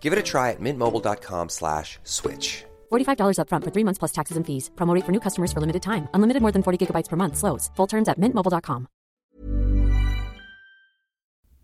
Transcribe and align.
Give 0.00 0.14
it 0.14 0.18
a 0.18 0.22
try 0.22 0.52
at 0.52 0.60
mintmobile.com 0.60 1.50
slash 1.50 1.98
switch. 2.04 2.64
$45 2.90 3.36
upfront 3.40 3.64
for 3.64 3.72
three 3.74 3.84
months 3.84 3.98
plus 3.98 4.12
taxes 4.12 4.38
and 4.38 4.46
fees. 4.46 4.70
Promote 4.76 5.04
for 5.04 5.12
new 5.12 5.20
customers 5.20 5.52
for 5.52 5.60
limited 5.60 5.82
time. 5.82 6.08
Unlimited 6.14 6.40
more 6.40 6.52
than 6.52 6.62
40 6.62 6.78
gigabytes 6.86 7.08
per 7.10 7.16
month. 7.16 7.36
Slows. 7.36 7.70
Full 7.76 7.86
terms 7.86 8.08
at 8.08 8.18
mintmobile.com. 8.18 8.88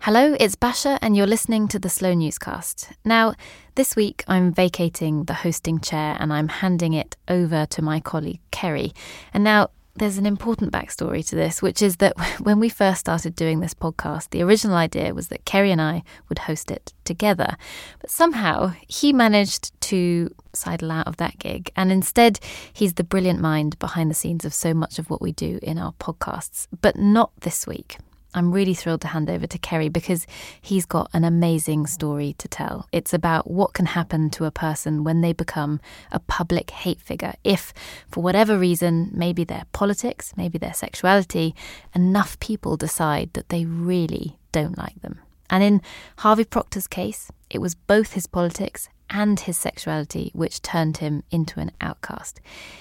Hello, 0.05 0.37
it's 0.39 0.55
Basia, 0.55 0.99
and 1.01 1.17
you're 1.17 1.27
listening 1.27 1.67
to 1.69 1.79
the 1.79 1.89
Slow 1.89 2.13
Newscast. 2.13 2.93
Now, 3.07 3.33
this 3.75 3.97
week 3.97 4.23
I'm 4.29 4.53
vacating 4.53 5.25
the 5.25 5.33
hosting 5.33 5.81
chair 5.81 6.15
and 6.21 6.31
I'm 6.31 6.49
handing 6.49 6.93
it 6.93 7.17
over 7.27 7.65
to 7.65 7.81
my 7.81 8.01
colleague 8.01 8.43
Ceri. 8.53 8.93
And 9.33 9.45
now, 9.45 9.71
there's 9.97 10.19
an 10.19 10.27
important 10.27 10.73
backstory 10.73 11.27
to 11.29 11.37
this, 11.37 11.63
which 11.63 11.81
is 11.81 11.97
that 11.97 12.15
when 12.41 12.59
we 12.61 12.69
first 12.69 13.01
started 13.01 13.37
doing 13.37 13.61
this 13.61 13.75
podcast, 13.75 14.31
the 14.31 14.43
original 14.43 14.77
idea 14.77 15.15
was 15.15 15.29
that 15.29 15.45
Ceri 15.45 15.71
and 15.71 15.81
I 15.81 16.03
would 16.29 16.41
host 16.41 16.71
it 16.71 16.93
together. 17.05 17.57
But 18.01 18.11
somehow 18.11 18.73
he 18.89 19.13
managed 19.13 19.79
to 19.83 20.35
sidle 20.53 20.91
out 20.91 21.07
of 21.07 21.17
that 21.19 21.39
gig. 21.39 21.71
And 21.77 21.93
instead, 21.93 22.41
he's 22.73 22.95
the 22.95 23.05
brilliant 23.05 23.41
mind 23.41 23.79
behind 23.79 24.11
the 24.11 24.15
scenes 24.15 24.45
of 24.45 24.55
so 24.55 24.75
much 24.75 24.99
of 24.99 25.11
what 25.11 25.23
we 25.23 25.33
do 25.33 25.59
in 25.63 25.79
our 25.79 25.93
podcasts. 25.93 26.67
But 26.81 26.97
not 26.97 27.31
this 27.41 27.67
week. 27.67 27.99
I'm 28.35 28.53
really 28.53 28.75
thrilled 28.75 29.01
to 29.03 29.09
hand 29.09 29.31
over 29.31 29.47
to 29.47 29.59
Ceri 29.59 29.93
because 29.93 30.27
he's 30.61 30.85
got 30.85 31.09
an 31.13 31.25
amazing 31.25 31.87
story 31.87 32.35
to 32.39 32.49
tell. 32.49 32.89
It's 32.93 33.15
about 33.15 33.51
what 33.51 33.73
can 33.73 33.87
happen 33.87 34.29
to 34.31 34.45
a 34.45 34.51
person 34.51 35.05
when 35.05 35.21
they 35.21 35.33
become 35.33 35.81
a 36.11 36.19
public 36.19 36.71
hate 36.71 37.01
figure. 37.01 37.35
If, 37.45 37.73
for 38.09 38.23
whatever 38.23 38.59
reason, 38.59 39.11
maybe 39.15 39.45
their 39.45 39.65
politics, 39.73 40.35
maybe 40.37 40.59
their 40.59 40.75
sexuality, 40.75 41.55
enough 41.95 42.39
people 42.41 42.77
decide 42.77 43.33
that 43.35 43.49
they 43.49 43.65
really 43.65 44.37
don't 44.53 44.77
like 44.77 45.01
them. 45.01 45.21
And 45.49 45.63
in 45.63 45.83
Harvey 46.19 46.45
Proctor's 46.45 46.87
case, 46.87 47.31
it 47.51 47.61
was 47.61 47.75
both 47.75 48.15
his 48.15 48.27
politics 48.27 48.89
and 49.11 49.41
his 49.41 49.57
sexuality 49.57 50.31
which 50.35 50.63
turned 50.63 50.99
him 50.99 51.23
into 51.31 51.61
an 51.61 51.71
outcast. 51.81 52.41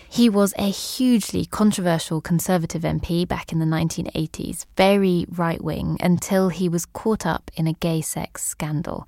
He 0.09 0.29
was 0.29 0.53
a 0.57 0.69
hugely 0.69 1.45
controversial 1.45 2.21
Conservative 2.21 2.83
MP 2.83 3.27
back 3.27 3.51
in 3.51 3.59
the 3.59 3.65
1980s, 3.65 4.65
very 4.77 5.25
right 5.29 5.63
wing, 5.63 5.97
until 5.99 6.49
he 6.49 6.69
was 6.69 6.85
caught 6.85 7.25
up 7.25 7.51
in 7.55 7.67
a 7.67 7.73
gay 7.73 8.01
sex 8.01 8.43
scandal. 8.43 9.07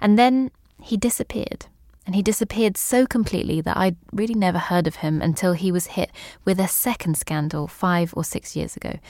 And 0.00 0.18
then 0.18 0.50
he 0.80 0.96
disappeared. 0.96 1.66
And 2.04 2.14
he 2.14 2.22
disappeared 2.22 2.76
so 2.76 3.04
completely 3.04 3.60
that 3.62 3.76
I'd 3.76 3.96
really 4.12 4.34
never 4.34 4.58
heard 4.58 4.86
of 4.86 4.96
him 4.96 5.20
until 5.20 5.54
he 5.54 5.72
was 5.72 5.88
hit 5.88 6.12
with 6.44 6.60
a 6.60 6.68
second 6.68 7.16
scandal 7.16 7.66
five 7.66 8.14
or 8.16 8.22
six 8.22 8.54
years 8.54 8.76
ago 8.76 9.00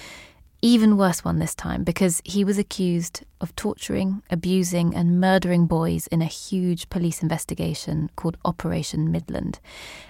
even 0.63 0.97
worse 0.97 1.25
one 1.25 1.39
this 1.39 1.55
time 1.55 1.85
because 1.85 2.23
he 2.25 2.45
was 2.45 2.59
accused 2.59 3.23
of 3.41 3.55
torturing, 3.57 4.23
abusing, 4.31 4.95
and 4.95 5.21
murdering 5.21 5.67
boys 5.67 6.07
in 6.07 6.23
a 6.23 6.27
huge 6.27 6.89
police 6.89 7.23
investigation 7.23 8.11
called 8.17 8.39
Operation 8.45 9.13
Midland. 9.13 9.61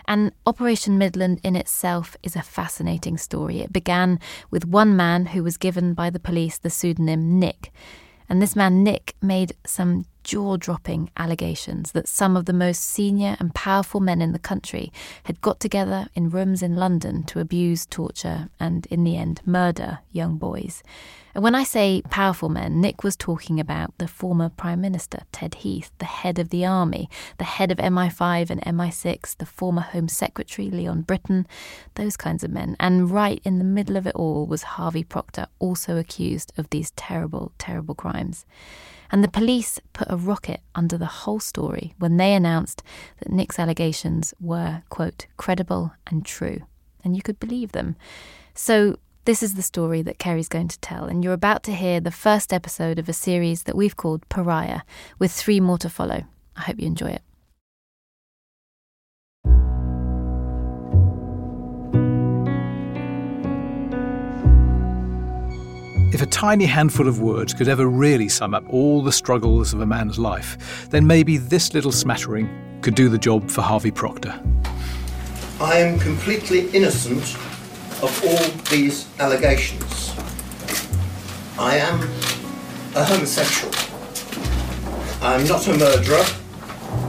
And 0.07 0.33
Operation 0.47 0.99
Midland 0.99 1.41
in 1.43 1.57
itself 1.57 2.17
is 2.23 2.37
a 2.37 2.43
fascinating 2.43 3.19
story. 3.19 3.61
It 3.61 3.73
began 3.73 4.21
with 4.51 4.65
one 4.65 4.97
man 4.97 5.27
who 5.27 5.43
was 5.43 5.57
given 5.57 5.95
by 5.95 6.11
the 6.11 6.21
police 6.21 6.59
the 6.59 6.71
pseudonym 6.71 7.39
Nick. 7.39 7.73
And 8.29 8.41
this 8.41 8.57
man, 8.57 8.83
Nick, 8.83 9.15
made 9.23 9.55
some 9.65 10.05
jaw 10.27 10.57
dropping 10.57 11.09
allegations 11.17 11.93
that 11.93 12.09
some 12.09 12.37
of 12.37 12.47
the 12.47 12.53
most 12.53 12.83
senior 12.83 13.37
and 13.39 13.55
powerful 13.55 14.01
men 14.01 14.21
in 14.21 14.33
the 14.33 14.41
country 14.41 14.93
had 15.23 15.41
got 15.41 15.61
together 15.61 16.09
in 16.15 16.29
rooms 16.31 16.63
in 16.65 16.75
London 16.75 17.23
to 17.23 17.39
abuse, 17.39 17.87
torture, 17.87 18.49
and 18.59 18.87
in 18.87 19.05
the 19.05 19.17
end, 19.17 19.41
murder 19.47 20.01
young 20.11 20.37
boys. 20.37 20.83
And 21.37 21.43
when 21.43 21.55
I 21.55 21.65
say 21.65 22.01
powerful 22.09 22.49
men, 22.49 22.81
Nick 22.81 23.05
was 23.05 23.15
talking 23.15 23.61
about 23.61 23.93
the 23.99 24.09
former 24.09 24.49
Prime 24.49 24.81
Minister, 24.81 25.19
Ted 25.33 25.57
Heath, 25.57 25.93
the 25.99 26.07
head 26.07 26.39
of 26.39 26.49
the 26.49 26.65
army, 26.65 27.11
the 27.37 27.45
head 27.45 27.71
of 27.71 27.77
MI5 27.77 28.49
and 28.49 28.63
MI6, 28.63 29.37
the 29.37 29.45
former 29.45 29.83
Home 29.83 30.09
Secretary, 30.09 30.71
Leon 30.71 31.03
Brittan, 31.03 31.47
those 31.97 32.17
kinds 32.17 32.43
of 32.43 32.51
men. 32.51 32.75
And 32.81 33.11
right 33.11 33.43
in 33.45 33.59
the 33.59 33.67
middle 33.67 33.99
of 33.99 34.07
it 34.07 34.15
all 34.15 34.47
was 34.47 34.63
Harvey 34.63 35.05
Proctor, 35.05 35.47
also 35.59 35.99
accused 35.99 36.55
of 36.57 36.71
these 36.71 36.93
terrible, 36.93 37.53
terrible 37.59 37.95
crimes. 37.95 38.47
And 39.13 39.23
the 39.23 39.29
police 39.29 39.79
put 39.93 40.11
a 40.11 40.17
rocket 40.17 40.63
under 40.75 40.97
the 40.97 41.05
whole 41.05 41.41
story 41.41 41.93
when 41.99 42.17
they 42.17 42.33
announced 42.33 42.83
that 43.19 43.31
Nick's 43.31 43.59
allegations 43.59 44.33
were, 44.41 44.85
quote, 44.89 45.27
credible 45.37 45.93
and 46.07 46.25
true. 46.25 46.63
And 47.05 47.15
you 47.15 47.21
could 47.21 47.39
believe 47.39 47.73
them. 47.73 47.97
So 48.55 48.97
this 49.27 49.43
is 49.43 49.55
the 49.55 49.63
story 49.63 50.03
that 50.03 50.19
Ceri's 50.19 50.49
going 50.49 50.69
to 50.69 50.79
tell, 50.79 51.07
and 51.07 51.25
you're 51.25 51.33
about 51.33 51.65
to 51.65 51.75
hear 51.75 51.99
the 51.99 52.13
first 52.13 52.53
episode 52.53 52.97
of 53.01 53.09
a 53.09 53.13
series 53.13 53.65
that 53.65 53.75
we've 53.75 53.97
called 53.97 54.27
Pariah, 54.29 54.83
with 55.19 55.33
three 55.33 55.59
more 55.59 55.79
to 55.79 55.91
follow. 55.91 56.23
I 56.57 56.61
hope 56.63 56.79
you 56.79 56.87
enjoy 56.87 57.09
it. 57.09 57.23
If 66.15 66.23
a 66.23 66.27
tiny 66.27 66.67
handful 66.67 67.09
of 67.09 67.21
words 67.21 67.53
could 67.53 67.69
ever 67.69 67.89
really 67.89 68.29
sum 68.29 68.55
up 68.55 68.65
all 68.73 69.03
the 69.03 69.11
struggles 69.11 69.75
of 69.75 69.81
a 69.81 69.87
man's 69.87 70.21
life, 70.21 70.89
then 70.91 71.05
maybe 71.05 71.37
this 71.37 71.75
little 71.75 71.93
smattering 71.93 72.49
could 72.81 72.95
do 72.95 73.09
the 73.09 73.19
job 73.19 73.51
for 73.51 73.63
Harvey 73.63 73.91
Proctor. 73.91 74.41
I 75.61 75.79
am 75.79 75.99
completely 75.99 76.71
innocent 76.71 77.37
of 78.03 78.25
all 78.25 78.45
these 78.71 79.09
allegations. 79.19 80.15
I 81.59 81.77
am 81.77 82.01
a 82.95 83.05
homosexual. 83.05 83.73
I'm 85.23 85.47
not 85.47 85.67
a 85.69 85.77
murderer. 85.77 86.25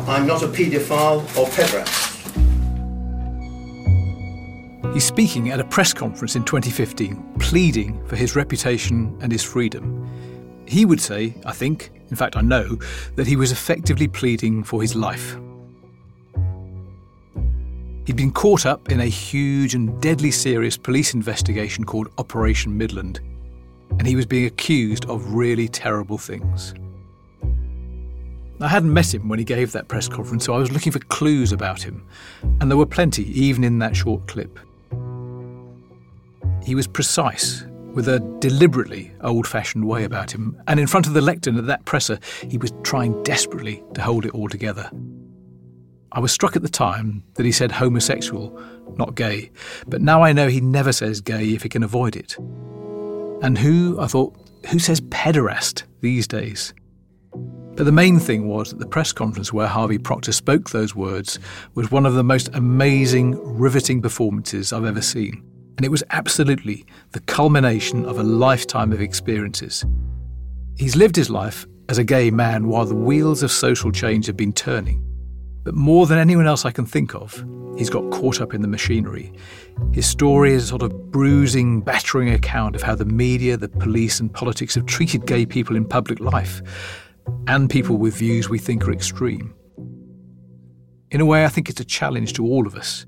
I'm 0.07 0.25
not 0.25 0.41
a 0.43 0.47
paedophile 0.47 1.19
or 1.37 1.47
pederast. 1.47 2.05
He's 4.93 5.05
speaking 5.05 5.51
at 5.51 5.59
a 5.59 5.65
press 5.65 5.93
conference 5.93 6.35
in 6.35 6.43
2015, 6.43 7.35
pleading 7.39 8.03
for 8.07 8.15
his 8.15 8.35
reputation 8.35 9.17
and 9.21 9.31
his 9.31 9.43
freedom. 9.43 10.09
He 10.65 10.85
would 10.85 11.01
say, 11.01 11.35
I 11.45 11.51
think, 11.51 11.91
in 12.09 12.15
fact, 12.15 12.35
I 12.35 12.41
know, 12.41 12.79
that 13.15 13.27
he 13.27 13.35
was 13.35 13.51
effectively 13.51 14.07
pleading 14.07 14.63
for 14.63 14.81
his 14.81 14.95
life. 14.95 15.37
He'd 18.07 18.15
been 18.15 18.31
caught 18.31 18.65
up 18.65 18.89
in 18.89 19.01
a 19.01 19.05
huge 19.05 19.75
and 19.75 20.01
deadly 20.01 20.31
serious 20.31 20.77
police 20.77 21.13
investigation 21.13 21.83
called 21.83 22.07
Operation 22.17 22.77
Midland, 22.77 23.19
and 23.99 24.07
he 24.07 24.15
was 24.15 24.25
being 24.25 24.45
accused 24.45 25.05
of 25.07 25.33
really 25.33 25.67
terrible 25.67 26.17
things. 26.17 26.73
I 28.61 28.69
hadn't 28.69 28.93
met 28.93 29.13
him 29.13 29.27
when 29.27 29.39
he 29.39 29.43
gave 29.43 29.73
that 29.73 29.89
press 29.89 30.07
conference, 30.07 30.45
so 30.45 30.53
I 30.53 30.57
was 30.57 30.71
looking 30.71 30.93
for 30.93 30.99
clues 30.99 31.51
about 31.51 31.81
him, 31.81 32.07
and 32.61 32.71
there 32.71 32.77
were 32.77 32.85
plenty, 32.85 33.25
even 33.37 33.65
in 33.65 33.79
that 33.79 33.93
short 33.93 34.25
clip. 34.25 34.57
He 36.63 36.75
was 36.75 36.87
precise, 36.87 37.65
with 37.93 38.07
a 38.07 38.21
deliberately 38.39 39.11
old 39.19 39.45
fashioned 39.45 39.83
way 39.83 40.05
about 40.05 40.31
him, 40.31 40.57
and 40.69 40.79
in 40.79 40.87
front 40.87 41.07
of 41.07 41.13
the 41.13 41.19
lectern 41.19 41.57
at 41.57 41.65
that 41.65 41.83
presser, 41.83 42.19
he 42.49 42.57
was 42.57 42.71
trying 42.83 43.21
desperately 43.23 43.83
to 43.95 44.01
hold 44.01 44.25
it 44.25 44.33
all 44.33 44.47
together. 44.47 44.89
I 46.11 46.19
was 46.19 46.31
struck 46.31 46.55
at 46.55 46.61
the 46.61 46.69
time 46.69 47.23
that 47.35 47.45
he 47.45 47.51
said 47.51 47.71
homosexual, 47.71 48.59
not 48.95 49.15
gay, 49.15 49.51
but 49.87 50.01
now 50.01 50.23
I 50.23 50.31
know 50.31 50.47
he 50.47 50.61
never 50.61 50.91
says 50.91 51.21
gay 51.21 51.53
if 51.53 51.63
he 51.63 51.69
can 51.69 51.83
avoid 51.83 52.15
it. 52.15 52.37
And 53.41 53.57
who, 53.57 53.99
I 53.99 54.07
thought, 54.07 54.35
who 54.69 54.79
says 54.79 55.01
pederast 55.01 55.83
these 56.01 56.27
days? 56.27 56.73
But 57.31 57.83
the 57.83 57.91
main 57.91 58.19
thing 58.19 58.47
was 58.47 58.71
that 58.71 58.79
the 58.79 58.87
press 58.87 59.11
conference 59.11 59.53
where 59.53 59.67
Harvey 59.67 59.99
Proctor 59.99 60.31
spoke 60.31 60.71
those 60.71 60.95
words 60.95 61.37
was 61.75 61.91
one 61.91 62.07
of 62.07 62.15
the 62.15 62.23
most 62.23 62.49
amazing, 62.55 63.35
riveting 63.43 64.01
performances 64.01 64.73
I've 64.73 64.85
ever 64.85 65.01
seen. 65.01 65.43
And 65.77 65.85
it 65.85 65.91
was 65.91 66.03
absolutely 66.09 66.87
the 67.11 67.19
culmination 67.19 68.03
of 68.05 68.17
a 68.17 68.23
lifetime 68.23 68.91
of 68.91 69.01
experiences. 69.01 69.85
He's 70.75 70.95
lived 70.95 71.15
his 71.15 71.29
life 71.29 71.67
as 71.87 71.99
a 71.99 72.03
gay 72.03 72.31
man 72.31 72.67
while 72.67 72.85
the 72.85 72.95
wheels 72.95 73.43
of 73.43 73.51
social 73.51 73.91
change 73.91 74.25
have 74.25 74.37
been 74.37 74.53
turning. 74.53 75.06
But 75.67 75.75
more 75.75 76.07
than 76.07 76.17
anyone 76.17 76.47
else 76.47 76.63
I 76.63 76.71
can 76.71 76.85
think 76.85 77.13
of, 77.13 77.43
he's 77.77 77.89
got 77.89 78.09
caught 78.09 78.39
up 78.39 78.53
in 78.53 78.61
the 78.61 78.69
machinery. 78.69 79.33
His 79.91 80.05
story 80.05 80.53
is 80.53 80.63
a 80.63 80.67
sort 80.67 80.81
of 80.81 81.11
bruising, 81.11 81.81
battering 81.81 82.29
account 82.29 82.73
of 82.73 82.81
how 82.81 82.95
the 82.95 83.03
media, 83.03 83.57
the 83.57 83.67
police, 83.67 84.21
and 84.21 84.33
politics 84.33 84.75
have 84.75 84.85
treated 84.85 85.25
gay 85.25 85.45
people 85.45 85.75
in 85.75 85.83
public 85.83 86.21
life 86.21 86.61
and 87.47 87.69
people 87.69 87.97
with 87.97 88.15
views 88.15 88.47
we 88.47 88.57
think 88.59 88.87
are 88.87 88.93
extreme. 88.93 89.53
In 91.11 91.19
a 91.19 91.25
way, 91.25 91.43
I 91.43 91.49
think 91.49 91.67
it's 91.67 91.81
a 91.81 91.83
challenge 91.83 92.31
to 92.35 92.45
all 92.45 92.65
of 92.65 92.73
us. 92.73 93.05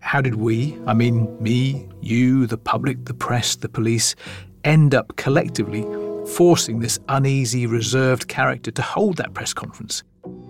How 0.00 0.20
did 0.20 0.34
we, 0.34 0.76
I 0.88 0.94
mean 0.94 1.40
me, 1.40 1.88
you, 2.00 2.48
the 2.48 2.58
public, 2.58 3.04
the 3.04 3.14
press, 3.14 3.54
the 3.54 3.68
police, 3.68 4.16
end 4.64 4.92
up 4.92 5.14
collectively 5.14 5.86
forcing 6.26 6.80
this 6.80 6.98
uneasy, 7.08 7.64
reserved 7.64 8.26
character 8.26 8.72
to 8.72 8.82
hold 8.82 9.18
that 9.18 9.34
press 9.34 9.54
conference 9.54 10.02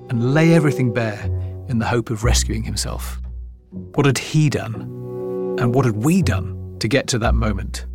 and 0.08 0.34
lay 0.34 0.54
everything 0.54 0.92
bare 0.92 1.24
in 1.68 1.78
the 1.78 1.86
hope 1.86 2.10
of 2.10 2.24
rescuing 2.24 2.62
himself? 2.62 3.20
What 3.70 4.06
had 4.06 4.18
he 4.18 4.48
done? 4.48 4.82
And 5.58 5.74
what 5.74 5.84
had 5.84 5.96
we 5.96 6.22
done 6.22 6.76
to 6.80 6.88
get 6.88 7.06
to 7.08 7.18
that 7.18 7.34
moment? 7.34 7.86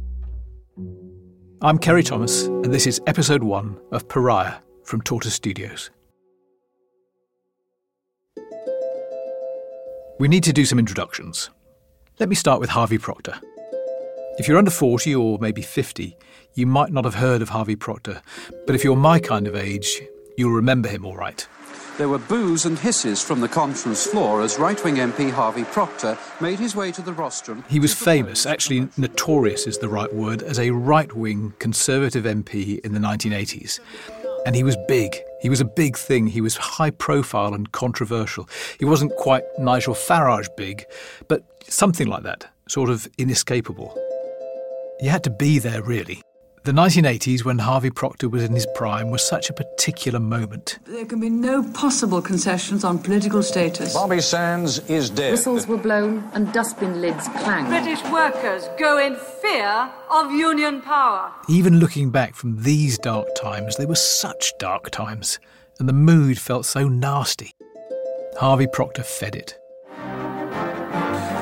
I'm 1.62 1.78
Ceri 1.78 2.04
Thomas, 2.04 2.46
and 2.46 2.74
this 2.74 2.88
is 2.88 3.00
episode 3.06 3.44
one 3.44 3.80
of 3.92 4.08
Pariah 4.08 4.56
from 4.84 5.02
Tortoise 5.02 5.36
Studios. 5.36 5.92
We 10.20 10.28
need 10.28 10.44
to 10.44 10.54
do 10.54 10.66
some 10.66 10.80
introductions. 10.80 11.50
Let 12.20 12.30
me 12.30 12.36
start 12.36 12.60
with 12.60 12.70
Harvey 12.70 12.98
Proctor. 12.98 13.40
If 14.38 14.48
you're 14.48 14.58
under 14.58 14.72
40 14.72 15.16
or 15.16 15.38
maybe 15.40 15.62
50, 15.62 16.18
you 16.56 16.66
might 16.66 16.92
not 16.92 17.06
have 17.06 17.16
heard 17.16 17.42
of 17.42 17.50
Harvey 17.50 17.76
Proctor, 17.76 18.22
but 18.66 18.76
if 18.76 18.84
you're 18.84 18.96
my 18.96 19.20
kind 19.20 19.48
of 19.48 19.56
age, 19.56 20.02
you'll 20.38 20.52
remember 20.52 20.90
him 20.90 21.06
all 21.06 21.16
right. 21.16 21.48
There 22.02 22.10
were 22.10 22.18
boos 22.18 22.66
and 22.66 22.80
hisses 22.80 23.22
from 23.22 23.42
the 23.42 23.48
conference 23.48 24.08
floor 24.08 24.42
as 24.42 24.58
right 24.58 24.84
wing 24.84 24.96
MP 24.96 25.30
Harvey 25.30 25.66
Proctor 25.66 26.18
made 26.40 26.58
his 26.58 26.76
way 26.76 26.92
to 26.94 27.02
the 27.04 27.14
rostrum. 27.14 27.64
He 27.70 27.80
was 27.80 27.94
famous, 27.94 28.48
actually 28.48 28.90
notorious 28.98 29.68
is 29.68 29.78
the 29.78 29.88
right 29.88 30.12
word, 30.12 30.42
as 30.42 30.58
a 30.58 30.72
right 30.72 31.14
wing 31.16 31.54
Conservative 31.60 32.24
MP 32.24 32.80
in 32.80 32.96
the 32.96 33.00
1980s. 33.00 33.80
And 34.48 34.56
he 34.56 34.64
was 34.64 34.76
big. 34.88 35.16
He 35.44 35.50
was 35.50 35.62
a 35.62 35.66
big 35.66 35.96
thing. 35.96 36.26
He 36.26 36.42
was 36.42 36.58
high 36.58 36.90
profile 36.90 37.54
and 37.54 37.72
controversial. 37.72 38.50
He 38.80 38.86
wasn't 38.86 39.16
quite 39.18 39.44
Nigel 39.60 39.94
Farage 39.94 40.50
big, 40.58 40.86
but 41.28 41.44
something 41.72 42.08
like 42.08 42.24
that, 42.24 42.52
sort 42.68 42.90
of 42.90 43.08
inescapable. 43.20 43.96
You 45.02 45.12
had 45.12 45.24
to 45.26 45.30
be 45.30 45.60
there, 45.60 45.84
really. 45.84 46.24
The 46.64 46.72
1980s, 46.72 47.44
when 47.44 47.58
Harvey 47.58 47.90
Proctor 47.90 48.30
was 48.30 48.44
in 48.44 48.52
his 48.54 48.68
prime, 48.76 49.10
was 49.10 49.28
such 49.28 49.50
a 49.50 49.54
particular 49.54 50.20
moment. 50.20 50.78
There 50.86 51.06
can 51.06 51.20
be 51.20 51.28
no 51.28 51.64
possible 51.74 52.22
concessions 52.22 52.84
on 52.84 53.00
political 53.00 53.42
status. 53.42 53.96
Bobby 53.96 54.22
Sands 54.22 54.78
is 54.88 55.10
dead. 55.10 55.32
Whistles 55.32 55.66
were 55.66 55.78
blown 55.78 56.30
and 56.36 56.54
dustbin 56.54 57.02
lids 57.02 57.28
clanged. 57.30 57.70
British 57.70 58.04
workers 58.12 58.70
go 58.78 59.00
in 59.00 59.16
fear 59.16 59.92
of 60.12 60.32
union 60.32 60.82
power. 60.82 61.32
Even 61.50 61.80
looking 61.80 62.12
back 62.12 62.36
from 62.36 62.62
these 62.62 63.00
dark 63.00 63.30
times, 63.42 63.78
they 63.78 63.88
were 63.88 63.96
such 63.96 64.54
dark 64.60 64.92
times, 64.92 65.40
and 65.80 65.90
the 65.90 65.94
mood 65.94 66.38
felt 66.38 66.68
so 66.68 66.88
nasty. 66.88 67.56
Harvey 68.38 68.68
Proctor 68.68 69.02
fed 69.02 69.36
it. 69.36 69.58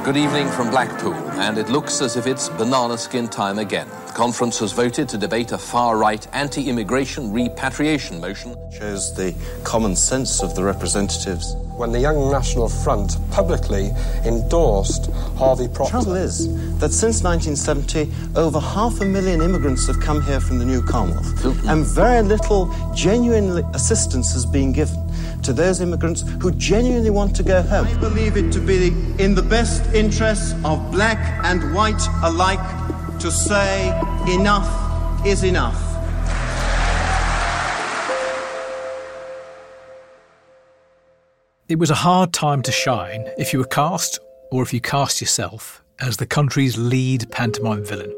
Good 0.06 0.16
evening 0.16 0.48
from 0.48 0.70
Blackpool, 0.70 1.14
and 1.14 1.58
it 1.58 1.68
looks 1.68 2.02
as 2.02 2.16
if 2.16 2.26
it's 2.26 2.48
banana 2.48 2.98
skin 2.98 3.28
time 3.28 3.60
again. 3.60 3.88
The 4.08 4.14
conference 4.14 4.58
has 4.60 4.72
voted 4.72 5.10
to 5.10 5.18
debate 5.18 5.52
a 5.52 5.58
far 5.58 5.98
right 5.98 6.26
anti 6.34 6.70
immigration 6.70 7.34
repatriation 7.34 8.22
motion. 8.22 8.56
Shows 8.72 9.14
the 9.14 9.36
common 9.66 9.98
sense 9.98 10.42
of 10.42 10.56
the 10.56 10.64
representatives. 10.64 11.54
When 11.76 11.92
the 11.92 12.00
Young 12.00 12.32
National 12.32 12.70
Front 12.70 13.18
publicly 13.30 13.92
endorsed 14.24 15.12
Harvey 15.38 15.68
Proctor. 15.68 15.98
The 15.98 16.04
trouble 16.04 16.16
is 16.16 16.48
that 16.80 16.94
since 16.94 17.22
1970, 17.22 18.10
over 18.38 18.60
half 18.60 19.02
a 19.02 19.06
million 19.06 19.42
immigrants 19.42 19.86
have 19.88 20.00
come 20.00 20.22
here 20.22 20.40
from 20.40 20.60
the 20.60 20.66
new 20.66 20.82
Commonwealth, 20.82 21.68
and 21.68 21.86
very 21.86 22.22
little 22.24 22.74
genuine 22.96 23.50
assistance 23.76 24.32
has 24.32 24.46
been 24.46 24.72
given 24.72 25.09
to 25.44 25.54
those 25.54 25.82
immigrants 25.82 26.24
who 26.42 26.52
genuinely 26.52 27.10
want 27.10 27.36
to 27.36 27.44
go 27.44 27.62
home. 27.62 27.88
I 27.88 27.98
believe 27.98 28.38
it 28.38 28.52
to 28.54 28.60
be 28.60 28.88
in 29.24 29.36
the 29.36 29.42
best 29.42 29.86
interests 29.94 30.54
of 30.64 30.92
black 30.92 31.20
and 31.46 31.74
white 31.74 32.02
alike 32.24 32.60
to 33.20 33.32
say 33.32 33.90
enough 34.28 35.26
is 35.26 35.44
enough. 35.44 35.86
It 41.68 41.78
was 41.78 41.92
a 41.92 41.96
hard 41.96 42.34
time 42.34 42.64
to 42.64 42.72
shine 42.72 43.28
if 43.38 43.54
you 43.54 43.60
were 43.60 43.66
cast, 43.66 44.20
or 44.52 44.64
if 44.64 44.74
you 44.74 44.82
cast 44.82 45.22
yourself, 45.22 45.84
as 46.00 46.18
the 46.18 46.26
country's 46.26 46.78
lead 46.80 47.30
pantomime 47.32 47.86
villain. 47.86 48.12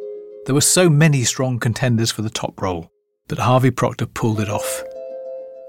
There 0.46 0.56
were 0.56 0.62
so 0.62 0.90
many 0.90 1.24
strong 1.24 1.60
contenders 1.60 2.12
for 2.12 2.22
the 2.22 2.30
top 2.30 2.62
role, 2.62 2.90
but 3.28 3.40
Harvey 3.40 3.72
Proctor 3.72 4.06
pulled 4.06 4.40
it 4.40 4.50
off. 4.50 4.84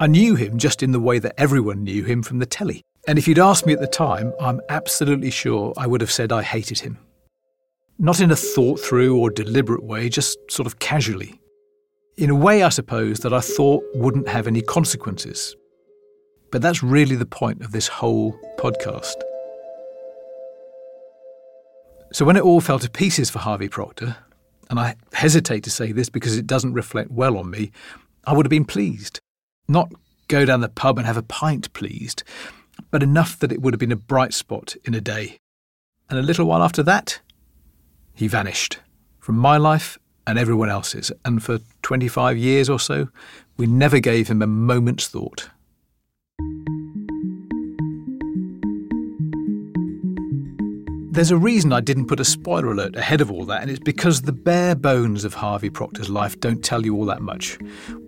I 0.03 0.09
knew 0.09 0.35
him 0.35 0.59
just 0.59 0.83
in 0.83 0.91
the 0.91 0.99
way 0.99 1.21
that 1.21 1.41
everyone 1.41 1.85
knew 1.85 2.03
him 2.03 2.25
from 2.25 2.41
the 2.41 2.45
telly. 2.45 2.83
And 3.07 3.21
if 3.21 3.29
you'd 3.29 3.39
asked 3.39 3.67
me 3.67 3.73
at 3.73 3.79
the 3.79 3.87
time, 3.87 4.33
I'm 4.41 4.61
absolutely 4.69 5.31
sure 5.31 5.73
I 5.77 5.87
would 5.87 6.01
have 6.01 6.11
said 6.11 6.33
I 6.33 6.43
hated 6.43 6.81
him. 6.81 6.99
Not 8.01 8.19
in 8.19 8.33
a 8.33 8.35
thought 8.35 8.81
through 8.81 9.17
or 9.17 9.31
deliberate 9.31 9.85
way, 9.85 10.09
just 10.09 10.39
sort 10.51 10.67
of 10.67 10.81
casually. 10.81 11.41
In 12.17 12.31
a 12.31 12.35
way, 12.35 12.65
I 12.65 12.71
suppose, 12.71 13.21
that 13.21 13.33
I 13.33 13.39
thought 13.39 13.85
wouldn't 13.95 14.27
have 14.27 14.49
any 14.49 14.61
consequences. 14.61 15.55
But 16.51 16.63
that's 16.63 16.83
really 16.83 17.15
the 17.15 17.25
point 17.25 17.63
of 17.63 17.71
this 17.71 17.87
whole 17.87 18.37
podcast. 18.59 19.15
So 22.13 22.25
when 22.25 22.37
it 22.37 22.43
all 22.43 22.61
fell 22.61 22.81
to 22.81 22.91
pieces 22.91 23.31
for 23.31 23.39
Harvey 23.39 23.69
Proctor, 23.69 24.17
and 24.69 24.81
I 24.81 24.97
hesitate 25.13 25.63
to 25.63 25.71
say 25.71 25.93
this 25.93 26.09
because 26.09 26.37
it 26.37 26.49
doesn't 26.49 26.73
reflect 26.73 27.13
well 27.13 27.37
on 27.39 27.49
me, 27.51 27.71
I 28.25 28.33
would 28.33 28.47
have 28.47 28.51
been 28.51 28.65
pleased. 28.65 29.21
Not 29.73 29.91
go 30.29 30.45
down 30.45 30.61
the 30.61 30.69
pub 30.69 30.99
and 30.99 31.07
have 31.07 31.17
a 31.17 31.23
pint 31.23 31.73
pleased, 31.73 32.23
but 32.91 33.03
enough 33.03 33.39
that 33.39 33.51
it 33.51 33.63
would 33.63 33.73
have 33.73 33.81
been 33.81 33.91
a 33.91 33.97
bright 33.97 34.35
spot 34.35 34.77
in 34.85 34.93
a 34.95 35.01
day. 35.01 35.39
And 36.11 36.19
a 36.19 36.23
little 36.23 36.45
while 36.45 36.63
after 36.63 36.83
that, 36.83 37.21
he 38.15 38.29
vanished 38.29 38.81
from 39.19 39.39
my 39.39 39.57
life 39.57 39.99
and 40.27 40.39
everyone 40.39 40.69
else's. 40.69 41.11
And 41.25 41.43
for 41.43 41.61
25 41.81 42.37
years 42.37 42.69
or 42.69 42.79
so, 42.79 43.09
we 43.57 43.67
never 43.67 43.99
gave 43.99 44.29
him 44.29 44.43
a 44.43 44.47
moment's 44.47 45.09
thought. 45.09 45.49
There's 51.13 51.31
a 51.31 51.37
reason 51.37 51.75
I 51.75 51.81
didn't 51.81 52.07
put 52.07 52.21
a 52.21 52.25
spoiler 52.25 52.71
alert 52.71 52.97
ahead 52.97 53.21
of 53.21 53.31
all 53.31 53.45
that, 53.45 53.61
and 53.61 53.71
it's 53.71 53.79
because 53.79 54.23
the 54.23 54.33
bare 54.33 54.75
bones 54.75 55.27
of 55.27 55.35
Harvey 55.35 55.69
Proctor's 55.69 56.09
life 56.09 56.41
don't 56.41 56.65
tell 56.65 56.87
you 56.87 56.97
all 56.97 57.05
that 57.05 57.21
much. 57.21 57.59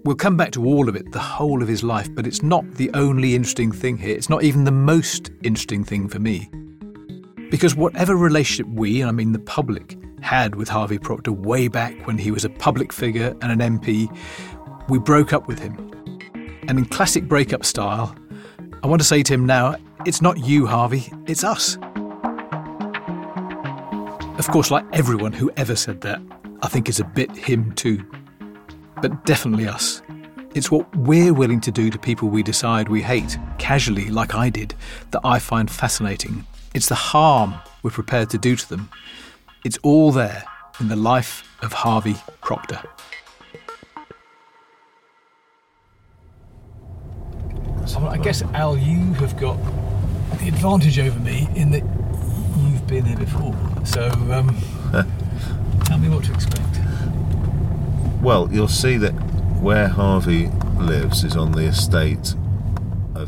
We'll 0.07 0.17
come 0.17 0.39
back 0.39 0.53
to 0.53 0.65
all 0.65 0.89
of 0.89 0.97
it, 0.97 1.13
the 1.13 1.19
whole 1.19 1.61
of 1.61 1.69
his 1.69 1.85
life, 1.85 2.09
but 2.15 2.27
it's 2.27 2.43
not 2.43 2.65
the 2.77 2.91
only 2.95 3.35
interesting 3.35 3.73
thing 3.73 3.99
here. 3.99 4.17
It's 4.17 4.31
not 4.31 4.43
even 4.43 4.65
the 4.65 4.71
most 4.71 5.31
interesting 5.43 5.85
thing 5.85 6.09
for 6.09 6.19
me. 6.19 6.49
Because 7.51 7.75
whatever 7.75 8.17
relationship 8.17 8.73
we, 8.73 9.03
and 9.03 9.11
I 9.11 9.13
mean 9.13 9.33
the 9.33 9.39
public, 9.39 9.99
had 10.23 10.55
with 10.55 10.71
Harvey 10.71 10.99
Proctor 10.99 11.33
way 11.33 11.69
back 11.69 12.07
when 12.07 12.17
he 12.17 12.31
was 12.31 12.47
a 12.47 12.49
public 12.49 12.91
figure 12.91 13.37
and 13.43 13.53
an 13.61 13.79
MP, 13.79 14.09
we 14.89 14.99
broke 14.99 15.35
up 15.35 15.47
with 15.47 15.59
him. 15.59 15.77
And 16.69 16.79
in 16.79 16.87
classic 16.87 17.25
breakup 17.25 17.67
style, 17.67 18.17
I 18.83 18.87
want 18.87 19.03
to 19.03 19.07
say 19.07 19.23
to 19.25 19.35
him 19.35 19.45
now, 19.45 19.77
it's 20.07 20.23
not 20.23 20.39
you, 20.39 20.67
Harvey, 20.67 21.13
it's 21.27 21.45
us. 21.45 21.77
Of 24.45 24.51
course, 24.51 24.71
like 24.71 24.85
everyone 24.93 25.33
who 25.33 25.51
ever 25.57 25.75
said 25.75 26.03
that, 26.03 26.21
I 26.63 26.69
think 26.69 26.91
is 26.91 27.01
a 27.01 27.05
bit 27.05 27.35
him 27.35 27.73
too. 27.73 28.05
But 29.01 29.25
definitely 29.25 29.67
us. 29.67 30.03
It's 30.55 30.71
what 30.71 30.95
we're 30.95 31.33
willing 31.33 31.63
to 31.63 31.71
do 31.71 31.89
to 31.89 31.99
people 31.99 32.29
we 32.29 32.43
decide 32.43 32.91
we 32.91 33.01
hate, 33.01 33.39
casually, 33.57 34.11
like 34.11 34.35
I 34.35 34.51
did, 34.51 34.75
that 35.13 35.23
I 35.25 35.39
find 35.39 35.71
fascinating. 35.71 36.47
It's 36.75 36.91
the 36.91 36.95
harm 36.95 37.55
we're 37.83 37.91
prepared 37.91 38.29
to 38.31 38.39
do 38.39 38.55
to 38.55 38.69
them. 38.69 38.91
It's 39.65 39.79
all 39.83 40.13
there 40.13 40.45
in 40.79 40.89
the 40.89 40.97
life 40.97 41.43
of 41.63 41.73
Harvey 41.73 42.17
Proctor. 42.43 42.83
So 47.87 48.07
I 48.07 48.19
guess, 48.19 48.43
Al, 48.53 48.77
you 48.77 49.15
have 49.15 49.41
got 49.41 49.57
the 50.39 50.49
advantage 50.49 50.99
over 50.99 51.19
me 51.21 51.49
in 51.57 51.71
that 51.71 52.04
you've 52.85 53.05
been 53.05 53.05
here 53.05 53.17
before. 53.17 53.55
So 53.85 54.09
um, 54.33 54.57
tell 55.85 55.99
me 55.99 56.09
what 56.09 56.25
to 56.25 56.33
expect. 56.33 56.61
Well, 58.23 58.49
you'll 58.53 58.69
see 58.69 58.97
that 58.99 59.13
where 59.61 59.89
Harvey 59.89 60.49
lives 60.79 61.25
is 61.25 61.37
on 61.37 61.53
the 61.53 61.65
estate 61.65 62.35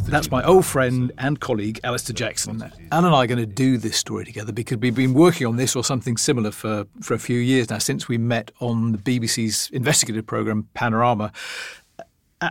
that's 0.09 0.33
my 0.33 0.43
old 0.43 0.67
friend 0.67 1.13
and 1.17 1.41
colleague, 1.41 1.79
Alistair 1.85 2.13
Jackson. 2.13 2.61
Al 2.91 3.05
and 3.07 3.15
I 3.15 3.23
are 3.23 3.27
going 3.29 3.39
to 3.39 3.47
do 3.47 3.79
this 3.79 3.97
story 3.97 4.25
together 4.25 4.53
because 4.53 4.79
we've 4.79 4.95
been 4.95 5.15
working 5.15 5.47
on 5.47 5.57
this 5.57 5.77
or 5.77 5.85
something 5.85 6.17
similar 6.17 6.51
for, 6.51 6.87
for 7.01 7.15
a 7.15 7.21
few 7.21 7.39
years 7.39 7.71
now, 7.71 7.79
since 7.79 8.09
we 8.09 8.19
met 8.19 8.51
on 8.61 8.93
the 8.93 8.99
BBC's 8.99 9.71
investigative 9.71 10.27
programme, 10.27 10.69
Panorama. 10.75 11.33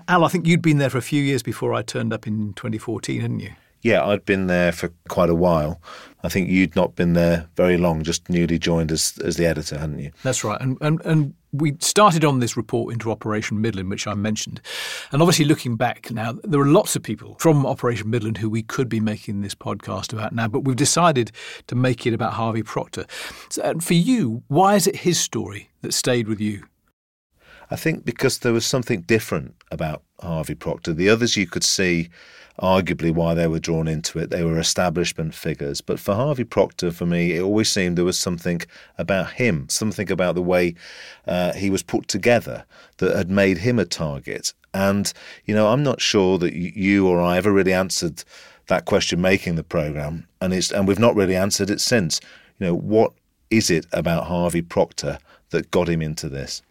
Al, 0.08 0.24
I 0.24 0.30
think 0.30 0.48
you'd 0.48 0.62
been 0.62 0.78
there 0.78 0.90
for 0.90 0.98
a 0.98 1.04
few 1.04 1.22
years 1.22 1.44
before 1.44 1.74
I 1.74 1.82
turned 1.82 2.14
up 2.14 2.26
in 2.26 2.54
2014, 2.54 3.20
hadn't 3.20 3.42
you? 3.42 3.52
Yeah, 3.86 4.04
I'd 4.04 4.26
been 4.26 4.48
there 4.48 4.72
for 4.72 4.92
quite 5.10 5.30
a 5.30 5.36
while. 5.36 5.80
I 6.24 6.28
think 6.28 6.50
you'd 6.50 6.76
not 6.76 6.96
been 6.96 7.14
there 7.14 7.48
very 7.56 7.78
long, 7.78 8.02
just 8.02 8.32
newly 8.32 8.58
joined 8.58 8.92
as 8.92 9.20
as 9.24 9.38
the 9.38 9.46
editor, 9.46 9.78
hadn't 9.78 10.00
you? 10.00 10.12
That's 10.24 10.44
right. 10.44 10.60
And 10.60 10.76
and, 10.82 11.00
and 11.06 11.36
we 11.52 11.76
started 11.78 12.26
on 12.26 12.40
this 12.40 12.58
report 12.58 12.94
into 12.94 13.12
Operation 13.12 13.62
Midland, 13.62 13.92
which 13.92 14.08
I 14.08 14.16
mentioned. 14.16 14.60
And 15.12 15.22
obviously, 15.22 15.46
looking 15.46 15.76
back 15.76 16.10
now, 16.10 16.34
there 16.44 16.60
are 16.60 16.66
lots 16.66 16.96
of 16.96 17.04
people 17.04 17.36
from 17.40 17.64
Operation 17.64 18.10
Midland 18.10 18.40
who 18.40 18.50
we 18.50 18.64
could 18.64 18.90
be 18.90 19.00
making 19.00 19.42
this 19.42 19.54
podcast 19.54 20.14
about 20.14 20.34
now, 20.34 20.48
but 20.48 20.62
we've 20.62 20.76
decided 20.76 21.32
to 21.68 21.76
make 21.76 22.08
it 22.08 22.14
about 22.16 22.34
Harvey 22.34 22.64
Proctor. 22.64 23.06
So, 23.50 23.76
for 23.82 23.94
you, 23.94 24.42
why 24.48 24.74
is 24.74 24.88
it 24.88 24.96
his 24.96 25.20
story 25.20 25.70
that 25.84 25.94
stayed 25.94 26.28
with 26.28 26.42
you? 26.42 26.64
I 27.70 27.76
think 27.76 28.04
because 28.04 28.40
there 28.40 28.54
was 28.54 28.66
something 28.66 29.02
different 29.02 29.54
about 29.70 30.02
Harvey 30.22 30.56
Proctor. 30.56 30.92
The 30.94 31.10
others 31.10 31.38
you 31.38 31.46
could 31.46 31.64
see 31.64 32.10
arguably 32.62 33.14
why 33.14 33.34
they 33.34 33.48
were 33.48 33.60
drawn 33.60 33.88
into 33.88 34.20
it. 34.20 34.30
They 34.30 34.44
were 34.44 34.60
establishment 34.60 35.34
figures. 35.34 35.82
But 35.82 36.00
for 36.00 36.16
Harvey 36.16 36.44
Proctor, 36.44 36.92
for 36.92 37.06
me, 37.06 37.34
it 37.36 37.42
always 37.42 37.70
seemed 37.70 37.98
there 37.98 38.06
was 38.06 38.20
something 38.20 38.62
about 38.98 39.32
him, 39.32 39.68
something 39.70 40.12
about 40.12 40.36
the 40.36 40.42
way 40.42 40.76
uh, 41.28 41.54
he 41.54 41.70
was 41.70 41.84
put 41.84 42.08
together 42.08 42.66
that 42.98 43.16
had 43.16 43.30
made 43.30 43.60
him 43.60 43.80
a 43.80 43.86
target. 43.86 44.54
And, 44.74 45.12
you 45.46 45.56
know, 45.56 45.68
I'm 45.68 45.84
not 45.84 46.02
sure 46.02 46.38
that 46.38 46.54
you 46.54 47.08
or 47.08 47.22
I 47.22 47.38
ever 47.38 47.52
really 47.52 47.74
answered 47.74 48.24
that 48.68 48.86
question 48.86 49.22
making 49.22 49.56
the 49.56 49.64
programme. 49.64 50.28
And, 50.42 50.54
and 50.54 50.88
we've 50.88 51.00
not 51.00 51.16
really 51.16 51.36
answered 51.36 51.70
it 51.70 51.82
since. 51.82 52.20
You 52.60 52.68
know, 52.68 52.76
what 52.76 53.14
is 53.50 53.70
it 53.70 53.86
about 53.92 54.26
Harvey 54.28 54.62
Proctor 54.62 55.20
that 55.50 55.72
got 55.72 55.88
him 55.88 56.02
into 56.02 56.30
this? 56.30 56.62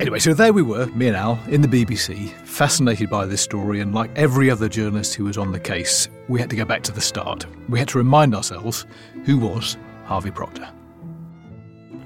Anyway, 0.00 0.20
so 0.20 0.32
there 0.32 0.52
we 0.52 0.62
were, 0.62 0.86
me 0.86 1.08
and 1.08 1.16
Al, 1.16 1.40
in 1.48 1.60
the 1.60 1.66
BBC, 1.66 2.30
fascinated 2.44 3.10
by 3.10 3.26
this 3.26 3.40
story, 3.40 3.80
and 3.80 3.92
like 3.92 4.10
every 4.14 4.48
other 4.48 4.68
journalist 4.68 5.16
who 5.16 5.24
was 5.24 5.36
on 5.36 5.50
the 5.50 5.58
case, 5.58 6.08
we 6.28 6.38
had 6.38 6.48
to 6.50 6.54
go 6.54 6.64
back 6.64 6.84
to 6.84 6.92
the 6.92 7.00
start. 7.00 7.46
We 7.68 7.80
had 7.80 7.88
to 7.88 7.98
remind 7.98 8.32
ourselves 8.32 8.86
who 9.24 9.38
was 9.38 9.76
Harvey 10.04 10.30
Proctor. 10.30 10.68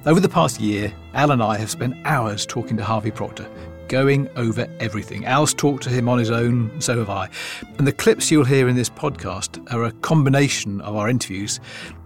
Over 0.06 0.20
the 0.20 0.28
past 0.28 0.58
year, 0.58 0.90
Al 1.12 1.32
and 1.32 1.42
I 1.42 1.58
have 1.58 1.70
spent 1.70 1.94
hours 2.06 2.46
talking 2.46 2.78
to 2.78 2.82
Harvey 2.82 3.10
Proctor, 3.10 3.46
going 3.88 4.26
over 4.36 4.66
everything. 4.80 5.26
Al's 5.26 5.52
talked 5.52 5.82
to 5.82 5.90
him 5.90 6.08
on 6.08 6.18
his 6.18 6.30
own, 6.30 6.80
so 6.80 6.98
have 6.98 7.10
I. 7.10 7.28
And 7.76 7.86
the 7.86 7.92
clips 7.92 8.30
you'll 8.30 8.46
hear 8.46 8.68
in 8.68 8.74
this 8.74 8.88
podcast 8.88 9.70
are 9.70 9.84
a 9.84 9.92
combination 9.92 10.80
of 10.80 10.96
our 10.96 11.10
interviews, 11.10 11.60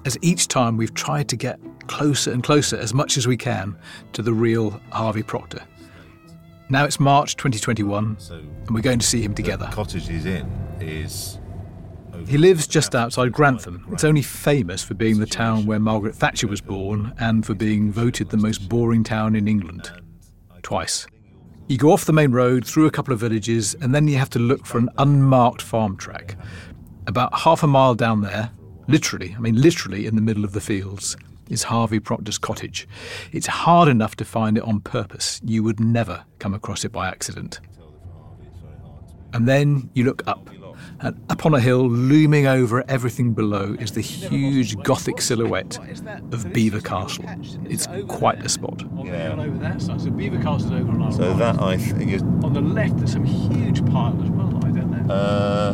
as 0.05 0.19
each 0.21 0.49
time 0.49 0.77
we've 0.77 0.95
tried 0.95 1.29
to 1.29 1.37
get 1.37 1.61
closer 1.87 2.33
and 2.33 2.43
closer, 2.43 2.77
as 2.77 2.93
much 2.93 3.17
as 3.17 3.29
we 3.29 3.37
can, 3.37 3.79
to 4.15 4.23
the 4.23 4.33
real 4.33 4.81
Harvey 4.91 5.23
Proctor. 5.23 5.63
Now 6.69 6.85
it's 6.85 6.99
March 6.99 7.37
2021, 7.37 8.19
so 8.19 8.35
and 8.35 8.71
we're 8.71 8.81
going 8.81 8.99
to 8.99 9.07
see 9.07 9.23
him 9.23 9.35
together. 9.35 9.67
The 9.67 9.73
cottage 9.73 10.09
he's 10.09 10.27
in 10.27 10.47
is. 10.81 11.39
He 12.27 12.39
lives 12.39 12.67
just 12.67 12.97
outside 12.97 13.31
Grantham. 13.31 13.87
It's 13.93 14.03
only 14.03 14.23
famous 14.23 14.83
for 14.83 14.95
being 14.95 15.21
the 15.21 15.27
town 15.27 15.67
where 15.67 15.79
Margaret 15.79 16.17
Thatcher 16.17 16.49
was 16.49 16.61
born 16.61 17.13
and 17.21 17.47
for 17.47 17.55
being 17.55 17.93
voted 17.93 18.31
the 18.31 18.37
most 18.37 18.69
boring 18.69 19.05
town 19.05 19.37
in 19.37 19.47
England. 19.47 19.93
Twice. 20.63 21.07
You 21.69 21.79
go 21.79 21.93
off 21.93 22.05
the 22.05 22.13
main 22.13 22.33
road, 22.33 22.67
through 22.67 22.87
a 22.87 22.91
couple 22.91 23.15
of 23.15 23.21
villages, 23.21 23.75
and 23.81 23.95
then 23.95 24.09
you 24.09 24.17
have 24.17 24.31
to 24.31 24.39
look 24.41 24.67
for 24.67 24.79
an 24.79 24.89
unmarked 24.99 25.63
farm 25.63 25.97
track. 25.97 26.37
About 27.07 27.33
half 27.39 27.63
a 27.63 27.69
mile 27.69 27.95
down 27.95 28.23
there, 28.23 28.51
literally, 28.89 29.35
I 29.37 29.41
mean 29.41 29.61
literally 29.61 30.07
in 30.07 30.17
the 30.17 30.23
middle 30.23 30.45
of 30.45 30.53
the 30.53 30.61
fields, 30.61 31.17
is 31.49 31.65
Harvey 31.65 32.01
Proctor's 32.01 32.39
cottage. 32.39 32.89
It's 33.33 33.47
hard 33.47 33.89
enough 33.89 34.17
to 34.17 34.25
find 34.25 34.57
it 34.57 34.65
on 34.65 34.81
purpose. 34.81 35.41
You 35.45 35.63
would 35.63 35.81
never 35.81 36.25
come 36.39 36.55
across 36.55 36.85
it 36.85 36.93
by 36.93 37.09
accident. 37.09 37.61
And 39.33 39.47
then 39.47 39.91
you 39.93 40.05
look 40.05 40.23
up, 40.27 40.49
and 41.01 41.21
up 41.29 41.45
on 41.45 41.53
a 41.53 41.61
hill, 41.61 41.89
looming 41.89 42.47
over 42.47 42.83
everything 42.89 43.35
below, 43.35 43.77
is 43.79 43.93
the 43.93 44.01
huge 44.01 44.79
Gothic 44.83 45.21
silhouette 45.21 45.79
of 46.33 46.53
Belvoir 46.53 46.81
Castle. 46.81 47.25
It's 47.65 47.87
quite 48.09 48.45
a 48.45 48.49
spot. 48.49 48.83
Yeah. 49.05 49.35
over 49.39 49.59
that 49.59 49.83
so 49.83 50.11
Belvoir 50.11 50.43
Castle's 50.43 50.73
over 50.73 50.91
on 50.91 51.03
our 51.03 51.13
So 51.13 51.35
that 51.35 51.61
I 51.61 51.77
think 51.77 52.13
is. 52.13 52.23
On 52.23 52.53
the 52.53 52.61
left, 52.61 52.97
there's 52.97 53.13
some 53.13 53.25
huge 53.25 53.85
pile 53.87 54.19
as 54.23 54.31
well. 54.31 54.57
I 54.65 54.71
don't 54.71 55.07
know. 55.07 55.15
Uh, 55.15 55.73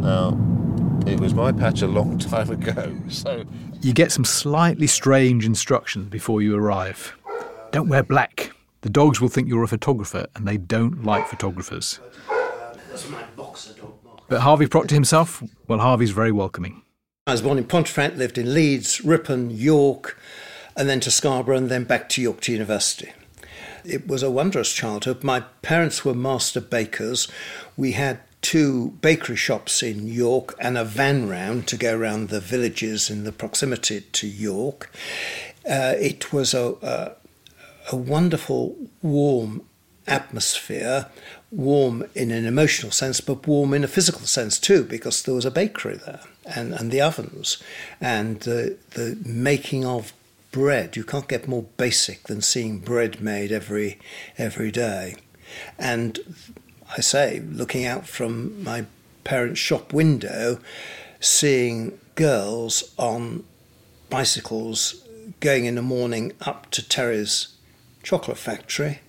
now 0.00 1.10
it 1.10 1.20
was 1.20 1.34
my 1.34 1.52
patch 1.52 1.82
a 1.82 1.86
long 1.86 2.18
time 2.30 2.50
ago, 2.50 2.96
so. 3.08 3.44
You 3.84 3.92
get 3.92 4.10
some 4.10 4.24
slightly 4.24 4.86
strange 4.86 5.44
instructions 5.44 6.08
before 6.08 6.40
you 6.40 6.56
arrive. 6.56 7.14
Don't 7.70 7.90
wear 7.90 8.02
black. 8.02 8.50
The 8.80 8.88
dogs 8.88 9.20
will 9.20 9.28
think 9.28 9.46
you're 9.46 9.62
a 9.62 9.68
photographer, 9.68 10.24
and 10.34 10.48
they 10.48 10.56
don't 10.56 11.04
like 11.04 11.28
photographers. 11.28 12.00
But 14.26 14.40
Harvey 14.40 14.68
Proctor 14.68 14.94
himself, 14.94 15.42
well, 15.68 15.80
Harvey's 15.80 16.12
very 16.12 16.32
welcoming. 16.32 16.80
I 17.26 17.32
was 17.32 17.42
born 17.42 17.58
in 17.58 17.64
Pontefract, 17.64 18.16
lived 18.16 18.38
in 18.38 18.54
Leeds, 18.54 19.04
Ripon, 19.04 19.50
York, 19.50 20.18
and 20.74 20.88
then 20.88 21.00
to 21.00 21.10
Scarborough, 21.10 21.58
and 21.58 21.68
then 21.68 21.84
back 21.84 22.08
to 22.10 22.22
York 22.22 22.40
to 22.42 22.52
University. 22.52 23.12
It 23.84 24.08
was 24.08 24.22
a 24.22 24.30
wondrous 24.30 24.72
childhood. 24.72 25.22
My 25.22 25.40
parents 25.60 26.06
were 26.06 26.14
master 26.14 26.62
bakers. 26.62 27.28
We 27.76 27.92
had 27.92 28.20
two 28.44 28.90
bakery 29.00 29.36
shops 29.36 29.82
in 29.82 30.06
York 30.06 30.54
and 30.60 30.76
a 30.76 30.84
van 30.84 31.26
round 31.26 31.66
to 31.66 31.78
go 31.78 31.96
around 31.96 32.28
the 32.28 32.40
villages 32.40 33.08
in 33.08 33.24
the 33.24 33.32
proximity 33.32 34.02
to 34.02 34.26
York. 34.26 34.92
Uh, 35.68 35.94
it 35.98 36.30
was 36.30 36.52
a, 36.52 36.74
a, 36.82 37.12
a 37.90 37.96
wonderful, 37.96 38.76
warm 39.00 39.62
atmosphere, 40.06 41.06
warm 41.50 42.04
in 42.14 42.30
an 42.30 42.44
emotional 42.44 42.92
sense, 42.92 43.22
but 43.22 43.46
warm 43.46 43.72
in 43.72 43.82
a 43.82 43.88
physical 43.88 44.26
sense 44.26 44.58
too, 44.58 44.84
because 44.84 45.22
there 45.22 45.34
was 45.34 45.46
a 45.46 45.50
bakery 45.50 45.96
there 45.96 46.20
and, 46.54 46.74
and 46.74 46.90
the 46.90 47.00
ovens 47.00 47.62
and 47.98 48.40
the, 48.40 48.76
the 48.90 49.16
making 49.24 49.86
of 49.86 50.12
bread. 50.52 50.96
You 50.96 51.04
can't 51.04 51.28
get 51.28 51.48
more 51.48 51.64
basic 51.78 52.24
than 52.24 52.42
seeing 52.42 52.78
bread 52.80 53.22
made 53.22 53.52
every 53.52 53.98
every 54.36 54.70
day. 54.70 55.16
And 55.78 56.18
I 56.96 57.00
say, 57.00 57.40
looking 57.40 57.84
out 57.84 58.06
from 58.06 58.62
my 58.62 58.86
parents' 59.24 59.58
shop 59.58 59.92
window, 59.92 60.60
seeing 61.18 61.98
girls 62.14 62.94
on 62.96 63.44
bicycles 64.10 65.04
going 65.40 65.64
in 65.64 65.74
the 65.74 65.82
morning 65.82 66.32
up 66.42 66.70
to 66.70 66.88
Terry's 66.88 67.48
chocolate 68.04 68.38
factory, 68.38 69.00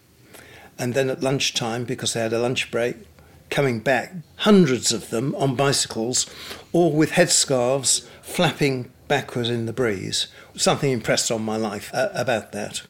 and 0.80 0.96
then 0.96 1.10
at 1.12 1.22
lunchtime, 1.22 1.84
because 1.84 2.14
they 2.14 2.22
had 2.22 2.34
a 2.34 2.40
lunch 2.40 2.72
break, 2.72 2.96
coming 3.52 3.80
back, 3.80 4.14
hundreds 4.38 4.92
of 4.92 5.12
them 5.12 5.36
on 5.36 5.56
bicycles, 5.56 6.26
all 6.72 6.92
with 6.92 7.12
headscarves 7.12 8.08
flapping 8.24 8.92
backwards 9.08 9.50
in 9.50 9.68
the 9.68 9.74
breeze. 9.74 10.28
Something 10.56 10.92
impressed 10.92 11.32
on 11.32 11.44
my 11.44 11.58
life 11.58 11.92
uh, 11.94 12.10
about 12.14 12.52
that. 12.54 12.82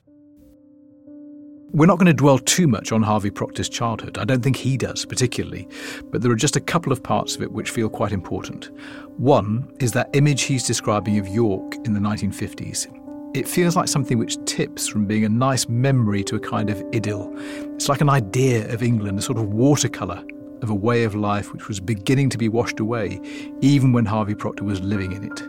We're 1.72 1.88
not 1.88 1.98
going 1.98 2.08
to 2.08 2.14
dwell 2.14 2.40
too 2.40 2.68
much 2.68 2.92
on 2.92 3.02
Harvey 3.02 3.32
Proctor's 3.32 3.68
childhood. 3.68 4.18
I 4.18 4.24
don't 4.24 4.42
think 4.42 4.56
he 4.56 4.78
does 4.78 5.04
particularly, 5.04 5.68
but 6.12 6.22
there 6.22 6.32
are 6.32 6.36
just 6.36 6.56
a 6.56 6.62
couple 6.62 6.94
of 6.94 7.04
parts 7.04 7.36
of 7.36 7.42
it 7.42 7.52
which 7.52 7.72
feel 7.72 7.90
quite 7.90 8.12
important. 8.12 8.70
One 9.18 9.70
is 9.80 9.92
that 9.94 10.10
image 10.14 10.44
he's 10.44 10.64
describing 10.64 11.18
of 11.18 11.28
York 11.28 11.76
in 11.84 11.94
the 11.94 12.00
1950s. 12.00 12.88
It 13.36 13.48
feels 13.48 13.76
like 13.76 13.90
something 13.90 14.18
which 14.18 14.38
tips 14.46 14.88
from 14.88 15.06
being 15.06 15.26
a 15.26 15.30
nice 15.30 15.68
memory 15.68 16.24
to 16.26 16.36
a 16.36 16.40
kind 16.40 16.70
of 16.70 16.82
idyll. 16.94 17.34
It's 17.74 17.90
like 17.90 18.00
an 18.00 18.10
idea 18.10 18.72
of 18.74 18.82
England, 18.82 19.20
a 19.20 19.22
sort 19.22 19.38
of 19.38 19.52
watercolour 19.52 20.24
of 20.62 20.70
a 20.70 20.76
way 20.76 21.04
of 21.04 21.16
life 21.16 21.52
which 21.52 21.68
was 21.68 21.80
beginning 21.82 22.30
to 22.30 22.38
be 22.38 22.48
washed 22.48 22.80
away, 22.80 23.20
even 23.60 23.92
when 23.92 24.06
Harvey 24.06 24.36
Proctor 24.36 24.64
was 24.64 24.80
living 24.82 25.12
in 25.12 25.26
it. 25.26 25.42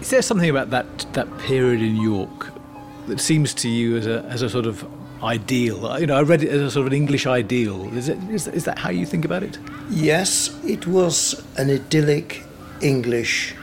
Is 0.00 0.10
there 0.10 0.22
something 0.22 0.50
about 0.50 0.70
that, 0.70 0.86
that 1.14 1.38
period 1.38 1.80
in 1.80 1.96
York 1.96 2.52
that 3.06 3.20
seems 3.20 3.54
to 3.54 3.68
you 3.68 3.96
as 3.96 4.06
a, 4.06 4.22
as 4.24 4.42
a 4.42 4.50
sort 4.50 4.66
of 4.66 4.86
ideal? 5.22 5.98
You 5.98 6.06
know, 6.06 6.16
I 6.16 6.22
read 6.22 6.42
it 6.42 6.50
as 6.50 6.60
a 6.60 6.70
sort 6.70 6.86
of 6.86 6.92
an 6.92 6.96
English 6.96 7.26
ideal. 7.26 7.92
Is, 7.96 8.08
it, 8.08 8.18
is, 8.30 8.46
is 8.48 8.64
that 8.64 8.78
how 8.78 8.90
you 8.90 9.06
think 9.06 9.24
about 9.24 9.42
it? 9.42 9.58
Yes, 9.90 10.58
it 10.64 10.86
was 10.86 11.44
an 11.56 11.70
idyllic 11.70 12.44
English 12.80 13.54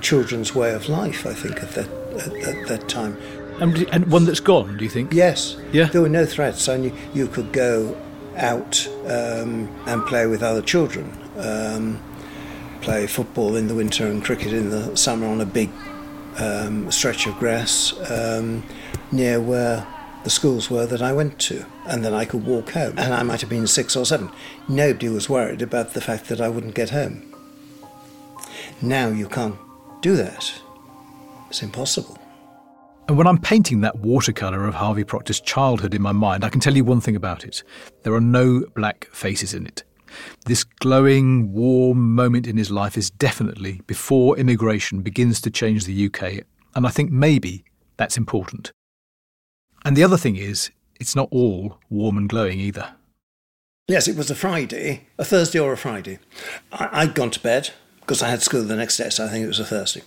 children's 0.00 0.54
way 0.54 0.72
of 0.72 0.88
life, 0.88 1.26
I 1.26 1.34
think, 1.34 1.62
at 1.62 1.72
that, 1.72 1.88
at, 1.88 2.34
at 2.34 2.68
that 2.68 2.88
time. 2.88 3.16
And, 3.60 3.86
and, 3.92 4.10
one 4.10 4.24
that's 4.24 4.40
gone, 4.40 4.76
do 4.76 4.84
you 4.84 4.90
think? 4.90 5.12
Yes. 5.12 5.56
Yeah. 5.72 5.84
There 5.86 6.02
were 6.02 6.08
no 6.08 6.26
threats, 6.26 6.66
and 6.68 6.84
you, 6.84 6.92
you 7.14 7.28
could 7.28 7.52
go 7.52 7.96
out 8.36 8.86
um, 9.06 9.68
and 9.86 10.04
play 10.06 10.26
with 10.26 10.42
other 10.42 10.62
children. 10.62 11.16
Um, 11.36 12.02
play 12.84 13.06
football 13.06 13.56
in 13.56 13.66
the 13.66 13.74
winter 13.74 14.06
and 14.06 14.22
cricket 14.22 14.52
in 14.52 14.68
the 14.68 14.94
summer 14.94 15.26
on 15.26 15.40
a 15.40 15.46
big 15.46 15.70
um, 16.38 16.88
a 16.88 16.92
stretch 16.92 17.26
of 17.26 17.38
grass 17.38 17.94
um, 18.10 18.64
near 19.12 19.40
where 19.40 19.86
the 20.24 20.30
schools 20.30 20.70
were 20.70 20.86
that 20.86 21.02
I 21.02 21.12
went 21.12 21.38
to, 21.40 21.66
and 21.86 22.04
then 22.04 22.14
I 22.14 22.24
could 22.24 22.44
walk 22.46 22.70
home. 22.70 22.98
And 22.98 23.12
I 23.12 23.22
might 23.22 23.40
have 23.42 23.50
been 23.50 23.66
six 23.66 23.94
or 23.94 24.06
seven. 24.06 24.30
Nobody 24.68 25.08
was 25.08 25.28
worried 25.28 25.62
about 25.62 25.92
the 25.92 26.00
fact 26.00 26.28
that 26.28 26.40
I 26.40 26.48
wouldn't 26.48 26.74
get 26.74 26.90
home. 26.90 27.30
Now 28.80 29.08
you 29.08 29.28
can't 29.28 29.56
do 30.00 30.16
that. 30.16 30.52
It's 31.50 31.62
impossible. 31.62 32.18
And 33.06 33.18
when 33.18 33.26
I'm 33.26 33.38
painting 33.38 33.82
that 33.82 33.98
watercolour 33.98 34.66
of 34.66 34.74
Harvey 34.74 35.04
Proctor's 35.04 35.40
childhood 35.40 35.94
in 35.94 36.00
my 36.00 36.12
mind, 36.12 36.42
I 36.42 36.48
can 36.48 36.60
tell 36.60 36.74
you 36.74 36.84
one 36.84 37.02
thing 37.02 37.16
about 37.16 37.44
it. 37.44 37.62
There 38.02 38.14
are 38.14 38.20
no 38.20 38.64
black 38.74 39.08
faces 39.12 39.52
in 39.52 39.66
it. 39.66 39.84
This 40.46 40.64
glowing, 40.64 41.52
warm 41.52 42.14
moment 42.14 42.46
in 42.46 42.56
his 42.56 42.70
life 42.70 42.96
is 42.96 43.10
definitely 43.10 43.80
before 43.86 44.36
immigration 44.36 45.02
begins 45.02 45.40
to 45.42 45.50
change 45.50 45.84
the 45.84 46.06
UK, 46.06 46.44
and 46.74 46.86
I 46.86 46.90
think 46.90 47.10
maybe 47.10 47.64
that's 47.96 48.16
important. 48.16 48.72
And 49.84 49.96
the 49.96 50.04
other 50.04 50.16
thing 50.16 50.36
is, 50.36 50.70
it's 50.98 51.16
not 51.16 51.28
all 51.30 51.78
warm 51.90 52.16
and 52.16 52.28
glowing 52.28 52.58
either. 52.60 52.94
Yes, 53.86 54.08
it 54.08 54.16
was 54.16 54.30
a 54.30 54.34
Friday, 54.34 55.08
a 55.18 55.24
Thursday 55.24 55.58
or 55.58 55.72
a 55.72 55.76
Friday. 55.76 56.18
I'd 56.72 57.14
gone 57.14 57.30
to 57.30 57.40
bed 57.40 57.70
because 58.00 58.22
I 58.22 58.28
had 58.28 58.42
school 58.42 58.62
the 58.62 58.76
next 58.76 58.96
day, 58.96 59.10
so 59.10 59.26
I 59.26 59.28
think 59.28 59.44
it 59.44 59.48
was 59.48 59.60
a 59.60 59.64
Thursday. 59.64 60.02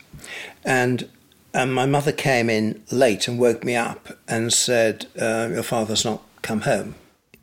And 0.65 1.09
um, 1.53 1.73
my 1.73 1.85
mother 1.85 2.11
came 2.11 2.49
in 2.49 2.83
late 2.91 3.27
and 3.27 3.39
woke 3.39 3.63
me 3.63 3.75
up 3.75 4.17
and 4.27 4.51
said, 4.51 5.07
uh, 5.19 5.49
Your 5.51 5.63
father's 5.63 6.05
not 6.05 6.23
come 6.41 6.61
home. 6.61 6.95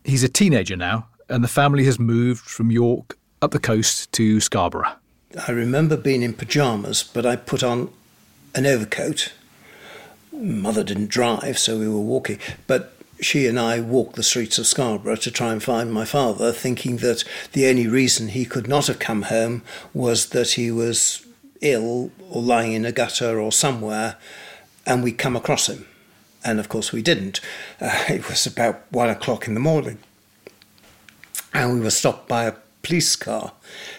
He's 0.04 0.24
a 0.24 0.28
teenager 0.28 0.76
now, 0.76 1.08
and 1.34 1.42
the 1.42 1.48
family 1.48 1.84
has 1.84 1.98
moved 1.98 2.44
from 2.44 2.70
York 2.70 3.18
up 3.42 3.50
the 3.50 3.58
coast 3.58 4.12
to 4.12 4.40
Scarborough. 4.40 4.92
I 5.48 5.50
remember 5.50 5.96
being 5.96 6.22
in 6.22 6.32
pyjamas, 6.32 7.02
but 7.02 7.26
I 7.26 7.34
put 7.34 7.64
on 7.64 7.90
an 8.54 8.66
overcoat. 8.66 9.32
Mother 10.32 10.84
didn't 10.84 11.08
drive, 11.10 11.58
so 11.58 11.76
we 11.76 11.88
were 11.88 11.98
walking. 11.98 12.38
But 12.68 12.94
she 13.20 13.48
and 13.48 13.58
I 13.58 13.80
walked 13.80 14.14
the 14.14 14.22
streets 14.22 14.58
of 14.58 14.68
Scarborough 14.68 15.16
to 15.16 15.30
try 15.32 15.50
and 15.50 15.60
find 15.60 15.92
my 15.92 16.04
father, 16.04 16.52
thinking 16.52 16.98
that 16.98 17.24
the 17.50 17.66
only 17.66 17.88
reason 17.88 18.28
he 18.28 18.44
could 18.44 18.68
not 18.68 18.86
have 18.86 19.00
come 19.00 19.22
home 19.22 19.62
was 19.92 20.26
that 20.26 20.52
he 20.52 20.70
was 20.70 21.26
ill 21.60 22.12
or 22.30 22.42
lying 22.42 22.74
in 22.74 22.84
a 22.84 22.92
gutter 22.92 23.40
or 23.40 23.50
somewhere, 23.50 24.18
and 24.86 25.02
we 25.02 25.10
come 25.10 25.34
across 25.34 25.68
him. 25.68 25.84
And 26.44 26.60
of 26.60 26.68
course, 26.68 26.92
we 26.92 27.02
didn't. 27.02 27.40
Uh, 27.80 28.04
it 28.08 28.28
was 28.28 28.46
about 28.46 28.84
one 28.90 29.10
o'clock 29.10 29.48
in 29.48 29.54
the 29.54 29.60
morning. 29.60 29.98
And 31.54 31.72
we 31.72 31.80
were 31.80 31.90
stopped 31.90 32.28
by 32.28 32.44
a 32.44 32.54
police 32.82 33.16
car 33.16 33.52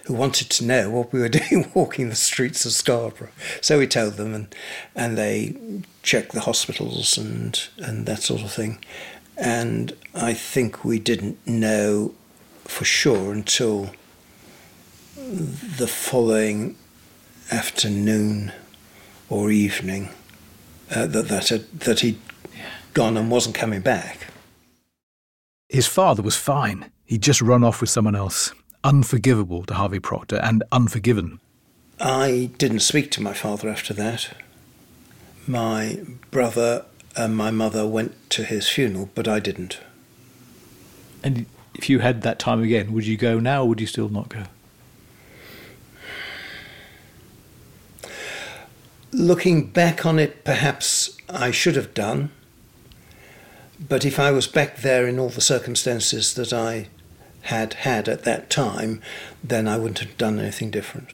who 0.06 0.14
wanted 0.14 0.50
to 0.52 0.66
know 0.66 0.90
what 0.90 1.12
we 1.12 1.20
were 1.20 1.30
doing 1.42 1.72
walking 1.74 2.10
the 2.10 2.16
streets 2.16 2.66
of 2.66 2.74
Scarborough. 2.74 3.32
So 3.62 3.80
we 3.80 3.88
told 3.88 4.14
them, 4.14 4.34
and, 4.34 4.56
and 4.96 5.18
they 5.18 5.56
checked 6.04 6.34
the 6.34 6.42
hospitals 6.42 7.18
and, 7.18 7.60
and 7.78 8.06
that 8.06 8.22
sort 8.22 8.44
of 8.44 8.52
thing. 8.52 8.84
And 9.38 9.94
I 10.14 10.34
think 10.34 10.86
we 10.86 11.00
didn't 11.00 11.46
know 11.48 12.14
for 12.64 12.86
sure 12.86 13.34
until 13.34 13.92
the 15.18 15.88
following 15.88 16.78
afternoon 17.52 18.52
or 19.30 19.52
evening 19.52 20.10
uh, 20.94 21.08
that 21.08 21.28
that, 21.28 21.50
had, 21.50 21.80
that 21.80 22.00
he'd 22.02 22.20
gone 22.94 23.18
and 23.18 23.30
wasn't 23.30 23.56
coming 23.56 23.82
back. 23.82 24.28
His 25.70 25.88
father 25.88 26.22
was 26.22 26.38
fine. 26.38 26.92
He'd 27.06 27.22
just 27.22 27.42
run 27.42 27.64
off 27.64 27.82
with 27.82 27.90
someone 27.90 28.16
else. 28.16 28.54
Unforgivable 28.84 29.64
to 29.66 29.74
Harvey 29.74 30.00
Proctor 30.00 30.38
and 30.38 30.64
unforgiven. 30.72 31.40
I 32.00 32.52
didn't 32.58 32.82
speak 32.82 33.12
to 33.12 33.22
my 33.22 33.34
father 33.34 33.70
after 33.70 33.94
that. 33.94 34.36
My 35.48 36.00
brother 36.32 36.86
and 37.16 37.38
my 37.38 37.52
mother 37.52 37.88
went 37.88 38.30
to 38.32 38.44
his 38.44 38.68
funeral, 38.68 39.10
but 39.16 39.28
I 39.28 39.40
didn't. 39.40 39.80
And 41.24 41.46
if 41.76 41.90
you 41.90 42.00
had 42.00 42.22
that 42.24 42.40
time 42.40 42.62
again, 42.62 42.94
would 42.94 43.06
you 43.06 43.18
go 43.18 43.40
now 43.40 43.64
or 43.64 43.70
would 43.70 43.82
you 43.82 43.88
still 43.88 44.10
not 44.10 44.30
go? 44.30 44.44
Looking 49.12 49.68
back 49.68 50.06
on 50.06 50.20
it, 50.20 50.44
perhaps 50.44 51.18
I 51.30 51.52
should 51.52 51.76
have 51.76 51.94
done. 51.94 52.32
But 53.80 54.06
if 54.06 54.20
I 54.20 54.32
was 54.32 54.48
back 54.48 54.78
there 54.78 55.08
in 55.08 55.20
all 55.20 55.30
the 55.30 55.42
circumstances 55.42 56.34
that 56.34 56.52
I 56.52 56.88
had 57.46 57.74
had 57.74 58.08
at 58.10 58.24
that 58.24 58.50
time, 58.50 59.02
then 59.44 59.68
I 59.68 59.78
wouldn't 59.78 60.00
have 60.00 60.18
done 60.18 60.40
anything 60.40 60.72
different. 60.72 61.14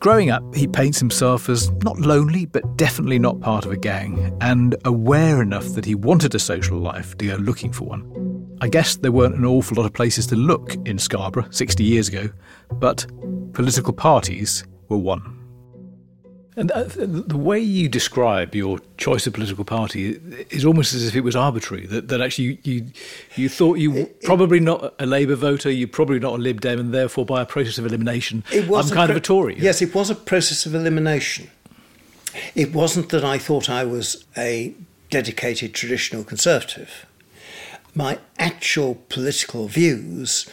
Growing 0.00 0.30
up, 0.30 0.54
he 0.54 0.66
paints 0.66 0.98
himself 0.98 1.50
as 1.50 1.70
not 1.84 1.98
lonely, 1.98 2.46
but 2.46 2.78
definitely 2.78 3.18
not 3.18 3.40
part 3.40 3.66
of 3.66 3.72
a 3.72 3.76
gang, 3.76 4.34
and 4.40 4.74
aware 4.86 5.42
enough 5.42 5.66
that 5.74 5.84
he 5.84 5.94
wanted 5.94 6.34
a 6.34 6.38
social 6.38 6.78
life 6.78 7.18
to 7.18 7.26
go 7.26 7.34
looking 7.36 7.70
for 7.70 7.84
one. 7.84 8.56
I 8.62 8.68
guess 8.68 8.96
there 8.96 9.12
weren't 9.12 9.36
an 9.36 9.44
awful 9.44 9.76
lot 9.76 9.86
of 9.86 9.92
places 9.92 10.26
to 10.28 10.36
look 10.36 10.74
in 10.86 10.98
Scarborough 10.98 11.50
60 11.50 11.84
years 11.84 12.08
ago, 12.08 12.30
but 12.74 13.06
political 13.52 13.92
parties 13.92 14.64
were 14.88 14.96
one. 14.96 15.39
And 16.60 16.70
uh, 16.72 16.84
the 16.84 17.38
way 17.38 17.58
you 17.58 17.88
describe 17.88 18.54
your 18.54 18.80
choice 18.98 19.26
of 19.26 19.32
political 19.32 19.64
party 19.64 20.20
is 20.50 20.62
almost 20.62 20.92
as 20.92 21.06
if 21.06 21.16
it 21.16 21.22
was 21.22 21.34
arbitrary. 21.34 21.86
That, 21.86 22.08
that 22.08 22.20
actually 22.20 22.60
you, 22.64 22.86
you 23.34 23.48
thought 23.48 23.78
you 23.78 23.90
were 23.90 24.04
probably 24.24 24.60
not 24.60 24.92
a 24.98 25.06
Labour 25.06 25.36
voter, 25.36 25.70
you're 25.70 25.88
probably 25.88 26.18
not 26.18 26.34
a 26.34 26.36
Lib 26.36 26.60
Dem, 26.60 26.78
and 26.78 26.92
therefore 26.92 27.24
by 27.24 27.40
a 27.40 27.46
process 27.46 27.78
of 27.78 27.86
elimination, 27.86 28.44
it 28.52 28.64
I'm 28.64 28.86
kind 28.90 28.92
pro- 28.92 29.04
of 29.04 29.16
a 29.16 29.20
Tory. 29.20 29.58
Yes, 29.58 29.80
it 29.80 29.94
was 29.94 30.10
a 30.10 30.14
process 30.14 30.66
of 30.66 30.74
elimination. 30.74 31.50
It 32.54 32.74
wasn't 32.74 33.08
that 33.08 33.24
I 33.24 33.38
thought 33.38 33.70
I 33.70 33.84
was 33.84 34.26
a 34.36 34.74
dedicated 35.08 35.72
traditional 35.72 36.24
conservative. 36.24 37.06
My 37.94 38.18
actual 38.38 38.96
political 39.08 39.66
views 39.66 40.46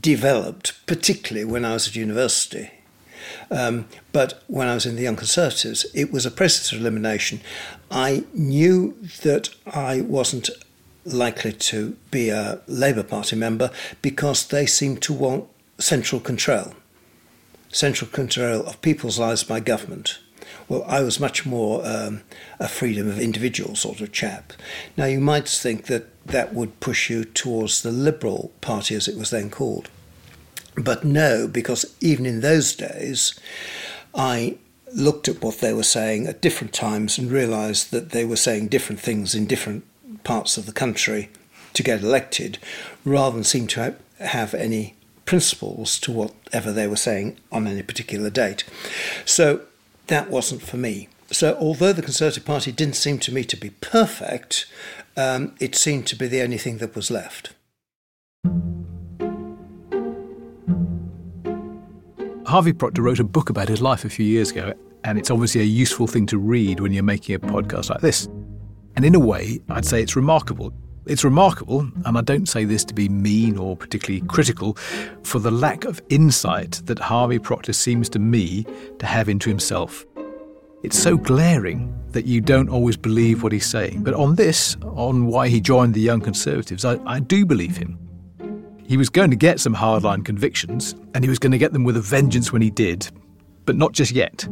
developed, 0.00 0.86
particularly 0.86 1.44
when 1.44 1.64
I 1.64 1.72
was 1.72 1.88
at 1.88 1.96
university. 1.96 2.70
Um, 3.50 3.86
but 4.12 4.42
when 4.46 4.68
I 4.68 4.74
was 4.74 4.86
in 4.86 4.96
the 4.96 5.02
Young 5.02 5.16
Conservatives, 5.16 5.86
it 5.94 6.12
was 6.12 6.26
a 6.26 6.30
process 6.30 6.72
of 6.72 6.80
elimination. 6.80 7.40
I 7.90 8.24
knew 8.32 8.96
that 9.22 9.50
I 9.66 10.00
wasn't 10.00 10.50
likely 11.04 11.52
to 11.52 11.96
be 12.10 12.28
a 12.28 12.60
Labour 12.66 13.02
Party 13.02 13.36
member 13.36 13.70
because 14.02 14.46
they 14.46 14.66
seemed 14.66 15.02
to 15.02 15.12
want 15.12 15.46
central 15.78 16.20
control, 16.20 16.74
central 17.70 18.10
control 18.10 18.66
of 18.66 18.80
people's 18.82 19.18
lives 19.18 19.44
by 19.44 19.60
government. 19.60 20.18
Well, 20.68 20.84
I 20.86 21.00
was 21.00 21.18
much 21.18 21.46
more 21.46 21.86
um, 21.86 22.22
a 22.58 22.68
freedom 22.68 23.08
of 23.08 23.18
individual 23.18 23.74
sort 23.74 24.00
of 24.00 24.12
chap. 24.12 24.52
Now, 24.96 25.06
you 25.06 25.20
might 25.20 25.48
think 25.48 25.86
that 25.86 26.06
that 26.26 26.52
would 26.52 26.80
push 26.80 27.08
you 27.08 27.24
towards 27.24 27.82
the 27.82 27.90
Liberal 27.90 28.52
Party, 28.60 28.94
as 28.94 29.08
it 29.08 29.16
was 29.16 29.30
then 29.30 29.48
called. 29.48 29.88
But 30.82 31.04
no, 31.04 31.48
because 31.48 31.94
even 32.00 32.26
in 32.26 32.40
those 32.40 32.74
days, 32.74 33.38
I 34.14 34.58
looked 34.94 35.28
at 35.28 35.42
what 35.42 35.58
they 35.58 35.72
were 35.72 35.82
saying 35.82 36.26
at 36.26 36.40
different 36.40 36.72
times 36.72 37.18
and 37.18 37.30
realised 37.30 37.90
that 37.90 38.10
they 38.10 38.24
were 38.24 38.36
saying 38.36 38.68
different 38.68 39.00
things 39.00 39.34
in 39.34 39.46
different 39.46 39.84
parts 40.24 40.56
of 40.56 40.66
the 40.66 40.72
country 40.72 41.30
to 41.74 41.82
get 41.82 42.02
elected, 42.02 42.58
rather 43.04 43.34
than 43.36 43.44
seem 43.44 43.66
to 43.68 43.94
have 44.18 44.54
any 44.54 44.94
principles 45.24 45.98
to 46.00 46.10
whatever 46.10 46.72
they 46.72 46.86
were 46.86 46.96
saying 46.96 47.36
on 47.52 47.66
any 47.66 47.82
particular 47.82 48.30
date. 48.30 48.64
So 49.24 49.60
that 50.06 50.30
wasn't 50.30 50.62
for 50.62 50.78
me. 50.78 51.08
So, 51.30 51.56
although 51.60 51.92
the 51.92 52.00
Conservative 52.00 52.46
Party 52.46 52.72
didn't 52.72 52.96
seem 52.96 53.18
to 53.18 53.34
me 53.34 53.44
to 53.44 53.56
be 53.56 53.70
perfect, 53.70 54.64
um, 55.16 55.54
it 55.60 55.74
seemed 55.74 56.06
to 56.06 56.16
be 56.16 56.26
the 56.26 56.40
only 56.40 56.56
thing 56.56 56.78
that 56.78 56.96
was 56.96 57.10
left. 57.10 57.52
Harvey 62.48 62.72
Proctor 62.72 63.02
wrote 63.02 63.18
a 63.20 63.24
book 63.24 63.50
about 63.50 63.68
his 63.68 63.82
life 63.82 64.06
a 64.06 64.08
few 64.08 64.24
years 64.24 64.50
ago, 64.50 64.72
and 65.04 65.18
it's 65.18 65.30
obviously 65.30 65.60
a 65.60 65.64
useful 65.64 66.06
thing 66.06 66.24
to 66.24 66.38
read 66.38 66.80
when 66.80 66.92
you're 66.92 67.02
making 67.02 67.34
a 67.34 67.38
podcast 67.38 67.90
like 67.90 68.00
this. 68.00 68.26
And 68.96 69.04
in 69.04 69.14
a 69.14 69.18
way, 69.18 69.60
I'd 69.68 69.84
say 69.84 70.02
it's 70.02 70.16
remarkable. 70.16 70.72
It's 71.04 71.24
remarkable, 71.24 71.80
and 72.06 72.16
I 72.16 72.22
don't 72.22 72.48
say 72.48 72.64
this 72.64 72.86
to 72.86 72.94
be 72.94 73.10
mean 73.10 73.58
or 73.58 73.76
particularly 73.76 74.26
critical, 74.28 74.78
for 75.24 75.40
the 75.40 75.50
lack 75.50 75.84
of 75.84 76.00
insight 76.08 76.80
that 76.86 76.98
Harvey 76.98 77.38
Proctor 77.38 77.74
seems 77.74 78.08
to 78.08 78.18
me 78.18 78.64
to 78.98 79.04
have 79.04 79.28
into 79.28 79.50
himself. 79.50 80.06
It's 80.82 80.98
so 80.98 81.18
glaring 81.18 81.94
that 82.12 82.24
you 82.24 82.40
don't 82.40 82.70
always 82.70 82.96
believe 82.96 83.42
what 83.42 83.52
he's 83.52 83.66
saying. 83.66 84.02
But 84.02 84.14
on 84.14 84.36
this, 84.36 84.74
on 84.84 85.26
why 85.26 85.48
he 85.48 85.60
joined 85.60 85.92
the 85.92 86.00
Young 86.00 86.22
Conservatives, 86.22 86.86
I, 86.86 86.98
I 87.04 87.20
do 87.20 87.44
believe 87.44 87.76
him. 87.76 88.07
He 88.88 88.96
was 88.96 89.10
going 89.10 89.28
to 89.28 89.36
get 89.36 89.60
some 89.60 89.74
hardline 89.74 90.24
convictions, 90.24 90.94
and 91.12 91.22
he 91.22 91.28
was 91.28 91.38
going 91.38 91.52
to 91.52 91.58
get 91.58 91.74
them 91.74 91.84
with 91.84 91.98
a 91.98 92.00
vengeance 92.00 92.54
when 92.54 92.62
he 92.62 92.70
did, 92.70 93.06
but 93.66 93.76
not 93.76 93.92
just 93.92 94.12
yet. 94.12 94.48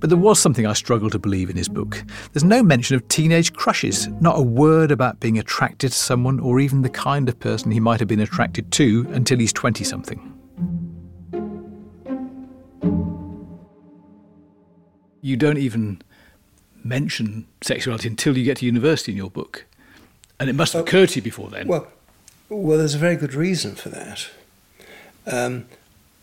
But 0.00 0.10
there 0.10 0.18
was 0.18 0.40
something 0.40 0.66
I 0.66 0.72
struggle 0.72 1.08
to 1.10 1.20
believe 1.20 1.50
in 1.50 1.56
his 1.56 1.68
book. 1.68 2.02
There's 2.32 2.42
no 2.42 2.64
mention 2.64 2.96
of 2.96 3.06
teenage 3.06 3.52
crushes, 3.52 4.08
not 4.20 4.36
a 4.36 4.42
word 4.42 4.90
about 4.90 5.20
being 5.20 5.38
attracted 5.38 5.92
to 5.92 5.96
someone 5.96 6.40
or 6.40 6.58
even 6.58 6.82
the 6.82 6.90
kind 6.90 7.28
of 7.28 7.38
person 7.38 7.70
he 7.70 7.78
might 7.78 8.00
have 8.00 8.08
been 8.08 8.18
attracted 8.18 8.72
to 8.72 9.06
until 9.10 9.38
he's 9.38 9.52
20 9.52 9.84
something. 9.84 10.32
You 15.20 15.36
don't 15.36 15.58
even 15.58 16.02
mention 16.82 17.46
sexuality 17.62 18.08
until 18.08 18.36
you 18.36 18.42
get 18.42 18.56
to 18.56 18.66
university 18.66 19.12
in 19.12 19.16
your 19.16 19.30
book. 19.30 19.66
And 20.42 20.50
it 20.50 20.54
must 20.54 20.72
have 20.72 20.82
occurred 20.82 21.10
to 21.10 21.16
you 21.16 21.22
before 21.22 21.48
then. 21.48 21.68
Well, 21.68 21.88
well, 22.48 22.78
there's 22.78 22.94
a 22.94 22.98
very 22.98 23.16
good 23.16 23.34
reason 23.34 23.74
for 23.74 23.88
that. 23.88 24.28
Um, 25.26 25.66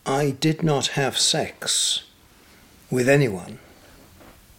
I 0.05 0.31
did 0.31 0.61
not 0.61 0.87
have 0.87 1.17
sex 1.17 2.03
with 2.91 3.07
anyone 3.07 3.59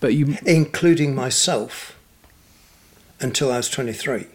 but 0.01 0.15
you, 0.15 0.37
including 0.47 1.15
myself, 1.15 1.97
until 3.21 3.53
I 3.53 3.59
was 3.59 3.69
23. 3.69 4.27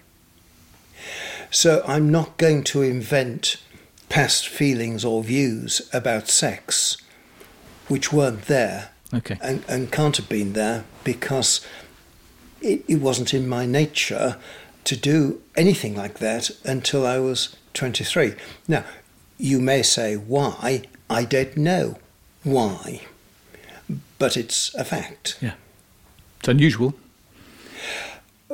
So 1.50 1.84
I'm 1.88 2.12
not 2.12 2.38
going 2.38 2.64
to 2.66 2.84
invent 2.84 3.58
past 4.10 4.48
feelings 4.48 5.04
or 5.04 5.24
views 5.24 5.90
about 5.92 6.28
sex 6.28 6.98
which 7.88 8.14
weren't 8.14 8.44
there 8.44 8.90
okay. 9.14 9.38
and, 9.42 9.64
and 9.68 9.92
can't 9.92 10.18
have 10.18 10.30
been 10.30 10.54
there 10.54 10.86
because 11.04 11.66
it, 12.62 12.84
it 12.88 13.02
wasn't 13.02 13.34
in 13.34 13.48
my 13.48 13.66
nature 13.66 14.38
to 14.86 14.96
do 14.96 15.42
anything 15.56 15.96
like 15.96 16.20
that 16.20 16.52
until 16.64 17.06
I 17.06 17.20
was 17.20 17.56
23. 17.74 18.36
Now, 18.68 18.84
you 19.38 19.60
may 19.60 19.82
say, 19.82 20.16
why? 20.16 20.84
I 21.10 21.26
don't 21.26 21.58
know 21.58 21.98
why 22.44 23.02
but 24.18 24.38
it's 24.38 24.74
a 24.76 24.86
fact. 24.86 25.38
Yeah. 25.42 25.54
It's 26.40 26.48
unusual. 26.48 26.94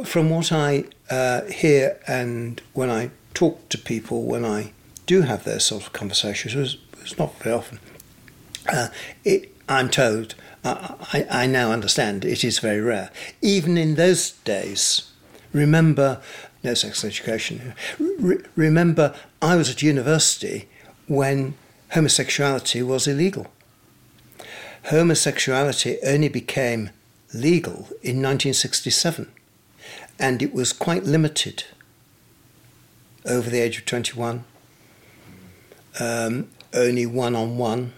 From 0.05 0.29
what 0.29 0.51
I 0.51 0.85
uh, 1.09 1.45
hear 1.45 1.99
and 2.07 2.61
when 2.73 2.89
I 2.89 3.11
talk 3.33 3.69
to 3.69 3.77
people, 3.77 4.23
when 4.23 4.45
I 4.45 4.73
do 5.05 5.21
have 5.21 5.43
those 5.43 5.65
sort 5.65 5.83
of 5.83 5.93
conversations, 5.93 6.77
it's, 7.01 7.17
not 7.17 7.37
very 7.39 7.55
often, 7.55 7.79
uh, 8.71 8.87
it, 9.23 9.53
I'm 9.67 9.89
told, 9.89 10.35
I, 10.63 11.25
I 11.29 11.47
now 11.47 11.71
understand 11.71 12.23
it 12.23 12.43
is 12.43 12.59
very 12.59 12.79
rare. 12.79 13.11
Even 13.41 13.77
in 13.77 13.95
those 13.95 14.31
days, 14.31 15.10
remember, 15.53 16.21
no 16.63 16.73
sex 16.73 17.03
education, 17.03 17.73
re- 17.99 18.43
remember 18.55 19.13
I 19.41 19.55
was 19.55 19.69
at 19.69 19.81
university 19.81 20.67
when 21.07 21.55
homosexuality 21.89 22.81
was 22.81 23.07
illegal 23.07 23.47
homosexuality 24.85 25.97
only 26.05 26.29
became 26.29 26.89
legal 27.33 27.87
in 28.01 28.21
1967 28.21 29.31
and 30.19 30.41
it 30.41 30.53
was 30.53 30.73
quite 30.73 31.03
limited 31.03 31.63
over 33.25 33.49
the 33.49 33.59
age 33.59 33.77
of 33.77 33.85
21, 33.85 34.43
um, 35.99 36.49
only 36.73 37.05
one 37.05 37.35
on 37.35 37.57
one, 37.57 37.93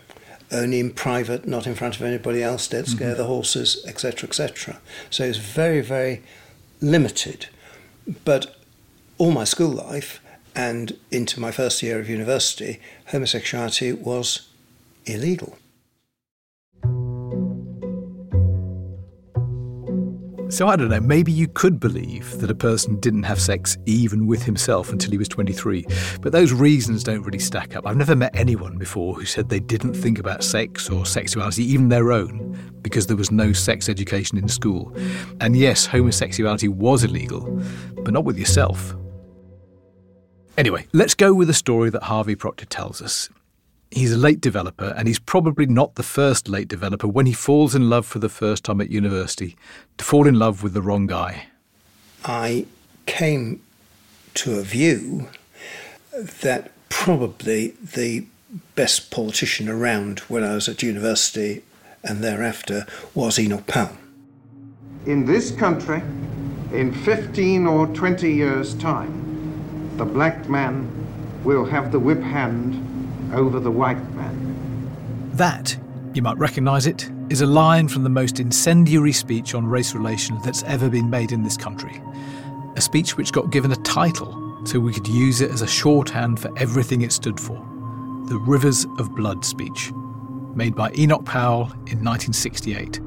only 0.52 0.80
in 0.80 0.92
private, 0.92 1.48
not 1.48 1.66
in 1.66 1.76
front 1.76 1.96
of 1.96 2.02
anybody 2.02 2.44
else, 2.44 2.64
scare 2.64 2.84
mm-hmm. 2.84 3.18
the 3.18 3.24
horses, 3.24 3.84
etc., 3.88 4.28
etc. 4.28 4.80
So 5.10 5.24
it's 5.24 5.38
very, 5.38 5.82
very 5.82 6.22
limited. 6.84 7.48
But 8.26 8.58
all 9.18 9.32
my 9.32 9.46
school 9.46 9.72
life 9.72 10.20
and 10.56 10.98
into 11.10 11.40
my 11.40 11.50
first 11.52 11.82
year 11.82 12.00
of 12.00 12.10
university, 12.10 12.80
homosexuality 13.08 13.94
was 13.94 14.50
illegal. 15.06 15.58
So 20.54 20.68
I 20.68 20.76
don't 20.76 20.90
know, 20.90 21.00
maybe 21.00 21.32
you 21.32 21.48
could 21.48 21.80
believe 21.80 22.40
that 22.40 22.52
a 22.52 22.56
person 22.56 23.00
didn't 23.00 23.24
have 23.24 23.42
sex 23.42 23.76
even 23.88 24.28
with 24.28 24.44
himself 24.44 24.92
until 24.92 25.10
he 25.10 25.18
was 25.18 25.28
23. 25.28 25.84
But 26.22 26.32
those 26.32 26.54
reasons 26.54 27.04
don't 27.04 27.24
really 27.24 27.40
stack 27.40 27.76
up. 27.76 27.88
I've 27.88 27.98
never 27.98 28.16
met 28.16 28.36
anyone 28.36 28.78
before 28.78 29.16
who 29.16 29.26
said 29.26 29.50
they 29.50 29.60
didn't 29.60 29.96
think 29.96 30.20
about 30.20 30.44
sex 30.44 30.92
or 30.92 31.08
sexuality, 31.08 31.64
even 31.64 31.90
their 31.90 32.12
own, 32.12 32.56
because 32.84 33.08
there 33.08 33.18
was 33.18 33.32
no 33.32 33.52
sex 33.52 33.90
education 33.90 34.38
in 34.38 34.48
school. 34.48 34.96
And 35.42 35.58
yes, 35.58 35.88
homosexuality 35.88 36.68
was 36.68 37.04
illegal, 37.04 37.60
but 38.04 38.14
not 38.14 38.24
with 38.24 38.38
yourself. 38.38 38.96
Anyway, 40.56 40.86
let's 40.94 41.16
go 41.16 41.34
with 41.34 41.48
the 41.48 41.56
story 41.56 41.90
that 41.90 42.04
Harvey 42.04 42.36
Proctor 42.36 42.66
tells 42.66 43.02
us. 43.02 43.28
He's 43.94 44.12
a 44.12 44.18
late 44.18 44.42
developer, 44.42 44.96
and 44.98 45.08
he's 45.08 45.20
probably 45.20 45.68
not 45.68 45.94
the 45.96 46.04
first 46.04 46.50
late 46.50 46.68
developer 46.68 47.08
when 47.08 47.28
he 47.28 47.34
falls 47.34 47.76
in 47.76 47.92
love 47.92 48.08
for 48.08 48.18
the 48.18 48.28
first 48.28 48.66
time 48.66 48.82
at 48.82 48.90
university 48.90 49.56
to 50.00 50.04
fall 50.04 50.26
in 50.26 50.40
love 50.40 50.64
with 50.64 50.74
the 50.74 50.82
wrong 50.82 51.06
guy. 51.06 51.46
I 52.26 52.66
came 53.06 53.62
to 54.34 54.56
a 54.58 54.64
view 54.64 55.30
that 56.12 56.72
probably 56.90 57.76
the 57.80 58.26
best 58.74 59.12
politician 59.12 59.70
around 59.70 60.22
when 60.22 60.44
I 60.44 60.56
was 60.56 60.68
at 60.68 60.82
university 60.82 61.62
and 62.04 62.24
thereafter 62.24 62.88
was 63.14 63.38
Enoch 63.38 63.68
Powell. 63.68 63.98
In 65.06 65.28
this 65.28 65.52
country, 65.52 66.02
in 66.72 66.92
15 67.06 67.68
or 67.68 67.86
20 67.86 68.34
years' 68.34 68.74
time, 68.74 69.94
the 69.98 70.06
black 70.06 70.50
man 70.50 70.90
will 71.44 71.66
have 71.66 71.92
the 71.92 72.00
whip 72.00 72.22
hand 72.22 72.90
over 73.34 73.60
the 73.60 73.72
white 73.72 73.98
man. 74.14 75.32
That, 75.34 75.78
you 76.14 76.22
might 76.22 76.38
recognise 76.38 76.86
it, 76.86 77.10
is 77.30 77.42
a 77.42 77.46
line 77.46 77.88
from 77.88 78.04
the 78.04 78.10
most 78.10 78.40
incendiary 78.40 79.12
speech 79.12 79.56
on 79.56 79.66
race 79.66 79.94
relations 79.94 80.44
that's 80.44 80.64
ever 80.64 80.90
been 80.90 81.10
made 81.10 81.32
in 81.32 81.44
this 81.44 81.58
country. 81.58 82.02
A 82.76 82.82
speech 82.82 83.18
which 83.18 83.32
got 83.32 83.52
given 83.52 83.72
a 83.72 83.78
title 83.78 84.40
so 84.66 84.80
we 84.80 84.94
could 84.94 85.08
use 85.08 85.42
it 85.42 85.52
as 85.52 85.62
a 85.62 85.68
shorthand 85.68 86.40
for 86.40 86.52
everything 86.58 87.02
it 87.02 87.12
stood 87.12 87.40
for 87.40 87.56
the 88.28 88.38
Rivers 88.38 88.86
of 89.00 89.14
Blood 89.16 89.44
speech, 89.44 89.92
made 90.56 90.76
by 90.76 90.92
Enoch 90.94 91.26
Powell 91.26 91.64
in 91.88 92.00
1968. 92.04 93.02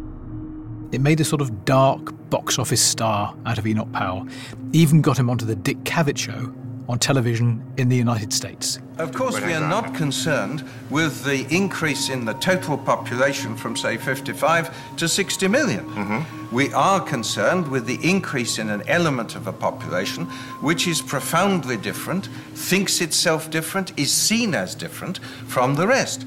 It 0.93 1.01
made 1.01 1.21
a 1.21 1.25
sort 1.25 1.41
of 1.41 1.65
dark 1.65 2.13
box 2.29 2.59
office 2.59 2.83
star 2.83 3.35
out 3.47 3.57
of 3.57 3.67
Enoch 3.67 3.91
Powell, 3.93 4.27
even 4.73 5.01
got 5.01 5.19
him 5.19 5.31
onto 5.31 5.47
the 5.47 5.57
Dick 5.57 5.79
Cavett 5.85 6.19
show 6.19 6.55
on 6.89 6.99
television 6.99 7.63
in 7.77 7.89
the 7.89 7.97
United 7.97 8.33
States. 8.33 8.79
Of 8.99 9.13
course, 9.13 9.41
we 9.41 9.53
are 9.53 9.69
not 9.69 9.95
concerned 9.95 10.65
with 10.89 11.25
the 11.25 11.47
increase 11.55 12.09
in 12.09 12.25
the 12.25 12.35
total 12.35 12.79
population 12.79 13.57
from, 13.57 13.77
say, 13.77 13.97
55 13.97 14.97
to 14.97 15.09
60 15.09 15.49
million. 15.49 15.85
Mm-hmm. 15.91 16.55
We 16.55 16.73
are 16.73 17.01
concerned 17.01 17.69
with 17.69 17.87
the 17.87 17.99
increase 18.09 18.59
in 18.59 18.71
an 18.71 18.83
element 18.89 19.35
of 19.35 19.47
a 19.47 19.53
population 19.53 20.27
which 20.63 20.87
is 20.87 21.03
profoundly 21.03 21.77
different, 21.77 22.27
thinks 22.55 23.01
itself 23.01 23.51
different, 23.51 23.99
is 23.99 24.13
seen 24.13 24.55
as 24.55 24.75
different 24.75 25.19
from 25.47 25.75
the 25.75 25.87
rest. 25.87 26.27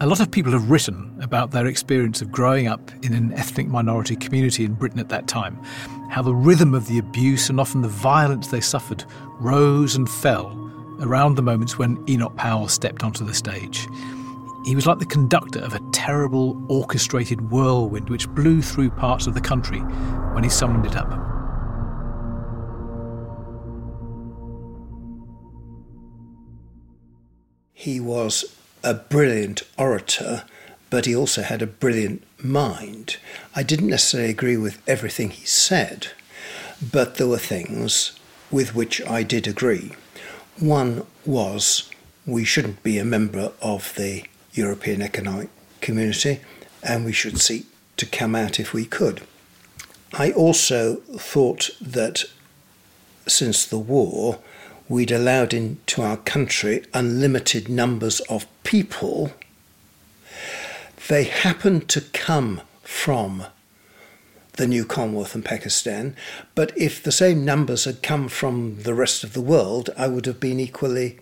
A 0.00 0.06
lot 0.06 0.20
of 0.20 0.30
people 0.30 0.52
have 0.52 0.70
written 0.70 1.18
about 1.20 1.50
their 1.50 1.66
experience 1.66 2.22
of 2.22 2.30
growing 2.30 2.68
up 2.68 2.92
in 3.02 3.14
an 3.14 3.32
ethnic 3.32 3.66
minority 3.66 4.14
community 4.14 4.64
in 4.64 4.74
Britain 4.74 5.00
at 5.00 5.08
that 5.08 5.26
time, 5.26 5.60
how 6.08 6.22
the 6.22 6.32
rhythm 6.32 6.72
of 6.72 6.86
the 6.86 6.98
abuse 6.98 7.50
and 7.50 7.58
often 7.58 7.82
the 7.82 7.88
violence 7.88 8.46
they 8.46 8.60
suffered 8.60 9.04
rose 9.40 9.96
and 9.96 10.08
fell 10.08 10.54
around 11.00 11.34
the 11.34 11.42
moments 11.42 11.78
when 11.78 12.00
Enoch 12.08 12.36
Powell 12.36 12.68
stepped 12.68 13.02
onto 13.02 13.24
the 13.24 13.34
stage. 13.34 13.88
He 14.64 14.76
was 14.76 14.86
like 14.86 15.00
the 15.00 15.04
conductor 15.04 15.58
of 15.58 15.74
a 15.74 15.80
terrible 15.92 16.64
orchestrated 16.68 17.50
whirlwind 17.50 18.08
which 18.08 18.28
blew 18.28 18.62
through 18.62 18.90
parts 18.90 19.26
of 19.26 19.34
the 19.34 19.40
country 19.40 19.80
when 19.80 20.44
he 20.44 20.50
summoned 20.50 20.86
it 20.86 20.94
up. 20.94 21.10
He 27.72 27.98
was 27.98 28.44
a 28.82 28.94
brilliant 28.94 29.62
orator, 29.76 30.44
but 30.90 31.04
he 31.04 31.14
also 31.14 31.42
had 31.42 31.62
a 31.62 31.66
brilliant 31.66 32.22
mind. 32.42 33.16
I 33.54 33.62
didn't 33.62 33.88
necessarily 33.88 34.30
agree 34.30 34.56
with 34.56 34.82
everything 34.86 35.30
he 35.30 35.46
said, 35.46 36.08
but 36.80 37.16
there 37.16 37.26
were 37.28 37.38
things 37.38 38.18
with 38.50 38.74
which 38.74 39.04
I 39.06 39.22
did 39.22 39.46
agree. 39.46 39.92
One 40.58 41.06
was 41.24 41.90
we 42.26 42.44
shouldn't 42.44 42.82
be 42.82 42.98
a 42.98 43.04
member 43.04 43.52
of 43.60 43.94
the 43.96 44.24
European 44.52 45.02
Economic 45.02 45.48
Community 45.80 46.40
and 46.82 47.04
we 47.04 47.12
should 47.12 47.40
seek 47.40 47.66
to 47.96 48.06
come 48.06 48.34
out 48.34 48.60
if 48.60 48.72
we 48.72 48.84
could. 48.84 49.22
I 50.12 50.32
also 50.32 50.96
thought 51.16 51.70
that 51.80 52.24
since 53.26 53.66
the 53.66 53.78
war, 53.78 54.38
we'd 54.88 55.10
allowed 55.10 55.52
into 55.52 56.02
our 56.02 56.16
country 56.16 56.84
unlimited 56.94 57.68
numbers 57.68 58.20
of 58.20 58.46
people, 58.64 59.32
they 61.08 61.24
happened 61.24 61.88
to 61.88 62.00
come 62.00 62.60
from 62.82 63.44
the 64.54 64.66
new 64.66 64.84
Commonwealth 64.84 65.34
and 65.34 65.44
Pakistan. 65.44 66.16
But 66.54 66.76
if 66.76 67.02
the 67.02 67.12
same 67.12 67.44
numbers 67.44 67.84
had 67.84 68.02
come 68.02 68.28
from 68.28 68.82
the 68.82 68.94
rest 68.94 69.22
of 69.22 69.32
the 69.32 69.40
world, 69.40 69.90
I 69.96 70.08
would 70.08 70.26
have 70.26 70.40
been 70.40 70.58
equally 70.58 71.18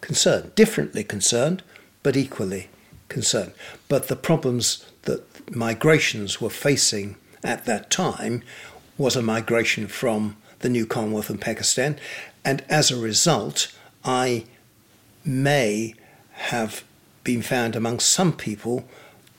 concerned, 0.00 0.54
differently 0.54 1.04
concerned, 1.04 1.62
but 2.02 2.16
equally 2.16 2.68
concerned. 3.08 3.52
But 3.88 4.08
the 4.08 4.16
problems 4.16 4.84
that 5.02 5.24
migrations 5.54 6.40
were 6.40 6.50
facing 6.50 7.16
at 7.44 7.64
that 7.66 7.90
time 7.90 8.42
was 8.98 9.16
a 9.16 9.22
migration 9.22 9.86
from 9.86 10.36
the 10.60 10.68
new 10.68 10.86
Commonwealth 10.86 11.30
and 11.30 11.40
Pakistan. 11.40 11.98
And 12.44 12.64
as 12.68 12.90
a 12.90 12.98
result, 12.98 13.74
I 14.04 14.44
may 15.24 15.94
have 16.32 16.84
been 17.24 17.42
found 17.42 17.76
among 17.76 18.00
some 18.00 18.32
people 18.32 18.88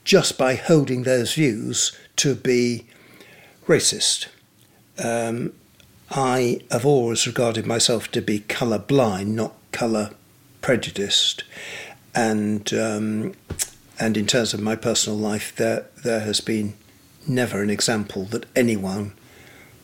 just 0.03 0.37
by 0.37 0.55
holding 0.55 1.03
those 1.03 1.33
views 1.33 1.97
to 2.17 2.35
be 2.35 2.85
racist. 3.67 4.27
Um, 5.03 5.53
I 6.09 6.61
have 6.69 6.85
always 6.85 7.25
regarded 7.25 7.65
myself 7.65 8.11
to 8.11 8.21
be 8.21 8.39
colour 8.41 8.79
blind, 8.79 9.35
not 9.35 9.53
colour 9.71 10.11
prejudiced, 10.61 11.43
and 12.13 12.71
um, 12.73 13.33
and 13.99 14.17
in 14.17 14.27
terms 14.27 14.53
of 14.53 14.59
my 14.59 14.75
personal 14.75 15.17
life, 15.17 15.55
there 15.55 15.85
there 16.03 16.19
has 16.21 16.41
been 16.41 16.73
never 17.27 17.61
an 17.61 17.69
example 17.69 18.25
that 18.25 18.45
anyone 18.55 19.13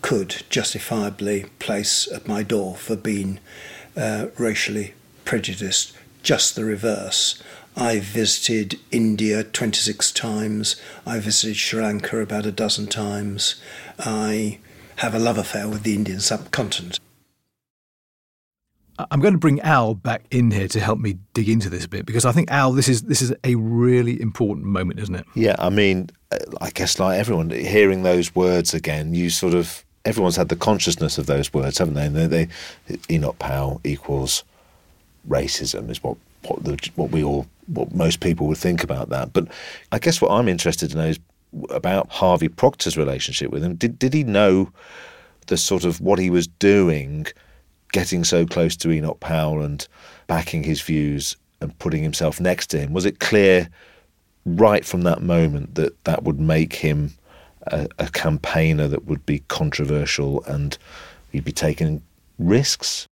could 0.08 0.44
justifiably 0.50 1.48
place 1.60 2.10
at 2.14 2.30
my 2.30 2.42
door 2.42 2.78
for 2.78 2.96
being 2.96 3.42
uh, 3.98 4.28
racially 4.38 4.94
prejudiced. 5.26 5.92
Just 6.24 6.56
the 6.56 6.64
reverse. 6.64 7.44
I 7.76 8.00
visited 8.00 8.80
India 8.90 9.44
26 9.44 10.14
times. 10.14 10.78
I 11.06 11.20
visited 11.20 11.58
Sri 11.58 11.82
Lanka 11.82 12.22
about 12.22 12.46
a 12.46 12.54
dozen 12.54 12.88
times. 12.88 13.62
I 14.00 14.60
have 14.96 15.14
a 15.14 15.20
love 15.20 15.38
affair 15.38 15.68
with 15.68 15.84
the 15.84 15.94
Indian 15.94 16.22
subcontinent. 16.22 17.02
I'm 19.12 19.20
going 19.20 19.34
to 19.34 19.40
bring 19.40 19.60
Al 19.60 19.94
back 19.94 20.24
in 20.32 20.52
here 20.52 20.70
to 20.70 20.80
help 20.80 21.00
me 21.00 21.18
dig 21.34 21.50
into 21.50 21.70
this 21.70 21.84
a 21.84 21.90
bit 21.90 22.06
because 22.06 22.24
I 22.24 22.32
think 22.32 22.50
Al, 22.50 22.72
this 22.72 22.88
is 22.88 23.02
this 23.02 23.22
is 23.22 23.34
a 23.44 23.56
really 23.56 24.22
important 24.22 24.68
moment, 24.68 25.02
isn't 25.02 25.16
it? 25.16 25.26
Yeah, 25.36 25.58
I 25.60 25.70
mean, 25.70 26.12
uh, 26.32 26.38
I 26.62 26.70
guess 26.70 26.98
like 26.98 27.20
everyone 27.20 27.50
hearing 27.50 28.04
those 28.04 28.34
words 28.34 28.74
again, 28.74 29.14
you 29.14 29.30
sort 29.30 29.54
of 29.54 29.84
everyone's 30.08 30.36
had 30.36 30.50
the 30.50 30.56
consciousness 30.56 31.18
of 31.18 31.26
those 31.26 31.54
words, 31.54 31.78
haven't 31.78 31.96
they? 31.96 32.06
And 32.06 32.16
they, 32.16 32.28
they 32.28 32.48
Enoch 33.10 33.38
Powell 33.40 33.82
equals 33.84 34.44
racism 35.28 35.90
is 35.90 36.02
what 36.02 36.18
what, 36.44 36.64
the, 36.64 36.78
what 36.96 37.12
we 37.12 37.24
all 37.24 37.46
what 37.68 37.94
most 37.94 38.22
people 38.22 38.48
would 38.48 38.58
think 38.58 38.84
about 38.84 39.10
that. 39.10 39.34
But 39.34 39.48
I 39.92 40.00
guess 40.00 40.22
what 40.22 40.32
I'm 40.32 40.48
interested 40.48 40.96
know 40.96 41.08
is 41.08 41.20
about 41.70 42.10
Harvey 42.10 42.48
Proctor's 42.48 42.98
relationship 42.98 43.52
with 43.52 43.64
him. 43.64 43.76
Did 43.76 44.00
did 44.00 44.14
he 44.14 44.24
know 44.24 44.72
the 45.48 45.58
sort 45.58 45.84
of 45.84 46.02
what 46.02 46.20
he 46.20 46.30
was 46.30 46.48
doing? 46.48 47.28
getting 47.92 48.24
so 48.24 48.46
close 48.46 48.76
to 48.78 48.92
Enoch 48.92 49.20
Powell 49.20 49.62
and 49.62 49.88
backing 50.28 50.64
his 50.64 50.82
views 50.82 51.36
and 51.62 51.78
putting 51.80 52.04
himself 52.04 52.40
next 52.40 52.68
to 52.68 52.80
him? 52.80 52.94
Was 52.94 53.06
it 53.06 53.20
clear 53.20 53.70
right 54.46 54.86
from 54.86 55.02
that 55.02 55.22
moment 55.22 55.76
that 55.76 56.04
that 56.06 56.24
would 56.24 56.40
make 56.40 56.74
him 56.74 57.14
a, 57.72 57.88
a 58.00 58.10
campaigner 58.10 58.88
that 58.88 59.06
would 59.06 59.26
be 59.26 59.40
controversial 59.48 60.44
and 60.46 60.78
he'd 61.32 61.46
be 61.46 61.52
taking 61.52 62.02
risks? 62.38 63.08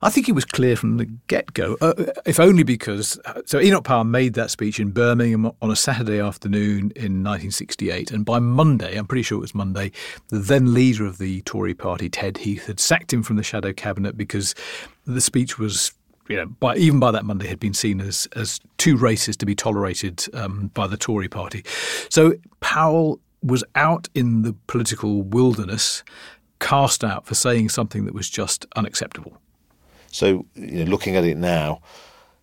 I 0.00 0.10
think 0.10 0.28
it 0.28 0.32
was 0.32 0.44
clear 0.44 0.76
from 0.76 0.96
the 0.96 1.06
get 1.26 1.54
go, 1.54 1.76
uh, 1.80 1.92
if 2.24 2.38
only 2.38 2.62
because. 2.62 3.18
So 3.46 3.58
Enoch 3.58 3.82
Powell 3.82 4.04
made 4.04 4.34
that 4.34 4.50
speech 4.50 4.78
in 4.78 4.90
Birmingham 4.90 5.50
on 5.60 5.70
a 5.72 5.76
Saturday 5.76 6.20
afternoon 6.20 6.92
in 6.94 7.24
1968. 7.24 8.12
And 8.12 8.24
by 8.24 8.38
Monday, 8.38 8.96
I'm 8.96 9.06
pretty 9.06 9.22
sure 9.22 9.38
it 9.38 9.40
was 9.40 9.56
Monday, 9.56 9.90
the 10.28 10.38
then 10.38 10.72
leader 10.72 11.04
of 11.04 11.18
the 11.18 11.40
Tory 11.42 11.74
party, 11.74 12.08
Ted 12.08 12.38
Heath, 12.38 12.66
had 12.66 12.78
sacked 12.78 13.12
him 13.12 13.24
from 13.24 13.36
the 13.36 13.42
shadow 13.42 13.72
cabinet 13.72 14.16
because 14.16 14.54
the 15.06 15.20
speech 15.20 15.58
was. 15.58 15.92
You 16.28 16.36
know, 16.36 16.46
by, 16.46 16.76
even 16.76 17.00
by 17.00 17.10
that 17.12 17.24
Monday, 17.24 17.46
had 17.46 17.58
been 17.58 17.72
seen 17.72 18.02
as 18.02 18.28
as 18.36 18.60
too 18.76 18.98
racist 18.98 19.38
to 19.38 19.46
be 19.46 19.54
tolerated 19.54 20.26
um, 20.34 20.70
by 20.74 20.86
the 20.86 20.98
Tory 20.98 21.26
party. 21.26 21.64
So 22.10 22.34
Powell 22.60 23.18
was 23.42 23.64
out 23.74 24.08
in 24.14 24.42
the 24.42 24.54
political 24.66 25.22
wilderness, 25.22 26.02
cast 26.60 27.04
out 27.04 27.26
for 27.26 27.34
saying 27.34 27.68
something 27.68 28.04
that 28.04 28.14
was 28.14 28.28
just 28.28 28.66
unacceptable. 28.76 29.40
So, 30.10 30.46
you 30.54 30.84
know, 30.84 30.90
looking 30.90 31.16
at 31.16 31.24
it 31.24 31.36
now, 31.36 31.80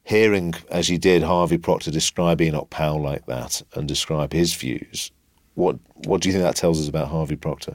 hearing 0.03 0.53
as 0.69 0.89
you 0.89 0.97
did 0.97 1.23
Harvey 1.23 1.57
Proctor 1.57 1.91
describe 1.91 2.41
Enoch 2.41 2.69
Powell 2.69 3.01
like 3.01 3.25
that 3.25 3.61
and 3.73 3.87
describe 3.87 4.31
his 4.31 4.53
views, 4.53 5.11
what 5.55 5.77
what 6.05 6.21
do 6.21 6.29
you 6.29 6.33
think 6.33 6.43
that 6.43 6.55
tells 6.55 6.79
us 6.79 6.87
about 6.87 7.07
Harvey 7.07 7.35
Proctor? 7.35 7.73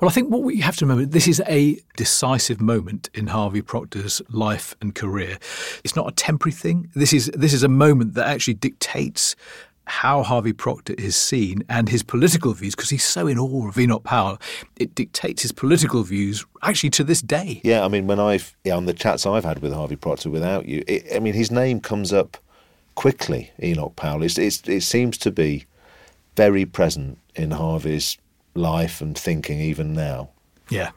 Well, 0.00 0.10
I 0.10 0.12
think 0.12 0.30
what 0.30 0.42
we 0.42 0.60
have 0.60 0.76
to 0.76 0.84
remember 0.86 1.06
this 1.06 1.28
is 1.28 1.42
a 1.46 1.78
decisive 1.96 2.60
moment 2.60 3.08
in 3.14 3.28
Harvey 3.28 3.62
Proctor's 3.62 4.20
life 4.30 4.74
and 4.80 4.94
career. 4.94 5.38
It's 5.84 5.96
not 5.96 6.08
a 6.08 6.12
temporary 6.12 6.52
thing. 6.52 6.90
This 6.94 7.12
is 7.12 7.30
this 7.34 7.52
is 7.52 7.62
a 7.62 7.68
moment 7.68 8.14
that 8.14 8.26
actually 8.26 8.54
dictates 8.54 9.36
how 9.86 10.22
Harvey 10.22 10.52
Proctor 10.52 10.94
is 10.98 11.16
seen 11.16 11.62
and 11.68 11.88
his 11.88 12.02
political 12.02 12.52
views, 12.52 12.74
because 12.74 12.90
he's 12.90 13.04
so 13.04 13.26
in 13.26 13.38
awe 13.38 13.68
of 13.68 13.78
Enoch 13.78 14.04
Powell, 14.04 14.38
it 14.76 14.94
dictates 14.94 15.42
his 15.42 15.52
political 15.52 16.02
views 16.02 16.44
actually 16.62 16.90
to 16.90 17.04
this 17.04 17.22
day. 17.22 17.60
Yeah, 17.64 17.84
I 17.84 17.88
mean, 17.88 18.06
when 18.06 18.18
I've, 18.18 18.56
yeah, 18.64 18.76
on 18.76 18.86
the 18.86 18.92
chats 18.92 19.26
I've 19.26 19.44
had 19.44 19.60
with 19.60 19.72
Harvey 19.72 19.96
Proctor 19.96 20.30
without 20.30 20.66
you, 20.66 20.82
it, 20.86 21.06
I 21.14 21.20
mean, 21.20 21.34
his 21.34 21.50
name 21.50 21.80
comes 21.80 22.12
up 22.12 22.36
quickly, 22.96 23.52
Enoch 23.62 23.94
Powell. 23.96 24.22
It's, 24.22 24.38
it's, 24.38 24.62
it 24.68 24.82
seems 24.82 25.18
to 25.18 25.30
be 25.30 25.66
very 26.36 26.66
present 26.66 27.18
in 27.34 27.52
Harvey's 27.52 28.18
life 28.54 29.00
and 29.00 29.16
thinking 29.16 29.60
even 29.60 29.94
now. 29.94 30.30
Yeah. 30.68 30.90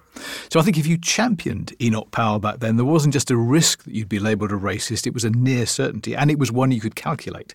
So 0.50 0.60
I 0.60 0.64
think 0.64 0.78
if 0.78 0.88
you 0.88 0.98
championed 0.98 1.74
Enoch 1.82 2.12
Powell 2.12 2.40
back 2.40 2.60
then, 2.60 2.76
there 2.76 2.86
wasn't 2.86 3.14
just 3.14 3.32
a 3.32 3.38
risk 3.38 3.84
that 3.84 3.94
you'd 3.94 4.10
be 4.10 4.20
labelled 4.20 4.52
a 4.52 4.56
racist, 4.56 5.08
it 5.08 5.14
was 5.14 5.24
a 5.24 5.30
near 5.30 5.66
certainty, 5.66 6.16
and 6.16 6.32
it 6.32 6.40
was 6.40 6.52
one 6.52 6.72
you 6.72 6.82
could 6.82 6.96
calculate. 6.96 7.54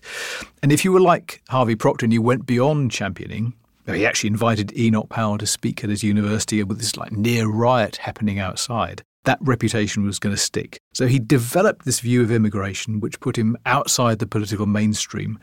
And 0.63 0.71
if 0.71 0.83
you 0.85 0.91
were 0.91 1.01
like 1.01 1.41
Harvey 1.49 1.75
Proctor 1.75 2.05
and 2.05 2.13
you 2.13 2.21
went 2.21 2.45
beyond 2.45 2.91
championing, 2.91 3.53
he 3.87 4.05
actually 4.05 4.29
invited 4.29 4.75
Enoch 4.77 5.09
Powell 5.09 5.37
to 5.37 5.45
speak 5.45 5.83
at 5.83 5.91
his 5.91 6.03
university 6.03 6.63
with 6.63 6.79
this 6.79 6.97
like 6.97 7.11
near 7.11 7.47
riot 7.47 7.97
happening 7.97 8.39
outside. 8.39 9.03
That 9.25 9.37
reputation 9.41 10.05
was 10.05 10.17
going 10.17 10.35
to 10.35 10.41
stick. 10.41 10.79
So 10.93 11.07
he 11.07 11.19
developed 11.19 11.85
this 11.85 11.99
view 11.99 12.21
of 12.21 12.31
immigration, 12.31 12.99
which 12.99 13.19
put 13.19 13.37
him 13.37 13.57
outside 13.65 14.19
the 14.19 14.27
political 14.27 14.65
mainstream, 14.65 15.39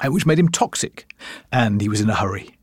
and 0.00 0.12
which 0.12 0.26
made 0.26 0.38
him 0.38 0.48
toxic. 0.48 1.12
And 1.50 1.80
he 1.80 1.88
was 1.88 2.00
in 2.00 2.10
a 2.10 2.14
hurry. 2.14 2.56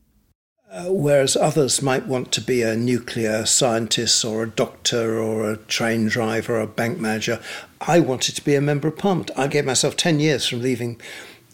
Uh, 0.70 0.84
whereas 0.88 1.34
others 1.34 1.80
might 1.80 2.06
want 2.06 2.30
to 2.30 2.42
be 2.42 2.60
a 2.60 2.76
nuclear 2.76 3.46
scientist 3.46 4.22
or 4.22 4.42
a 4.42 4.50
doctor 4.50 5.18
or 5.18 5.50
a 5.50 5.56
train 5.56 6.06
driver 6.08 6.56
or 6.56 6.60
a 6.60 6.66
bank 6.66 6.98
manager, 6.98 7.40
I 7.80 8.00
wanted 8.00 8.34
to 8.36 8.44
be 8.44 8.54
a 8.54 8.60
member 8.60 8.88
of 8.88 8.98
parliament. 8.98 9.30
I 9.34 9.46
gave 9.46 9.64
myself 9.64 9.96
10 9.96 10.20
years 10.20 10.46
from 10.46 10.60
leaving 10.60 11.00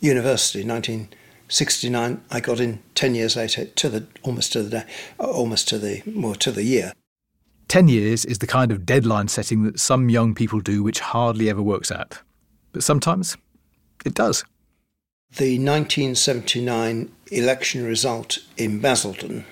university, 0.01 0.67
1969. 0.67 2.23
I 2.29 2.41
got 2.41 2.59
in 2.59 2.83
10 2.97 3.15
years 3.15 3.37
later, 3.37 3.67
to 3.67 3.89
the 3.89 4.07
almost 4.25 4.53
to 4.55 4.65
the 4.65 4.71
day, 4.71 4.85
uh, 5.21 5.31
almost 5.31 5.69
to 5.69 5.79
the 5.79 6.03
more 6.07 6.35
to 6.37 6.51
the 6.51 6.65
year. 6.65 6.93
10 7.69 7.87
years 7.87 8.25
is 8.25 8.39
the 8.39 8.49
kind 8.49 8.73
of 8.73 8.85
deadline 8.85 9.29
setting 9.29 9.63
that 9.63 9.79
some 9.79 10.09
young 10.09 10.35
people 10.35 10.59
do, 10.59 10.83
which 10.83 10.99
hardly 10.99 11.49
ever 11.49 11.63
works 11.63 11.93
out. 11.93 12.21
But 12.73 12.83
sometimes 12.83 13.37
it 14.05 14.15
does. 14.15 14.45
The 15.37 15.59
1979 15.59 17.11
election 17.37 17.85
result 17.85 18.39
in 18.57 18.81
Basildon 18.81 19.45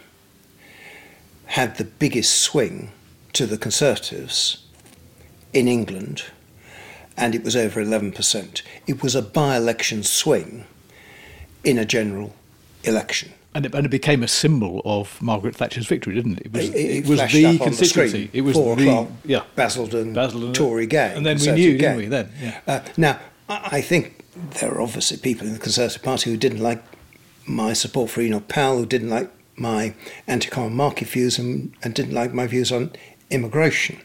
had 1.46 1.76
the 1.76 1.84
biggest 1.84 2.40
swing 2.40 2.90
to 3.32 3.46
the 3.46 3.58
Conservatives 3.58 4.64
in 5.52 5.68
England, 5.68 6.24
and 7.16 7.34
it 7.34 7.44
was 7.44 7.54
over 7.54 7.84
11%. 7.84 8.62
It 8.86 9.02
was 9.02 9.14
a 9.14 9.22
by 9.22 9.56
election 9.56 10.02
swing 10.02 10.64
in 11.64 11.78
a 11.78 11.84
general 11.84 12.34
election. 12.84 13.32
And 13.54 13.66
it, 13.66 13.74
and 13.74 13.84
it, 13.84 13.90
became 13.90 14.22
a 14.22 14.28
symbol 14.28 14.80
of 14.86 15.20
Margaret 15.20 15.54
Thatcher's 15.54 15.86
victory, 15.86 16.14
didn't 16.14 16.38
it? 16.38 16.46
It 16.46 16.52
was, 16.52 16.68
it, 16.70 16.74
it, 16.74 17.04
it 17.04 17.06
was 17.06 17.20
the 17.32 17.58
constituency. 17.58 18.26
The 18.28 18.38
it 18.38 18.40
was 18.40 18.56
Four 18.56 18.76
the 18.76 18.88
o'clock, 18.88 19.08
yeah. 19.26 19.42
Basildon, 19.54 20.14
Basildon 20.14 20.54
Tory 20.54 20.86
gang. 20.86 21.18
And 21.18 21.26
then 21.26 21.38
we 21.38 21.52
knew, 21.52 21.76
didn't 21.76 21.96
we? 21.98 22.06
Then, 22.06 22.30
yeah. 22.40 22.60
Uh, 22.66 22.80
now, 22.96 23.20
I 23.50 23.82
think 23.82 24.24
there 24.60 24.72
are 24.72 24.80
obviously 24.80 25.18
people 25.18 25.46
in 25.46 25.52
the 25.52 25.58
Conservative 25.58 26.02
Party 26.02 26.30
who 26.30 26.38
didn't 26.38 26.60
like 26.60 26.82
my 27.46 27.72
support 27.72 28.10
for 28.10 28.20
Enoch 28.20 28.48
Powell, 28.48 28.78
who 28.78 28.86
didn't 28.86 29.10
like 29.10 29.30
my 29.56 29.94
anti 30.26 30.48
common 30.48 30.74
market 30.74 31.08
views 31.08 31.38
and, 31.38 31.74
and 31.82 31.94
didn't 31.94 32.14
like 32.14 32.32
my 32.32 32.46
views 32.46 32.72
on 32.72 32.92
immigration. 33.30 34.00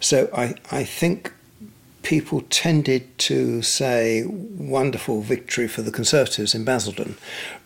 So 0.00 0.28
I, 0.34 0.54
I 0.70 0.84
think 0.84 1.32
people 2.02 2.40
tended 2.48 3.16
to 3.18 3.62
say 3.62 4.24
wonderful 4.26 5.20
victory 5.20 5.68
for 5.68 5.82
the 5.82 5.90
Conservatives 5.90 6.54
in 6.54 6.64
Basildon 6.64 7.16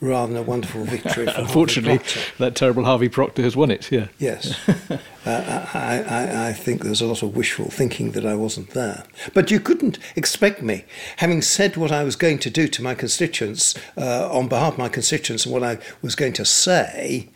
rather 0.01 0.33
than 0.33 0.42
a 0.42 0.42
wonderful 0.42 0.85
victory 0.85 1.27
for 1.27 1.40
Unfortunately, 1.40 2.01
that 2.38 2.55
terrible 2.55 2.85
Harvey 2.85 3.09
Proctor 3.09 3.42
has 3.42 3.57
won 3.57 3.70
it, 3.70 3.90
yeah. 3.92 4.09
Yes. 4.18 4.59
uh, 5.27 5.68
I, 5.75 6.05
I, 6.09 6.49
I 6.49 6.53
think 6.53 6.83
there's 6.83 7.01
a 7.01 7.07
lot 7.07 7.23
of 7.23 7.37
wishful 7.37 7.66
thinking 7.66 8.12
that 8.12 8.27
I 8.27 8.35
wasn't 8.35 8.70
there. 8.70 9.05
But 9.33 9.51
you 9.51 9.61
couldn't 9.61 9.99
expect 10.16 10.62
me, 10.62 10.85
having 11.18 11.40
said 11.40 11.77
what 11.77 11.92
I 11.92 12.03
was 12.03 12.16
going 12.16 12.38
to 12.40 12.51
do 12.51 12.66
to 12.68 12.83
my 12.83 12.94
constituents, 12.94 13.75
uh, 13.97 14.29
on 14.31 14.49
behalf 14.49 14.75
of 14.75 14.79
my 14.79 14.88
constituents, 14.88 15.47
and 15.47 15.53
what 15.53 15.62
I 15.62 15.79
was 16.03 16.14
going 16.14 16.33
to 16.35 16.44
say 16.44 17.29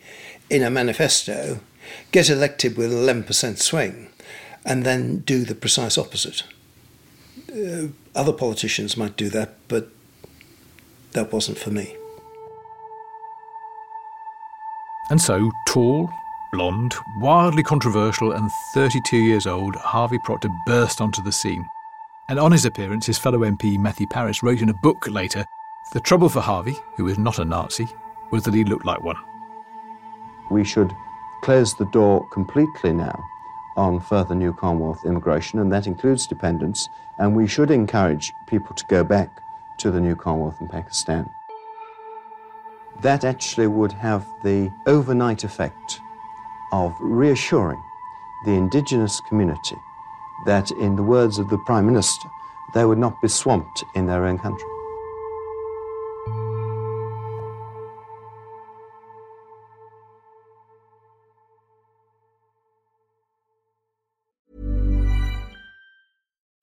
in 0.49 0.63
a 0.63 0.69
manifesto, 0.69 1.59
get 2.11 2.29
elected 2.29 2.77
with 2.77 2.91
an 2.91 3.23
11% 3.23 3.57
swing, 3.57 4.09
and 4.65 4.85
then 4.85 5.19
do 5.19 5.45
the 5.45 5.55
precise 5.55 5.97
opposite 5.97 6.43
uh, 7.51 7.87
other 8.15 8.33
politicians 8.33 8.97
might 8.97 9.15
do 9.15 9.29
that, 9.29 9.55
but 9.67 9.89
that 11.11 11.33
wasn't 11.33 11.57
for 11.57 11.71
me. 11.71 11.95
And 15.09 15.19
so, 15.19 15.51
tall, 15.67 16.09
blonde, 16.53 16.93
wildly 17.17 17.63
controversial, 17.63 18.31
and 18.31 18.49
32 18.73 19.17
years 19.17 19.47
old, 19.47 19.75
Harvey 19.75 20.19
Proctor 20.23 20.49
burst 20.65 21.01
onto 21.01 21.23
the 21.23 21.31
scene. 21.31 21.65
And 22.29 22.39
on 22.39 22.51
his 22.51 22.65
appearance, 22.65 23.07
his 23.07 23.17
fellow 23.17 23.39
MP 23.39 23.79
Matthew 23.79 24.05
Parris 24.05 24.43
wrote 24.43 24.61
in 24.61 24.69
a 24.69 24.73
book 24.83 25.07
later 25.07 25.43
The 25.93 25.99
trouble 25.99 26.29
for 26.29 26.41
Harvey, 26.41 26.75
who 26.95 27.05
was 27.05 27.17
not 27.17 27.39
a 27.39 27.45
Nazi, 27.45 27.87
was 28.31 28.43
that 28.43 28.53
he 28.53 28.63
looked 28.63 28.85
like 28.85 29.01
one. 29.01 29.17
We 30.51 30.63
should 30.63 30.91
close 31.41 31.75
the 31.75 31.85
door 31.85 32.27
completely 32.29 32.93
now 32.93 33.19
on 33.77 33.99
further 33.99 34.35
new 34.35 34.53
Commonwealth 34.53 35.05
immigration, 35.05 35.59
and 35.59 35.71
that 35.71 35.87
includes 35.87 36.27
dependents, 36.27 36.87
and 37.19 37.35
we 37.35 37.47
should 37.47 37.69
encourage 37.69 38.33
people 38.47 38.75
to 38.75 38.85
go 38.85 39.03
back 39.03 39.29
to 39.77 39.91
the 39.91 39.99
new 39.99 40.15
Commonwealth 40.15 40.59
in 40.61 40.67
Pakistan. 40.67 41.29
That 43.01 43.23
actually 43.23 43.67
would 43.67 43.91
have 43.91 44.25
the 44.43 44.71
overnight 44.87 45.43
effect 45.43 45.99
of 46.71 46.95
reassuring 46.99 47.81
the 48.45 48.51
indigenous 48.51 49.21
community 49.21 49.75
that, 50.45 50.71
in 50.71 50.95
the 50.95 51.03
words 51.03 51.39
of 51.39 51.49
the 51.49 51.57
Prime 51.59 51.85
Minister, 51.85 52.29
they 52.73 52.85
would 52.85 52.97
not 52.97 53.21
be 53.21 53.27
swamped 53.27 53.83
in 53.95 54.05
their 54.05 54.25
own 54.25 54.37
country. 54.37 54.78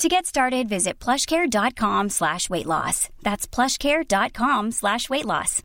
To 0.00 0.08
get 0.08 0.24
started, 0.24 0.66
visit 0.66 0.98
plushcare.com 0.98 2.08
slash 2.08 2.48
weight 2.48 2.64
loss. 2.64 3.10
That's 3.20 3.46
plushcare.com 3.46 4.70
slash 4.70 5.10
weight 5.10 5.26
loss. 5.26 5.62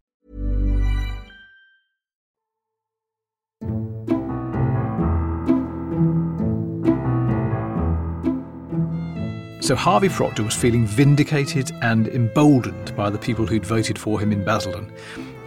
So 9.62 9.74
Harvey 9.74 10.10
Proctor 10.10 10.44
was 10.44 10.54
feeling 10.54 10.86
vindicated 10.86 11.72
and 11.82 12.10
emboldened 12.10 12.94
by 12.98 13.10
the 13.10 13.18
people 13.18 13.46
who'd 13.46 13.66
voted 13.66 13.98
for 13.98 14.20
him 14.20 14.34
in 14.34 14.44
Basildon. 14.44 14.92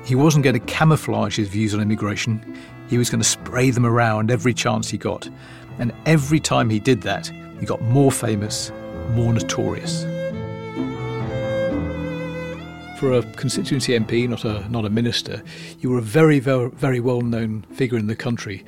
He 0.07 0.15
wasn't 0.15 0.45
going 0.45 0.59
to 0.59 0.65
camouflage 0.65 1.37
his 1.37 1.49
views 1.49 1.75
on 1.75 1.83
immigration, 1.83 2.59
he 2.89 2.97
was 2.97 3.11
going 3.11 3.21
to 3.21 3.29
spray 3.29 3.71
them 3.71 3.85
around 3.85 4.31
every 4.31 4.55
chance 4.55 4.89
he 4.89 4.97
got. 4.97 5.29
And 5.79 5.93
every 6.07 6.41
time 6.41 6.71
he 6.71 6.81
did 6.81 7.03
that, 7.03 7.31
he 7.61 7.67
got 7.67 7.81
more 7.83 8.13
famous, 8.13 8.71
more 9.11 9.33
notorious. 9.33 10.05
For 12.99 13.13
a 13.13 13.23
constituency 13.37 13.97
MP, 13.97 14.29
not 14.29 14.45
a 14.45 14.69
not 14.69 14.85
a 14.85 14.91
minister, 14.91 15.43
you 15.79 15.91
were 15.91 15.99
a 15.99 16.03
very 16.03 16.41
very 16.41 16.71
very 16.71 17.01
well 17.01 17.21
known 17.21 17.63
figure 17.73 17.99
in 17.99 18.09
the 18.09 18.17
country. 18.17 18.65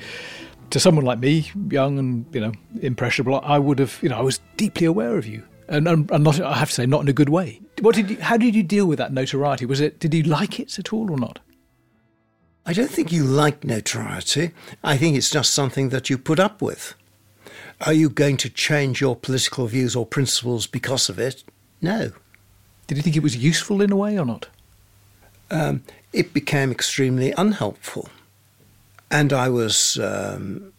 To 0.70 0.78
someone 0.78 1.04
like 1.04 1.18
me, 1.18 1.50
young 1.68 1.98
and 1.98 2.24
you 2.32 2.40
know 2.40 2.52
impressionable, 2.80 3.40
I 3.42 3.58
would 3.58 3.80
have 3.80 3.98
you 4.02 4.08
know 4.08 4.18
I 4.18 4.22
was 4.22 4.40
deeply 4.56 4.86
aware 4.86 5.18
of 5.18 5.26
you, 5.26 5.42
and, 5.68 5.88
and, 5.88 6.08
not 6.22 6.40
I 6.40 6.58
have 6.58 6.68
to 6.68 6.74
say 6.74 6.86
not 6.86 7.00
in 7.00 7.08
a 7.08 7.12
good 7.12 7.28
way. 7.28 7.60
What 7.80 7.96
did 7.96 8.10
you, 8.10 8.20
how 8.20 8.36
did 8.36 8.54
you 8.54 8.62
deal 8.62 8.86
with 8.86 8.98
that 8.98 9.12
notoriety? 9.12 9.66
Was 9.66 9.80
it 9.80 9.98
did 9.98 10.14
you 10.14 10.22
like 10.22 10.60
it 10.60 10.78
at 10.78 10.92
all 10.92 11.10
or 11.10 11.16
not? 11.16 11.40
I 12.66 12.72
don't 12.72 12.90
think 12.90 13.10
you 13.10 13.24
like 13.24 13.64
notoriety. 13.64 14.52
I 14.84 14.96
think 14.96 15.16
it's 15.16 15.30
just 15.30 15.54
something 15.54 15.88
that 15.88 16.08
you 16.08 16.18
put 16.18 16.38
up 16.38 16.62
with. 16.62 16.94
Are 17.82 17.92
you 17.92 18.10
going 18.10 18.36
to 18.38 18.50
change 18.50 19.00
your 19.00 19.16
political 19.16 19.66
views 19.66 19.96
or 19.96 20.04
principles 20.04 20.66
because 20.66 21.08
of 21.08 21.18
it? 21.18 21.44
No. 21.80 22.12
Did 22.86 22.98
you 22.98 23.02
think 23.02 23.16
it 23.16 23.22
was 23.22 23.36
useful 23.36 23.80
in 23.80 23.90
a 23.90 23.96
way 23.96 24.18
or 24.18 24.26
not? 24.26 24.48
Um, 25.50 25.82
it 26.12 26.34
became 26.34 26.70
extremely 26.70 27.32
unhelpful. 27.32 28.08
And 29.10 29.32
I 29.32 29.48
was 29.48 29.98
um, 29.98 30.72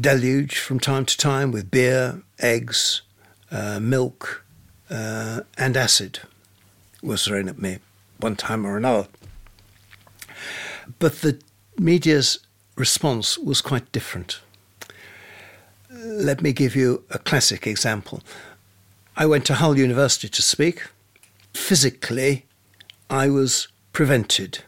deluged 0.00 0.56
from 0.56 0.80
time 0.80 1.04
to 1.04 1.16
time 1.16 1.52
with 1.52 1.70
beer, 1.70 2.22
eggs, 2.38 3.02
uh, 3.50 3.78
milk, 3.80 4.44
uh, 4.90 5.42
and 5.56 5.76
acid 5.76 6.20
was 7.02 7.24
thrown 7.24 7.48
at 7.48 7.60
me 7.60 7.78
one 8.18 8.36
time 8.36 8.66
or 8.66 8.76
another. 8.76 9.06
But 10.98 11.20
the 11.20 11.40
media's 11.78 12.38
response 12.76 13.38
was 13.38 13.60
quite 13.60 13.92
different. 13.92 14.40
Let 16.00 16.42
me 16.42 16.52
give 16.52 16.76
you 16.76 17.02
a 17.10 17.18
classic 17.18 17.66
example. 17.66 18.22
I 19.16 19.26
went 19.26 19.44
to 19.46 19.54
Hull 19.54 19.76
University 19.76 20.28
to 20.28 20.42
speak. 20.42 20.84
Physically, 21.52 22.46
I 23.10 23.28
was 23.28 23.66
prevented. 23.92 24.60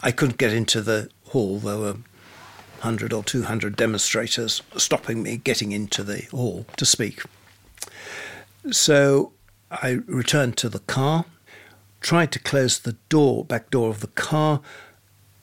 I 0.00 0.10
couldn't 0.10 0.38
get 0.38 0.52
into 0.52 0.80
the 0.80 1.08
hall. 1.26 1.60
There 1.60 1.78
were 1.78 1.92
100 1.92 3.12
or 3.12 3.22
200 3.22 3.76
demonstrators 3.76 4.60
stopping 4.76 5.22
me 5.22 5.36
getting 5.36 5.70
into 5.70 6.02
the 6.02 6.22
hall 6.32 6.66
to 6.78 6.84
speak. 6.84 7.22
So 8.72 9.32
I 9.70 10.00
returned 10.06 10.56
to 10.58 10.68
the 10.68 10.80
car, 10.80 11.26
tried 12.00 12.32
to 12.32 12.40
close 12.40 12.80
the 12.80 12.96
door, 13.08 13.44
back 13.44 13.70
door 13.70 13.90
of 13.90 14.00
the 14.00 14.08
car, 14.08 14.60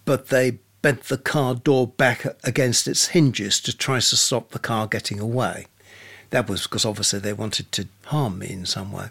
but 0.03 0.27
they 0.27 0.59
bent 0.83 1.05
the 1.05 1.17
car 1.17 1.55
door 1.55 1.87
back 1.87 2.25
against 2.43 2.87
its 2.87 3.07
hinges 3.07 3.59
to 3.61 3.75
try 3.75 3.95
to 3.95 4.17
stop 4.17 4.51
the 4.51 4.59
car 4.59 4.85
getting 4.85 5.19
away. 5.19 5.65
That 6.29 6.47
was 6.47 6.63
because 6.63 6.85
obviously 6.85 7.19
they 7.19 7.33
wanted 7.33 7.71
to 7.71 7.87
harm 8.05 8.37
me 8.39 8.51
in 8.51 8.65
some 8.67 8.91
way. 8.91 9.07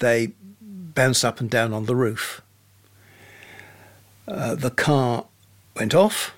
They 0.00 0.32
bounced 0.60 1.24
up 1.24 1.40
and 1.40 1.50
down 1.50 1.72
on 1.72 1.84
the 1.84 1.94
roof. 1.94 2.40
Uh, 4.26 4.54
the 4.54 4.70
car 4.70 5.26
went 5.76 5.94
off, 5.94 6.34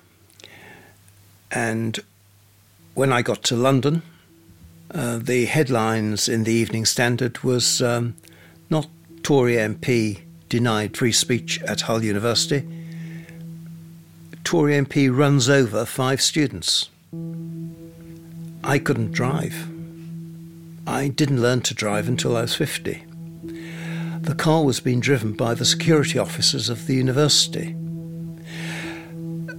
and 1.49 1.99
when 2.93 3.13
I 3.13 3.21
got 3.21 3.43
to 3.43 3.55
London, 3.55 4.01
uh, 4.91 5.19
the 5.19 5.45
headlines 5.45 6.27
in 6.27 6.43
the 6.43 6.51
Evening 6.51 6.85
Standard 6.85 7.43
was 7.43 7.81
um, 7.81 8.17
not 8.69 8.87
Tory 9.23 9.55
MP 9.55 10.23
denied 10.49 10.97
free 10.97 11.13
speech 11.13 11.61
at 11.63 11.81
Hull 11.81 12.03
University. 12.03 12.76
Tory 14.47 14.75
MP 14.75 15.13
runs 15.13 15.49
over 15.49 15.83
five 15.83 16.21
students. 16.21 16.89
I 18.63 18.79
couldn't 18.79 19.11
drive. 19.11 19.67
I 20.87 21.09
didn't 21.09 21.41
learn 21.41 21.59
to 21.63 21.73
drive 21.73 22.07
until 22.07 22.37
I 22.37 22.43
was 22.43 22.55
50. 22.55 23.03
The 24.21 24.35
car 24.37 24.63
was 24.63 24.79
being 24.79 25.01
driven 25.01 25.33
by 25.33 25.53
the 25.53 25.65
security 25.65 26.17
officers 26.17 26.69
of 26.69 26.87
the 26.87 26.95
university. 26.95 27.75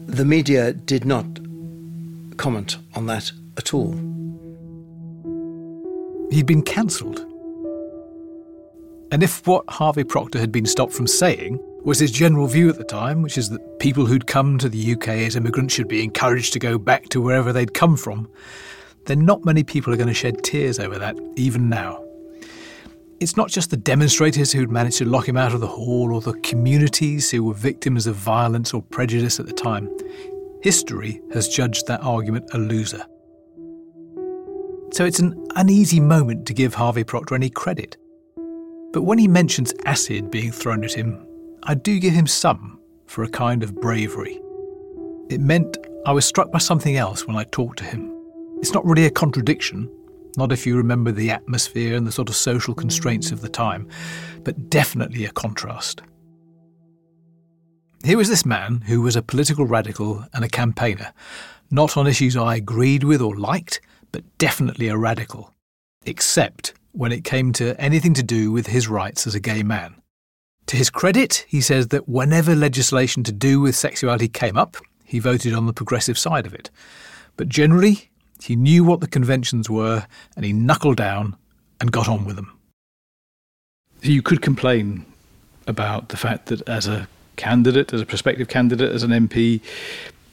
The 0.06 0.24
media 0.24 0.72
did 0.72 1.04
not 1.04 1.26
comment 2.38 2.78
on 2.94 3.04
that 3.08 3.30
at 3.58 3.74
all. 3.74 3.92
He'd 6.30 6.46
been 6.46 6.62
cancelled. 6.62 7.18
And 9.12 9.22
if 9.22 9.46
what 9.46 9.68
Harvey 9.68 10.04
Proctor 10.04 10.38
had 10.38 10.50
been 10.50 10.64
stopped 10.64 10.94
from 10.94 11.06
saying 11.06 11.62
was 11.84 11.98
his 11.98 12.10
general 12.10 12.46
view 12.46 12.68
at 12.68 12.76
the 12.76 12.84
time, 12.84 13.22
which 13.22 13.38
is 13.38 13.50
that 13.50 13.78
people 13.78 14.06
who'd 14.06 14.26
come 14.26 14.58
to 14.58 14.68
the 14.68 14.92
UK 14.92 15.08
as 15.08 15.36
immigrants 15.36 15.74
should 15.74 15.88
be 15.88 16.02
encouraged 16.02 16.52
to 16.52 16.58
go 16.58 16.78
back 16.78 17.08
to 17.10 17.20
wherever 17.20 17.52
they'd 17.52 17.74
come 17.74 17.96
from, 17.96 18.28
then 19.06 19.24
not 19.24 19.44
many 19.44 19.62
people 19.62 19.92
are 19.92 19.96
going 19.96 20.08
to 20.08 20.14
shed 20.14 20.42
tears 20.44 20.78
over 20.78 20.98
that, 20.98 21.16
even 21.36 21.68
now. 21.68 22.04
It's 23.20 23.36
not 23.36 23.48
just 23.48 23.70
the 23.70 23.76
demonstrators 23.76 24.52
who'd 24.52 24.70
managed 24.70 24.98
to 24.98 25.04
lock 25.04 25.28
him 25.28 25.36
out 25.36 25.52
of 25.52 25.60
the 25.60 25.66
hall 25.66 26.14
or 26.14 26.20
the 26.20 26.38
communities 26.40 27.30
who 27.30 27.42
were 27.42 27.54
victims 27.54 28.06
of 28.06 28.14
violence 28.14 28.72
or 28.72 28.82
prejudice 28.82 29.40
at 29.40 29.46
the 29.46 29.52
time. 29.52 29.88
History 30.62 31.20
has 31.32 31.48
judged 31.48 31.86
that 31.86 32.02
argument 32.02 32.50
a 32.54 32.58
loser. 32.58 33.04
So 34.92 35.04
it's 35.04 35.18
an 35.18 35.46
uneasy 35.56 36.00
moment 36.00 36.46
to 36.46 36.54
give 36.54 36.74
Harvey 36.74 37.04
Proctor 37.04 37.34
any 37.34 37.50
credit. 37.50 37.96
But 38.92 39.02
when 39.02 39.18
he 39.18 39.28
mentions 39.28 39.74
acid 39.84 40.30
being 40.30 40.50
thrown 40.50 40.84
at 40.84 40.92
him, 40.92 41.27
I 41.64 41.74
do 41.74 41.98
give 41.98 42.14
him 42.14 42.26
some 42.26 42.80
for 43.06 43.24
a 43.24 43.28
kind 43.28 43.62
of 43.62 43.74
bravery. 43.74 44.40
It 45.28 45.40
meant 45.40 45.76
I 46.06 46.12
was 46.12 46.24
struck 46.24 46.50
by 46.50 46.58
something 46.58 46.96
else 46.96 47.26
when 47.26 47.36
I 47.36 47.44
talked 47.44 47.78
to 47.78 47.84
him. 47.84 48.14
It's 48.60 48.72
not 48.72 48.84
really 48.84 49.06
a 49.06 49.10
contradiction, 49.10 49.90
not 50.36 50.52
if 50.52 50.66
you 50.66 50.76
remember 50.76 51.12
the 51.12 51.30
atmosphere 51.30 51.96
and 51.96 52.06
the 52.06 52.12
sort 52.12 52.28
of 52.28 52.36
social 52.36 52.74
constraints 52.74 53.30
of 53.30 53.40
the 53.40 53.48
time, 53.48 53.88
but 54.44 54.70
definitely 54.70 55.24
a 55.24 55.30
contrast. 55.30 56.02
Here 58.04 58.16
was 58.16 58.28
this 58.28 58.46
man 58.46 58.82
who 58.82 59.02
was 59.02 59.16
a 59.16 59.22
political 59.22 59.66
radical 59.66 60.24
and 60.32 60.44
a 60.44 60.48
campaigner, 60.48 61.12
not 61.70 61.96
on 61.96 62.06
issues 62.06 62.36
I 62.36 62.56
agreed 62.56 63.04
with 63.04 63.20
or 63.20 63.36
liked, 63.36 63.80
but 64.12 64.22
definitely 64.38 64.88
a 64.88 64.96
radical, 64.96 65.52
except 66.06 66.74
when 66.92 67.12
it 67.12 67.24
came 67.24 67.52
to 67.54 67.78
anything 67.80 68.14
to 68.14 68.22
do 68.22 68.50
with 68.52 68.68
his 68.68 68.88
rights 68.88 69.26
as 69.26 69.34
a 69.34 69.40
gay 69.40 69.62
man. 69.62 69.97
To 70.68 70.76
his 70.76 70.90
credit, 70.90 71.46
he 71.48 71.62
says 71.62 71.88
that 71.88 72.08
whenever 72.08 72.54
legislation 72.54 73.22
to 73.24 73.32
do 73.32 73.58
with 73.60 73.74
sexuality 73.74 74.28
came 74.28 74.58
up, 74.58 74.76
he 75.04 75.18
voted 75.18 75.54
on 75.54 75.66
the 75.66 75.72
progressive 75.72 76.18
side 76.18 76.46
of 76.46 76.52
it. 76.52 76.70
But 77.38 77.48
generally, 77.48 78.10
he 78.42 78.54
knew 78.54 78.84
what 78.84 79.00
the 79.00 79.06
conventions 79.06 79.70
were 79.70 80.06
and 80.36 80.44
he 80.44 80.52
knuckled 80.52 80.98
down 80.98 81.36
and 81.80 81.90
got 81.90 82.06
on 82.06 82.26
with 82.26 82.36
them. 82.36 82.52
You 84.02 84.20
could 84.20 84.42
complain 84.42 85.06
about 85.66 86.10
the 86.10 86.18
fact 86.18 86.46
that 86.46 86.66
as 86.68 86.86
a 86.86 87.08
candidate, 87.36 87.94
as 87.94 88.02
a 88.02 88.06
prospective 88.06 88.48
candidate, 88.48 88.92
as 88.92 89.02
an 89.02 89.10
MP, 89.10 89.62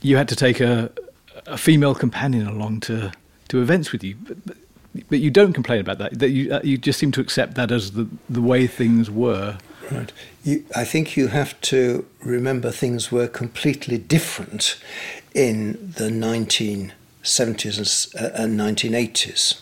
you 0.02 0.18
had 0.18 0.28
to 0.28 0.36
take 0.36 0.60
a, 0.60 0.92
a 1.46 1.58
female 1.58 1.96
companion 1.96 2.46
along 2.46 2.82
to, 2.82 3.14
to 3.48 3.62
events 3.62 3.94
with 3.94 4.04
you. 4.04 4.16
But, 4.28 4.46
but, 4.46 4.58
but 5.10 5.20
you 5.20 5.32
don't 5.32 5.54
complain 5.54 5.80
about 5.80 5.98
that. 6.00 6.20
That 6.20 6.30
you, 6.30 6.54
uh, 6.54 6.60
you 6.62 6.78
just 6.78 7.00
seem 7.00 7.14
to 7.14 7.22
accept 7.22 7.56
that 7.56 7.72
as 7.72 7.92
the, 7.92 8.08
the 8.30 8.42
way 8.42 8.68
things 8.68 9.10
were. 9.10 9.58
Right. 9.92 10.12
You, 10.44 10.66
I 10.76 10.84
think 10.84 11.16
you 11.16 11.28
have 11.28 11.60
to 11.62 12.06
remember 12.22 12.72
things 12.72 13.12
were 13.12 13.28
completely 13.28 13.98
different 13.98 14.78
in 15.34 15.94
the 15.96 16.10
1970s 16.10 16.92
and 18.16 18.60
1980s. 18.60 19.62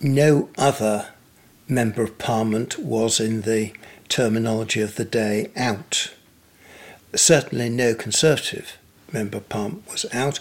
no 0.00 0.48
other 0.56 1.08
member 1.68 2.02
of 2.02 2.18
parliament 2.18 2.78
was, 2.78 3.18
in 3.20 3.42
the 3.42 3.72
terminology 4.08 4.80
of 4.80 4.96
the 4.96 5.04
day, 5.04 5.50
out. 5.56 6.12
Certainly, 7.14 7.70
no 7.70 7.94
Conservative 7.94 8.78
member 9.12 9.38
of 9.38 9.48
parliament 9.48 9.84
was 9.90 10.06
out. 10.12 10.40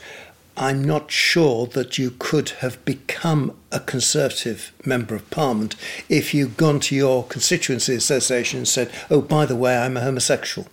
I'm 0.57 0.83
not 0.83 1.11
sure 1.11 1.65
that 1.67 1.97
you 1.97 2.11
could 2.17 2.49
have 2.61 2.83
become 2.85 3.57
a 3.71 3.79
Conservative 3.79 4.71
Member 4.85 5.15
of 5.15 5.29
Parliament 5.29 5.75
if 6.07 6.33
you'd 6.33 6.55
gone 6.55 6.79
to 6.81 6.95
your 6.95 7.25
constituency 7.25 7.93
association 7.95 8.59
and 8.59 8.67
said, 8.67 8.89
oh, 9.09 9.21
by 9.21 9.45
the 9.45 9.55
way, 9.55 9.77
I'm 9.77 9.97
a 9.97 10.01
homosexual. 10.01 10.67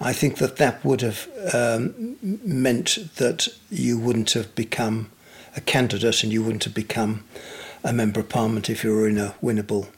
I 0.00 0.12
think 0.12 0.38
that 0.38 0.56
that 0.56 0.84
would 0.84 1.00
have 1.00 1.28
um, 1.52 2.16
meant 2.22 2.98
that 3.16 3.48
you 3.70 3.98
wouldn't 3.98 4.32
have 4.32 4.54
become 4.54 5.10
a 5.56 5.60
candidate 5.60 6.22
and 6.22 6.32
you 6.32 6.42
wouldn't 6.44 6.64
have 6.64 6.74
become 6.74 7.24
a 7.82 7.92
Member 7.92 8.20
of 8.20 8.28
Parliament 8.28 8.70
if 8.70 8.84
you 8.84 8.94
were 8.94 9.08
in 9.08 9.18
a 9.18 9.34
winnable 9.42 9.88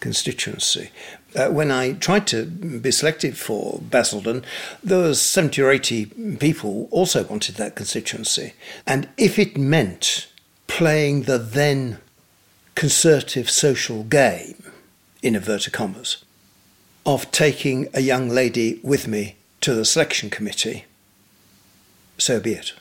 constituency. 0.00 0.90
Uh, 1.36 1.48
when 1.48 1.70
I 1.70 1.92
tried 1.92 2.26
to 2.28 2.44
be 2.46 2.90
selected 2.90 3.36
for 3.36 3.80
Basildon, 3.80 4.44
there 4.82 4.98
was 4.98 5.20
70 5.20 5.60
or 5.62 5.70
80 5.70 6.36
people 6.38 6.88
also 6.90 7.24
wanted 7.24 7.56
that 7.56 7.74
constituency. 7.74 8.54
And 8.86 9.08
if 9.16 9.38
it 9.38 9.56
meant 9.56 10.28
playing 10.66 11.22
the 11.22 11.38
then 11.38 11.98
conservative 12.74 13.50
social 13.50 14.04
game, 14.04 14.62
in 15.22 15.34
inverted 15.34 15.72
commas, 15.72 16.24
of 17.04 17.30
taking 17.30 17.88
a 17.92 18.00
young 18.00 18.28
lady 18.28 18.80
with 18.82 19.08
me 19.08 19.36
to 19.60 19.74
the 19.74 19.84
selection 19.84 20.30
committee, 20.30 20.84
so 22.18 22.40
be 22.40 22.52
it. 22.52 22.72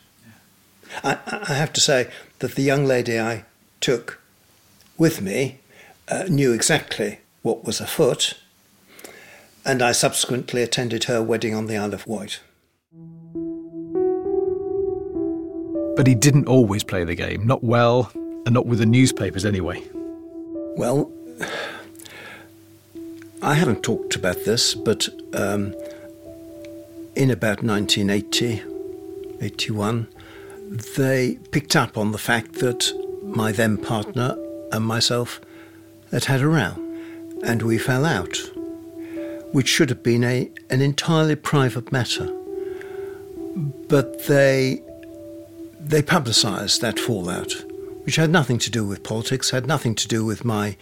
I, 1.04 1.18
I 1.26 1.54
have 1.54 1.74
to 1.74 1.82
say 1.82 2.10
that 2.40 2.56
the 2.56 2.64
young 2.64 2.86
lady 2.86 3.20
I 3.20 3.46
took 3.80 4.22
with 4.98 5.22
me 5.22 5.60
uh, 6.10 6.24
knew 6.30 6.54
exactly 6.54 7.20
what 7.42 7.66
was 7.66 7.80
afoot, 7.80 8.36
and 9.66 9.82
I 9.82 9.92
subsequently 9.92 10.62
attended 10.62 11.06
her 11.06 11.22
wedding 11.22 11.54
on 11.54 11.68
the 11.68 11.78
Isle 11.78 11.94
of 11.94 12.08
Wight. 12.08 12.40
But 15.96 16.08
he 16.08 16.16
didn't 16.16 16.48
always 16.48 16.84
play 16.84 17.04
the 17.04 17.16
game, 17.16 17.48
not 17.48 17.64
well, 17.64 18.12
and 18.14 18.52
not 18.52 18.66
with 18.66 18.80
the 18.80 18.86
newspapers 18.86 19.46
anyway. 19.46 19.84
Well, 20.78 21.12
I 23.42 23.56
haven't 23.56 23.84
talked 23.84 24.16
about 24.16 24.46
this, 24.46 24.74
but 24.76 25.10
um, 25.34 25.74
in 27.16 27.32
about 27.32 27.64
1980, 27.64 28.62
81, 29.42 30.08
they 30.98 31.40
picked 31.52 31.76
up 31.76 31.98
on 31.98 32.12
the 32.12 32.18
fact 32.18 32.54
that 32.54 32.92
my 33.24 33.52
then 33.52 33.78
partner 33.78 34.38
and 34.72 34.86
myself 34.86 35.42
had 36.12 36.26
had 36.26 36.42
a 36.42 36.48
row, 36.48 36.74
and 37.44 37.62
we 37.62 37.78
fell 37.78 38.06
out, 38.06 38.38
which 39.52 39.68
should 39.68 39.90
have 39.90 40.04
been 40.04 40.24
a, 40.24 40.50
an 40.70 40.82
entirely 40.82 41.36
private 41.36 41.92
matter. 41.92 42.34
But 43.88 44.26
they, 44.28 44.82
they 45.80 46.02
publicised 46.02 46.82
that 46.82 47.00
fallout, 47.00 47.54
which 48.04 48.16
had 48.16 48.30
nothing 48.30 48.58
to 48.60 48.70
do 48.70 48.86
with 48.86 49.04
politics, 49.04 49.50
had 49.50 49.68
nothing 49.68 49.96
to 49.96 50.08
do 50.08 50.24
with 50.26 50.46
my 50.46 50.78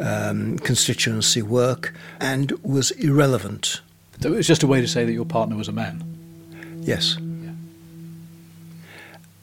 um, 0.00 0.58
constituency 0.58 1.42
work, 1.42 1.94
and 2.20 2.52
was 2.62 2.90
irrelevant. 2.92 3.80
So 4.20 4.32
it 4.32 4.36
was 4.36 4.46
just 4.46 4.62
a 4.62 4.66
way 4.66 4.80
to 4.80 4.88
say 4.88 5.04
that 5.04 5.12
your 5.12 5.24
partner 5.24 5.56
was 5.56 5.68
a 5.68 5.72
man? 5.72 6.02
Yes. 6.80 7.16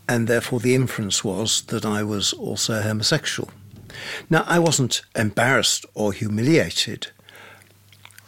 And 0.07 0.27
therefore, 0.27 0.59
the 0.59 0.75
inference 0.75 1.23
was 1.23 1.61
that 1.63 1.85
I 1.85 2.03
was 2.03 2.33
also 2.33 2.81
homosexual. 2.81 3.49
Now, 4.29 4.43
I 4.47 4.59
wasn't 4.59 5.01
embarrassed 5.15 5.85
or 5.93 6.13
humiliated 6.13 7.07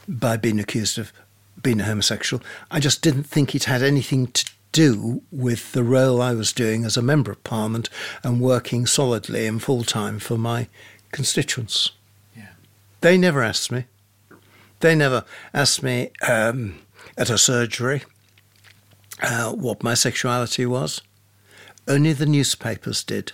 by 0.07 0.37
being 0.37 0.59
accused 0.59 0.97
of 0.97 1.11
being 1.61 1.79
a 1.79 1.85
homosexual. 1.85 2.43
I 2.69 2.79
just 2.79 3.01
didn't 3.01 3.23
think 3.23 3.55
it 3.55 3.65
had 3.65 3.81
anything 3.81 4.27
to 4.27 4.45
do 4.71 5.21
with 5.31 5.71
the 5.71 5.83
role 5.83 6.21
I 6.21 6.33
was 6.33 6.51
doing 6.51 6.83
as 6.83 6.97
a 6.97 7.01
Member 7.01 7.31
of 7.31 7.43
Parliament 7.43 7.89
and 8.23 8.41
working 8.41 8.85
solidly 8.85 9.47
and 9.47 9.61
full 9.61 9.83
time 9.83 10.19
for 10.19 10.37
my 10.37 10.67
constituents. 11.11 11.91
Yeah. 12.35 12.49
They 13.01 13.17
never 13.17 13.41
asked 13.41 13.71
me. 13.71 13.85
They 14.81 14.95
never 14.95 15.23
asked 15.53 15.83
me 15.83 16.11
um, 16.27 16.79
at 17.17 17.29
a 17.29 17.37
surgery 17.37 18.03
uh, 19.21 19.53
what 19.53 19.83
my 19.83 19.93
sexuality 19.93 20.65
was. 20.65 21.01
Only 21.87 22.13
the 22.13 22.25
newspapers 22.25 23.03
did. 23.03 23.31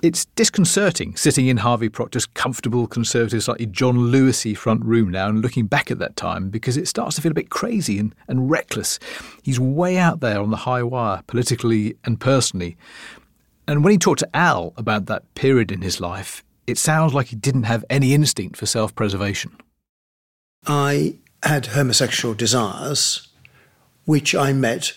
It's 0.00 0.26
disconcerting 0.36 1.16
sitting 1.16 1.48
in 1.48 1.56
Harvey 1.56 1.88
Proctor's 1.88 2.24
comfortable, 2.24 2.86
conservative, 2.86 3.42
slightly 3.42 3.66
John 3.66 3.96
Lewisy 4.12 4.56
front 4.56 4.84
room 4.84 5.10
now 5.10 5.28
and 5.28 5.42
looking 5.42 5.66
back 5.66 5.90
at 5.90 5.98
that 5.98 6.14
time 6.14 6.50
because 6.50 6.76
it 6.76 6.86
starts 6.86 7.16
to 7.16 7.22
feel 7.22 7.32
a 7.32 7.34
bit 7.34 7.50
crazy 7.50 7.98
and, 7.98 8.14
and 8.28 8.48
reckless. 8.48 9.00
He's 9.42 9.58
way 9.58 9.98
out 9.98 10.20
there 10.20 10.40
on 10.40 10.52
the 10.52 10.58
high 10.58 10.84
wire, 10.84 11.24
politically 11.26 11.96
and 12.04 12.20
personally. 12.20 12.76
And 13.66 13.82
when 13.82 13.90
he 13.90 13.98
talked 13.98 14.20
to 14.20 14.36
Al 14.36 14.72
about 14.76 15.06
that 15.06 15.34
period 15.34 15.72
in 15.72 15.82
his 15.82 16.00
life, 16.00 16.44
it 16.68 16.78
sounds 16.78 17.12
like 17.12 17.26
he 17.28 17.36
didn't 17.36 17.64
have 17.64 17.84
any 17.90 18.14
instinct 18.14 18.56
for 18.56 18.66
self 18.66 18.94
preservation. 18.94 19.56
I 20.64 21.16
had 21.42 21.66
homosexual 21.66 22.34
desires, 22.34 23.26
which 24.04 24.32
I 24.32 24.52
met 24.52 24.92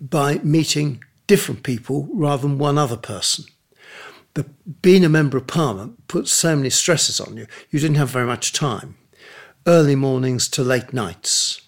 by 0.00 0.38
meeting 0.44 1.02
different 1.30 1.62
people 1.62 2.08
rather 2.12 2.42
than 2.42 2.58
one 2.58 2.76
other 2.76 2.96
person. 2.96 3.44
The, 4.34 4.44
being 4.82 5.04
a 5.04 5.08
member 5.08 5.38
of 5.38 5.46
parliament 5.46 6.08
puts 6.08 6.32
so 6.32 6.56
many 6.56 6.70
stresses 6.70 7.20
on 7.20 7.36
you. 7.36 7.46
You 7.70 7.78
didn't 7.78 7.98
have 7.98 8.10
very 8.10 8.26
much 8.26 8.52
time. 8.52 8.96
Early 9.64 9.94
mornings 9.94 10.48
to 10.48 10.64
late 10.64 10.92
nights. 10.92 11.62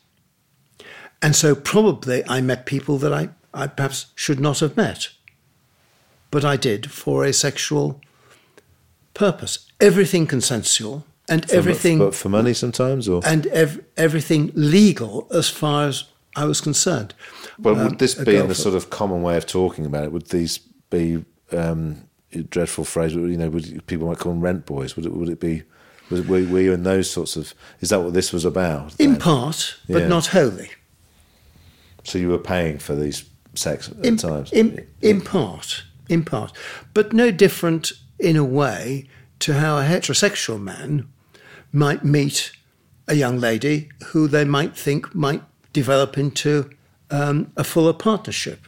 And 1.20 1.36
so 1.36 1.54
probably 1.54 2.24
I 2.28 2.40
met 2.40 2.66
people 2.66 2.98
that 2.98 3.12
I, 3.12 3.28
I 3.54 3.68
perhaps 3.68 4.06
should 4.16 4.40
not 4.40 4.58
have 4.58 4.76
met. 4.76 5.10
But 6.32 6.44
I 6.44 6.56
did 6.56 6.90
for 6.90 7.24
a 7.24 7.32
sexual 7.32 8.00
purpose. 9.14 9.70
everything 9.80 10.26
consensual 10.26 11.04
and 11.28 11.48
For, 11.48 11.56
everything 11.56 11.98
for, 11.98 12.12
for 12.12 12.28
money 12.28 12.54
sometimes, 12.54 13.08
or 13.08 13.20
and 13.24 13.46
ev- 13.46 13.84
everything 13.96 14.50
legal 14.54 15.28
as 15.30 15.48
far 15.48 15.86
as 15.88 16.04
I 16.36 16.44
was 16.44 16.60
concerned. 16.60 17.14
Well, 17.58 17.78
Um, 17.78 17.84
would 17.88 17.98
this 17.98 18.14
be 18.14 18.36
in 18.36 18.48
the 18.48 18.54
sort 18.54 18.74
of 18.74 18.90
common 18.90 19.22
way 19.22 19.36
of 19.36 19.46
talking 19.46 19.84
about 19.86 20.04
it? 20.04 20.12
Would 20.12 20.26
these 20.28 20.58
be 20.90 21.24
um, 21.52 22.04
a 22.32 22.42
dreadful 22.42 22.84
phrase? 22.84 23.14
You 23.14 23.36
know, 23.36 23.50
would 23.50 23.86
people 23.86 24.06
might 24.08 24.18
call 24.18 24.32
them 24.32 24.40
rent 24.40 24.64
boys? 24.66 24.96
Would 24.96 25.06
it? 25.06 25.12
Would 25.12 25.28
it 25.28 25.40
be? 25.40 25.62
Was 26.10 26.22
were, 26.26 26.44
were 26.44 26.60
you 26.60 26.72
in 26.72 26.82
those 26.82 27.10
sorts 27.10 27.36
of? 27.36 27.54
Is 27.80 27.90
that 27.90 28.00
what 28.00 28.14
this 28.14 28.32
was 28.32 28.44
about? 28.44 28.94
in 28.98 29.12
then? 29.12 29.20
part, 29.20 29.76
but 29.88 30.02
Yeah. 30.02 30.08
not 30.08 30.26
wholly. 30.28 30.70
So 32.04 32.18
you 32.18 32.28
were 32.30 32.38
paying 32.38 32.78
for 32.78 32.96
these 32.96 33.24
sex 33.54 33.88
at 33.90 34.04
in, 34.04 34.16
times. 34.16 34.52
In, 34.52 34.86
in 35.00 35.20
part, 35.20 35.84
in 36.08 36.24
part, 36.24 36.52
but 36.94 37.12
no 37.12 37.30
different 37.30 37.92
in 38.18 38.36
a 38.36 38.44
way 38.44 39.06
to 39.40 39.54
how 39.54 39.78
a 39.78 39.82
heterosexual 39.84 40.60
man 40.60 41.08
might 41.72 42.04
meet 42.04 42.52
a 43.08 43.14
young 43.14 43.38
lady 43.38 43.88
who 44.06 44.26
they 44.28 44.44
might 44.44 44.76
think 44.76 45.14
might 45.14 45.42
develop 45.72 46.18
into 46.18 46.70
um, 47.10 47.52
a 47.56 47.64
fuller 47.64 47.92
partnership. 47.92 48.66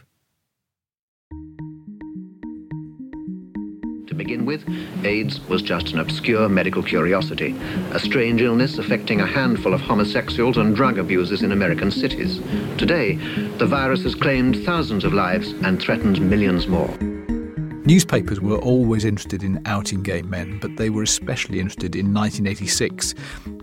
To 4.07 4.13
begin 4.13 4.45
with, 4.45 4.63
AIDS 5.03 5.39
was 5.49 5.61
just 5.61 5.91
an 5.91 5.99
obscure 5.99 6.47
medical 6.47 6.83
curiosity, 6.83 7.55
a 7.91 7.99
strange 7.99 8.41
illness 8.41 8.77
affecting 8.77 9.19
a 9.19 9.25
handful 9.25 9.73
of 9.73 9.81
homosexuals 9.81 10.57
and 10.57 10.75
drug 10.75 10.97
abusers 10.97 11.41
in 11.41 11.51
American 11.51 11.91
cities. 11.91 12.39
Today, 12.77 13.15
the 13.57 13.65
virus 13.65 14.03
has 14.03 14.15
claimed 14.15 14.63
thousands 14.63 15.03
of 15.03 15.13
lives 15.13 15.51
and 15.63 15.81
threatens 15.81 16.19
millions 16.19 16.67
more. 16.67 17.14
Newspapers 17.87 18.41
were 18.41 18.57
always 18.57 19.05
interested 19.05 19.43
in 19.43 19.61
outing 19.67 20.01
gay 20.01 20.23
men, 20.23 20.57
but 20.59 20.75
they 20.75 20.89
were 20.89 21.03
especially 21.03 21.59
interested 21.59 21.95
in 21.95 22.11
1986 22.11 23.13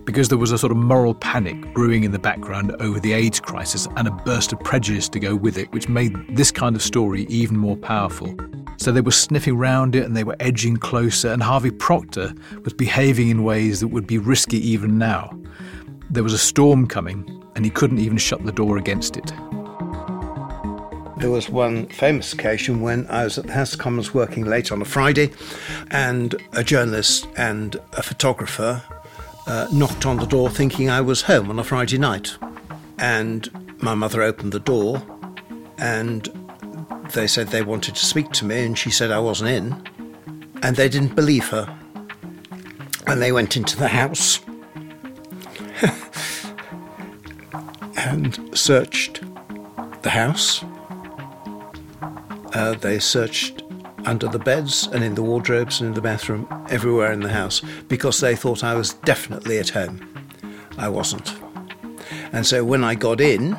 because 0.05 0.29
there 0.29 0.37
was 0.37 0.53
a 0.53 0.57
sort 0.57 0.71
of 0.71 0.77
moral 0.77 1.13
panic 1.13 1.73
brewing 1.73 2.05
in 2.05 2.11
the 2.11 2.19
background 2.19 2.73
over 2.79 3.01
the 3.01 3.11
AIDS 3.11 3.41
crisis 3.41 3.85
and 3.97 4.07
a 4.07 4.11
burst 4.11 4.53
of 4.53 4.61
prejudice 4.61 5.09
to 5.09 5.19
go 5.19 5.35
with 5.35 5.57
it, 5.57 5.69
which 5.73 5.89
made 5.89 6.15
this 6.37 6.51
kind 6.51 6.73
of 6.73 6.81
story 6.81 7.23
even 7.23 7.57
more 7.57 7.75
powerful. 7.75 8.33
So 8.77 8.93
they 8.93 9.01
were 9.01 9.11
sniffing 9.11 9.57
round 9.57 9.93
it 9.93 10.05
and 10.05 10.15
they 10.15 10.23
were 10.23 10.37
edging 10.39 10.77
closer, 10.77 11.29
and 11.33 11.43
Harvey 11.43 11.71
Proctor 11.71 12.33
was 12.63 12.71
behaving 12.71 13.27
in 13.27 13.43
ways 13.43 13.81
that 13.81 13.89
would 13.89 14.07
be 14.07 14.19
risky 14.19 14.57
even 14.57 14.97
now. 14.97 15.37
There 16.09 16.23
was 16.23 16.33
a 16.33 16.37
storm 16.37 16.87
coming, 16.87 17.43
and 17.57 17.65
he 17.65 17.71
couldn't 17.71 17.99
even 17.99 18.17
shut 18.17 18.45
the 18.45 18.53
door 18.53 18.77
against 18.77 19.17
it. 19.17 19.33
There 21.23 21.31
was 21.31 21.49
one 21.49 21.85
famous 21.85 22.33
occasion 22.33 22.81
when 22.81 23.07
I 23.07 23.23
was 23.23 23.37
at 23.37 23.47
the 23.47 23.53
House 23.53 23.71
of 23.71 23.79
Commons 23.79 24.13
working 24.13 24.43
late 24.43 24.73
on 24.73 24.81
a 24.81 24.85
Friday, 24.85 25.31
and 25.89 26.35
a 26.51 26.65
journalist 26.65 27.29
and 27.37 27.77
a 27.93 28.03
photographer 28.03 28.83
uh, 29.47 29.69
knocked 29.71 30.05
on 30.05 30.17
the 30.17 30.25
door 30.25 30.49
thinking 30.49 30.89
I 30.89 30.99
was 30.99 31.21
home 31.21 31.49
on 31.49 31.57
a 31.57 31.63
Friday 31.63 31.97
night. 31.97 32.35
And 32.97 33.49
my 33.81 33.95
mother 33.95 34.21
opened 34.21 34.51
the 34.51 34.59
door, 34.59 35.01
and 35.77 36.27
they 37.13 37.27
said 37.27 37.47
they 37.47 37.61
wanted 37.61 37.95
to 37.95 38.05
speak 38.05 38.31
to 38.31 38.43
me, 38.43 38.65
and 38.65 38.77
she 38.77 38.91
said 38.91 39.09
I 39.09 39.19
wasn't 39.19 39.51
in. 39.51 39.81
And 40.61 40.75
they 40.75 40.89
didn't 40.89 41.15
believe 41.15 41.47
her. 41.47 41.73
And 43.07 43.21
they 43.21 43.31
went 43.31 43.55
into 43.55 43.77
the 43.77 43.87
house 43.87 44.41
and 47.95 48.37
searched 48.53 49.21
the 50.01 50.09
house. 50.09 50.65
Uh, 52.53 52.73
they 52.75 52.99
searched 52.99 53.63
under 54.05 54.27
the 54.27 54.39
beds 54.39 54.87
and 54.93 55.03
in 55.03 55.15
the 55.15 55.23
wardrobes 55.23 55.79
and 55.79 55.89
in 55.89 55.93
the 55.93 56.01
bathroom, 56.01 56.47
everywhere 56.69 57.11
in 57.11 57.21
the 57.21 57.29
house, 57.29 57.61
because 57.87 58.19
they 58.19 58.35
thought 58.35 58.63
I 58.63 58.75
was 58.75 58.93
definitely 58.93 59.59
at 59.59 59.69
home. 59.69 60.07
I 60.77 60.89
wasn't. 60.89 61.33
And 62.31 62.45
so 62.45 62.63
when 62.63 62.83
I 62.83 62.95
got 62.95 63.21
in, 63.21 63.57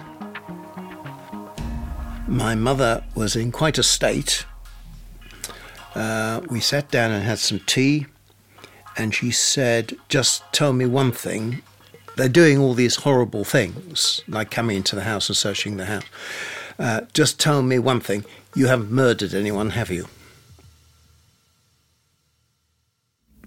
my 2.27 2.55
mother 2.55 3.05
was 3.15 3.37
in 3.37 3.53
quite 3.53 3.79
a 3.79 3.83
state. 3.83 4.47
Uh, 5.95 6.41
we 6.49 6.61
sat 6.61 6.91
down 6.91 7.11
and 7.11 7.25
had 7.25 7.39
some 7.39 7.61
tea, 7.61 8.07
and 8.97 9.15
she 9.15 9.31
said, 9.31 9.97
Just 10.09 10.43
tell 10.53 10.73
me 10.73 10.87
one 10.87 11.13
thing. 11.13 11.63
They're 12.17 12.29
doing 12.29 12.59
all 12.59 12.75
these 12.75 12.97
horrible 12.97 13.45
things, 13.45 14.23
like 14.29 14.51
coming 14.51 14.77
into 14.77 14.95
the 14.95 15.03
house 15.03 15.29
and 15.29 15.37
searching 15.37 15.77
the 15.77 15.87
house. 15.87 16.05
Uh, 16.79 17.03
just 17.13 17.41
tell 17.41 17.63
me 17.63 17.79
one 17.79 18.01
thing. 18.01 18.25
You 18.55 18.69
haven't 18.69 18.93
murdered 18.93 19.35
anyone, 19.35 19.71
have 19.71 19.91
you? 19.91 20.07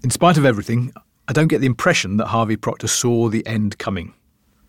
In 0.03 0.09
spite 0.09 0.37
of 0.37 0.45
everything, 0.45 0.91
I 1.29 1.33
don't 1.33 1.47
get 1.47 1.59
the 1.59 1.65
impression 1.65 2.17
that 2.17 2.27
Harvey 2.27 2.57
Proctor 2.57 2.87
saw 2.87 3.29
the 3.29 3.45
end 3.47 3.77
coming. 3.77 4.13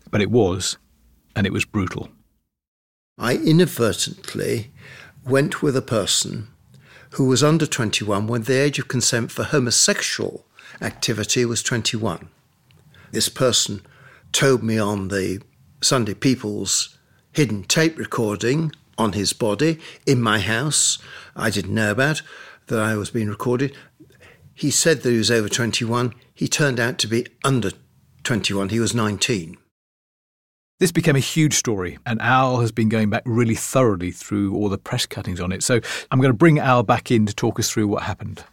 But 0.09 0.21
it 0.21 0.31
was, 0.31 0.77
and 1.35 1.45
it 1.45 1.53
was 1.53 1.65
brutal. 1.65 2.09
I 3.17 3.35
inadvertently 3.35 4.71
went 5.25 5.61
with 5.61 5.75
a 5.75 5.81
person 5.81 6.47
who 7.11 7.25
was 7.25 7.43
under 7.43 7.65
21 7.65 8.27
when 8.27 8.43
the 8.43 8.57
age 8.57 8.79
of 8.79 8.87
consent 8.87 9.31
for 9.31 9.43
homosexual 9.43 10.45
activity 10.81 11.43
was 11.43 11.61
21. 11.61 12.29
This 13.11 13.27
person 13.27 13.81
told 14.31 14.63
me 14.63 14.77
on 14.77 15.09
the 15.09 15.41
Sunday 15.81 16.13
People's 16.13 16.97
hidden 17.33 17.63
tape 17.63 17.97
recording 17.97 18.71
on 18.99 19.13
his 19.13 19.33
body 19.33 19.79
in 20.05 20.21
my 20.21 20.39
house, 20.39 20.99
I 21.35 21.49
didn't 21.49 21.73
know 21.73 21.89
about, 21.89 22.21
that 22.67 22.79
I 22.79 22.95
was 22.95 23.09
being 23.09 23.29
recorded. 23.29 23.75
He 24.53 24.69
said 24.69 25.01
that 25.01 25.09
he 25.09 25.17
was 25.17 25.31
over 25.31 25.49
21. 25.49 26.13
He 26.35 26.47
turned 26.47 26.79
out 26.79 26.99
to 26.99 27.07
be 27.07 27.25
under 27.43 27.71
21. 28.23 28.69
He 28.69 28.79
was 28.79 28.93
19. 28.93 29.57
This 30.79 30.91
became 30.93 31.17
a 31.17 31.19
huge 31.19 31.55
story, 31.55 31.97
and 32.05 32.21
Al 32.21 32.61
has 32.61 32.71
been 32.71 32.87
going 32.87 33.09
back 33.09 33.23
really 33.25 33.55
thoroughly 33.55 34.11
through 34.11 34.55
all 34.55 34.69
the 34.69 34.77
press 34.77 35.05
cuttings 35.05 35.41
on 35.41 35.51
it. 35.51 35.61
So 35.61 35.81
I'm 36.09 36.19
going 36.19 36.31
to 36.31 36.37
bring 36.37 36.57
Al 36.57 36.83
back 36.83 37.11
in 37.11 37.25
to 37.25 37.33
talk 37.33 37.59
us 37.59 37.69
through 37.69 37.87
what 37.87 38.03
happened. 38.03 38.45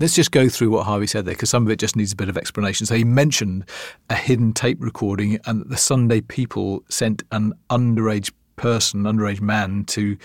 Let's 0.00 0.16
just 0.16 0.32
go 0.32 0.48
through 0.48 0.70
what 0.70 0.86
Harvey 0.86 1.06
said 1.06 1.24
there, 1.24 1.34
because 1.34 1.50
some 1.50 1.64
of 1.64 1.70
it 1.70 1.78
just 1.78 1.94
needs 1.94 2.10
a 2.12 2.16
bit 2.16 2.28
of 2.28 2.36
explanation. 2.36 2.86
So 2.86 2.96
he 2.96 3.04
mentioned 3.04 3.68
a 4.10 4.16
hidden 4.16 4.52
tape 4.52 4.78
recording, 4.80 5.38
and 5.46 5.64
the 5.70 5.76
Sunday 5.76 6.20
People 6.20 6.82
sent 6.88 7.22
an 7.30 7.52
underage 7.70 8.32
person, 8.56 9.02
underage 9.02 9.40
man, 9.40 9.84
to 9.86 10.16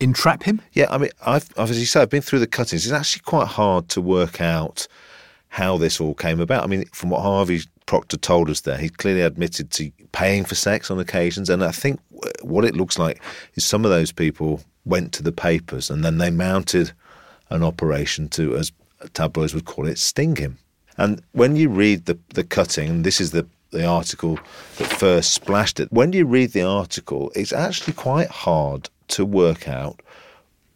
entrap 0.00 0.42
him. 0.42 0.60
Yeah, 0.72 0.86
I 0.90 0.98
mean, 0.98 1.10
I've, 1.24 1.48
as 1.58 1.78
you 1.78 1.86
say, 1.86 2.02
I've 2.02 2.10
been 2.10 2.22
through 2.22 2.40
the 2.40 2.46
cuttings. 2.46 2.84
It's 2.84 2.92
actually 2.92 3.22
quite 3.22 3.48
hard 3.48 3.88
to 3.90 4.00
work 4.00 4.40
out 4.40 4.86
how 5.48 5.78
this 5.78 6.00
all 6.00 6.14
came 6.14 6.40
about. 6.40 6.64
I 6.64 6.66
mean, 6.66 6.84
from 6.92 7.10
what 7.10 7.22
Harvey 7.22 7.60
Proctor 7.86 8.16
told 8.16 8.50
us 8.50 8.60
there, 8.62 8.76
he 8.76 8.88
clearly 8.88 9.22
admitted 9.22 9.70
to 9.72 9.90
paying 10.12 10.44
for 10.44 10.54
sex 10.54 10.90
on 10.90 10.98
occasions, 10.98 11.48
and 11.48 11.64
I 11.64 11.70
think 11.70 12.00
what 12.42 12.64
it 12.64 12.76
looks 12.76 12.98
like 12.98 13.22
is 13.54 13.64
some 13.64 13.84
of 13.84 13.90
those 13.90 14.12
people 14.12 14.60
went 14.84 15.12
to 15.12 15.22
the 15.22 15.32
papers 15.32 15.90
and 15.90 16.04
then 16.04 16.18
they 16.18 16.30
mounted 16.30 16.92
an 17.50 17.62
operation 17.62 18.28
to, 18.28 18.56
as 18.56 18.72
tabloids 19.14 19.54
would 19.54 19.64
call 19.64 19.86
it, 19.86 19.98
sting 19.98 20.36
him. 20.36 20.58
And 20.96 21.22
when 21.32 21.56
you 21.56 21.68
read 21.68 22.06
the 22.06 22.18
the 22.34 22.44
cutting, 22.44 22.88
and 22.88 23.04
this 23.04 23.20
is 23.20 23.30
the 23.32 23.46
the 23.70 23.84
article 23.84 24.38
that 24.78 24.86
first 24.86 25.32
splashed 25.32 25.80
it. 25.80 25.92
When 25.92 26.12
you 26.12 26.26
read 26.26 26.52
the 26.52 26.62
article, 26.62 27.32
it's 27.34 27.52
actually 27.52 27.94
quite 27.94 28.28
hard 28.28 28.88
to 29.08 29.24
work 29.24 29.68
out 29.68 30.00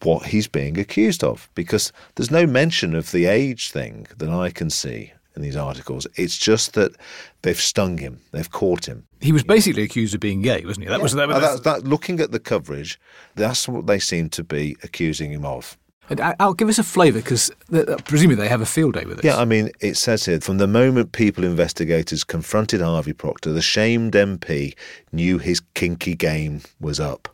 what 0.03 0.26
he's 0.26 0.49
being 0.49 0.78
accused 0.78 1.22
of 1.22 1.49
because 1.55 1.93
there's 2.14 2.30
no 2.30 2.47
mention 2.47 2.95
of 2.95 3.11
the 3.11 3.26
age 3.26 3.70
thing 3.70 4.07
that 4.16 4.30
I 4.30 4.51
can 4.51 4.70
see 4.70 5.12
in 5.36 5.43
these 5.43 5.57
articles. 5.57 6.07
It's 6.16 6.36
just 6.36 6.74
that 6.74 6.93
they've 7.43 7.61
stung 7.61 7.99
him, 7.99 8.20
they've 8.32 8.51
caught 8.51 8.86
him. 8.86 9.07
He 9.20 9.32
was 9.32 9.45
basically 9.45 9.82
accused 9.82 10.14
of 10.14 10.20
being 10.20 10.43
gay, 10.43 10.64
wasn't 10.64 10.86
he? 10.86 10.91
That 10.91 11.03
was 11.03 11.12
that, 11.12 11.30
Uh, 11.30 11.38
that, 11.38 11.64
that, 11.64 11.84
looking 11.84 12.20
at 12.20 12.32
the 12.32 12.41
coverage, 12.41 12.99
that's 13.34 13.68
what 13.68 13.86
they 13.86 13.99
seem 13.99 14.28
to 14.30 14.43
be 14.43 14.76
accusing 14.82 15.32
him 15.32 15.45
of. 15.45 15.76
And 16.11 16.20
uh, 16.20 16.34
Al, 16.40 16.54
give 16.54 16.68
us 16.68 16.78
a 16.78 16.82
flavour 16.82 17.20
because 17.20 17.50
presumably 18.04 18.34
they 18.34 18.48
have 18.48 18.61
a 18.61 18.66
field 18.66 18.94
day 18.94 19.04
with 19.04 19.20
it. 19.20 19.24
Yeah, 19.24 19.38
I 19.38 19.44
mean, 19.44 19.70
it 19.80 19.96
says 19.96 20.24
here 20.24 20.40
from 20.40 20.58
the 20.58 20.66
moment 20.66 21.12
people 21.12 21.44
investigators 21.44 22.24
confronted 22.24 22.80
Harvey 22.80 23.12
Proctor, 23.12 23.52
the 23.52 23.62
shamed 23.62 24.14
MP 24.14 24.74
knew 25.12 25.38
his 25.38 25.61
kinky 25.74 26.16
game 26.16 26.62
was 26.80 26.98
up. 26.98 27.28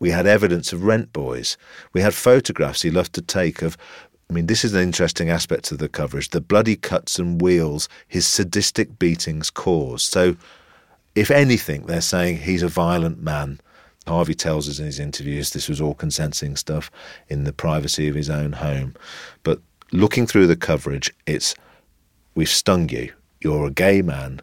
We 0.00 0.10
had 0.10 0.26
evidence 0.26 0.72
of 0.72 0.84
rent 0.84 1.12
boys. 1.12 1.56
We 1.92 2.00
had 2.00 2.12
photographs 2.12 2.82
he 2.82 2.90
loved 2.90 3.12
to 3.14 3.22
take 3.22 3.62
of. 3.62 3.76
I 4.28 4.34
mean, 4.34 4.46
this 4.46 4.64
is 4.64 4.74
an 4.74 4.82
interesting 4.82 5.30
aspect 5.30 5.72
of 5.72 5.78
the 5.78 5.88
coverage 5.88 6.30
the 6.30 6.40
bloody 6.40 6.76
cuts 6.76 7.18
and 7.18 7.40
wheels 7.40 7.88
his 8.06 8.26
sadistic 8.26 8.98
beatings 8.98 9.48
caused. 9.48 10.12
So, 10.12 10.36
if 11.14 11.30
anything, 11.30 11.86
they're 11.86 12.00
saying 12.00 12.38
he's 12.38 12.62
a 12.62 12.68
violent 12.68 13.22
man. 13.22 13.60
Harvey 14.08 14.34
tells 14.34 14.68
us 14.68 14.78
in 14.78 14.86
his 14.86 14.98
interviews 14.98 15.50
this 15.50 15.68
was 15.68 15.80
all 15.80 15.94
consenting 15.94 16.56
stuff 16.56 16.90
in 17.28 17.44
the 17.44 17.52
privacy 17.52 18.08
of 18.08 18.14
his 18.14 18.30
own 18.30 18.52
home. 18.52 18.94
But 19.42 19.60
looking 19.92 20.26
through 20.26 20.46
the 20.46 20.56
coverage, 20.56 21.12
it's 21.26 21.54
we've 22.34 22.48
stung 22.48 22.88
you. 22.88 23.12
You're 23.40 23.66
a 23.66 23.70
gay 23.70 24.02
man. 24.02 24.40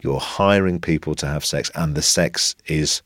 You're 0.00 0.20
hiring 0.20 0.80
people 0.80 1.14
to 1.14 1.26
have 1.26 1.44
sex, 1.44 1.70
and 1.74 1.94
the 1.94 2.02
sex 2.02 2.54
is 2.66 3.00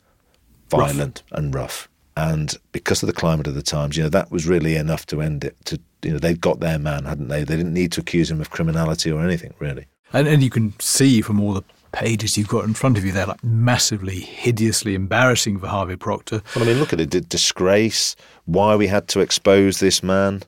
violent 0.68 1.22
rough. 1.30 1.38
and 1.38 1.54
rough. 1.54 1.88
And 2.16 2.58
because 2.72 3.02
of 3.02 3.06
the 3.06 3.12
climate 3.12 3.46
of 3.46 3.54
the 3.54 3.62
times, 3.62 3.96
you 3.96 4.02
know, 4.02 4.08
that 4.08 4.32
was 4.32 4.48
really 4.48 4.74
enough 4.74 5.06
to 5.06 5.22
end 5.22 5.44
it, 5.44 5.56
to 5.66 5.78
you 6.02 6.12
know 6.12 6.18
they'd 6.18 6.40
got 6.40 6.58
their 6.58 6.78
man, 6.78 7.04
hadn't 7.04 7.28
they? 7.28 7.44
They 7.44 7.56
didn't 7.56 7.74
need 7.74 7.92
to 7.92 8.00
accuse 8.00 8.30
him 8.30 8.40
of 8.40 8.50
criminality 8.50 9.12
or 9.12 9.22
anything 9.22 9.54
really. 9.60 9.86
And, 10.12 10.26
and 10.26 10.42
you 10.42 10.50
can 10.50 10.78
see 10.80 11.20
from 11.20 11.40
all 11.40 11.52
the 11.54 11.62
pages 11.92 12.36
you've 12.36 12.48
got 12.48 12.64
in 12.64 12.74
front 12.74 12.98
of 12.98 13.04
you, 13.04 13.12
they're 13.12 13.26
like 13.26 13.42
massively, 13.42 14.20
hideously 14.20 14.94
embarrassing 14.94 15.58
for 15.58 15.66
Harvey 15.66 15.96
Proctor. 15.96 16.42
Well, 16.54 16.64
I 16.64 16.68
mean, 16.68 16.78
look 16.78 16.92
at 16.92 17.00
it. 17.00 17.10
The 17.10 17.20
disgrace, 17.20 18.16
why 18.46 18.76
we 18.76 18.86
had 18.86 19.08
to 19.08 19.20
expose 19.20 19.80
this 19.80 20.02
man. 20.02 20.42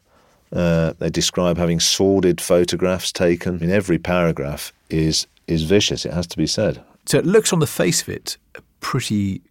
Uh, 0.52 0.94
they 0.98 1.10
describe 1.10 1.56
having 1.56 1.78
sordid 1.78 2.40
photographs 2.40 3.12
taken. 3.12 3.56
I 3.56 3.58
mean, 3.58 3.70
every 3.70 3.98
paragraph 3.98 4.72
is 4.88 5.26
is 5.46 5.62
vicious. 5.64 6.04
It 6.04 6.12
has 6.12 6.26
to 6.28 6.36
be 6.36 6.46
said. 6.46 6.82
So 7.06 7.18
it 7.18 7.26
looks 7.26 7.52
on 7.52 7.58
the 7.58 7.66
face 7.66 8.02
of 8.02 8.08
it 8.08 8.36
a 8.54 8.62
pretty 8.80 9.42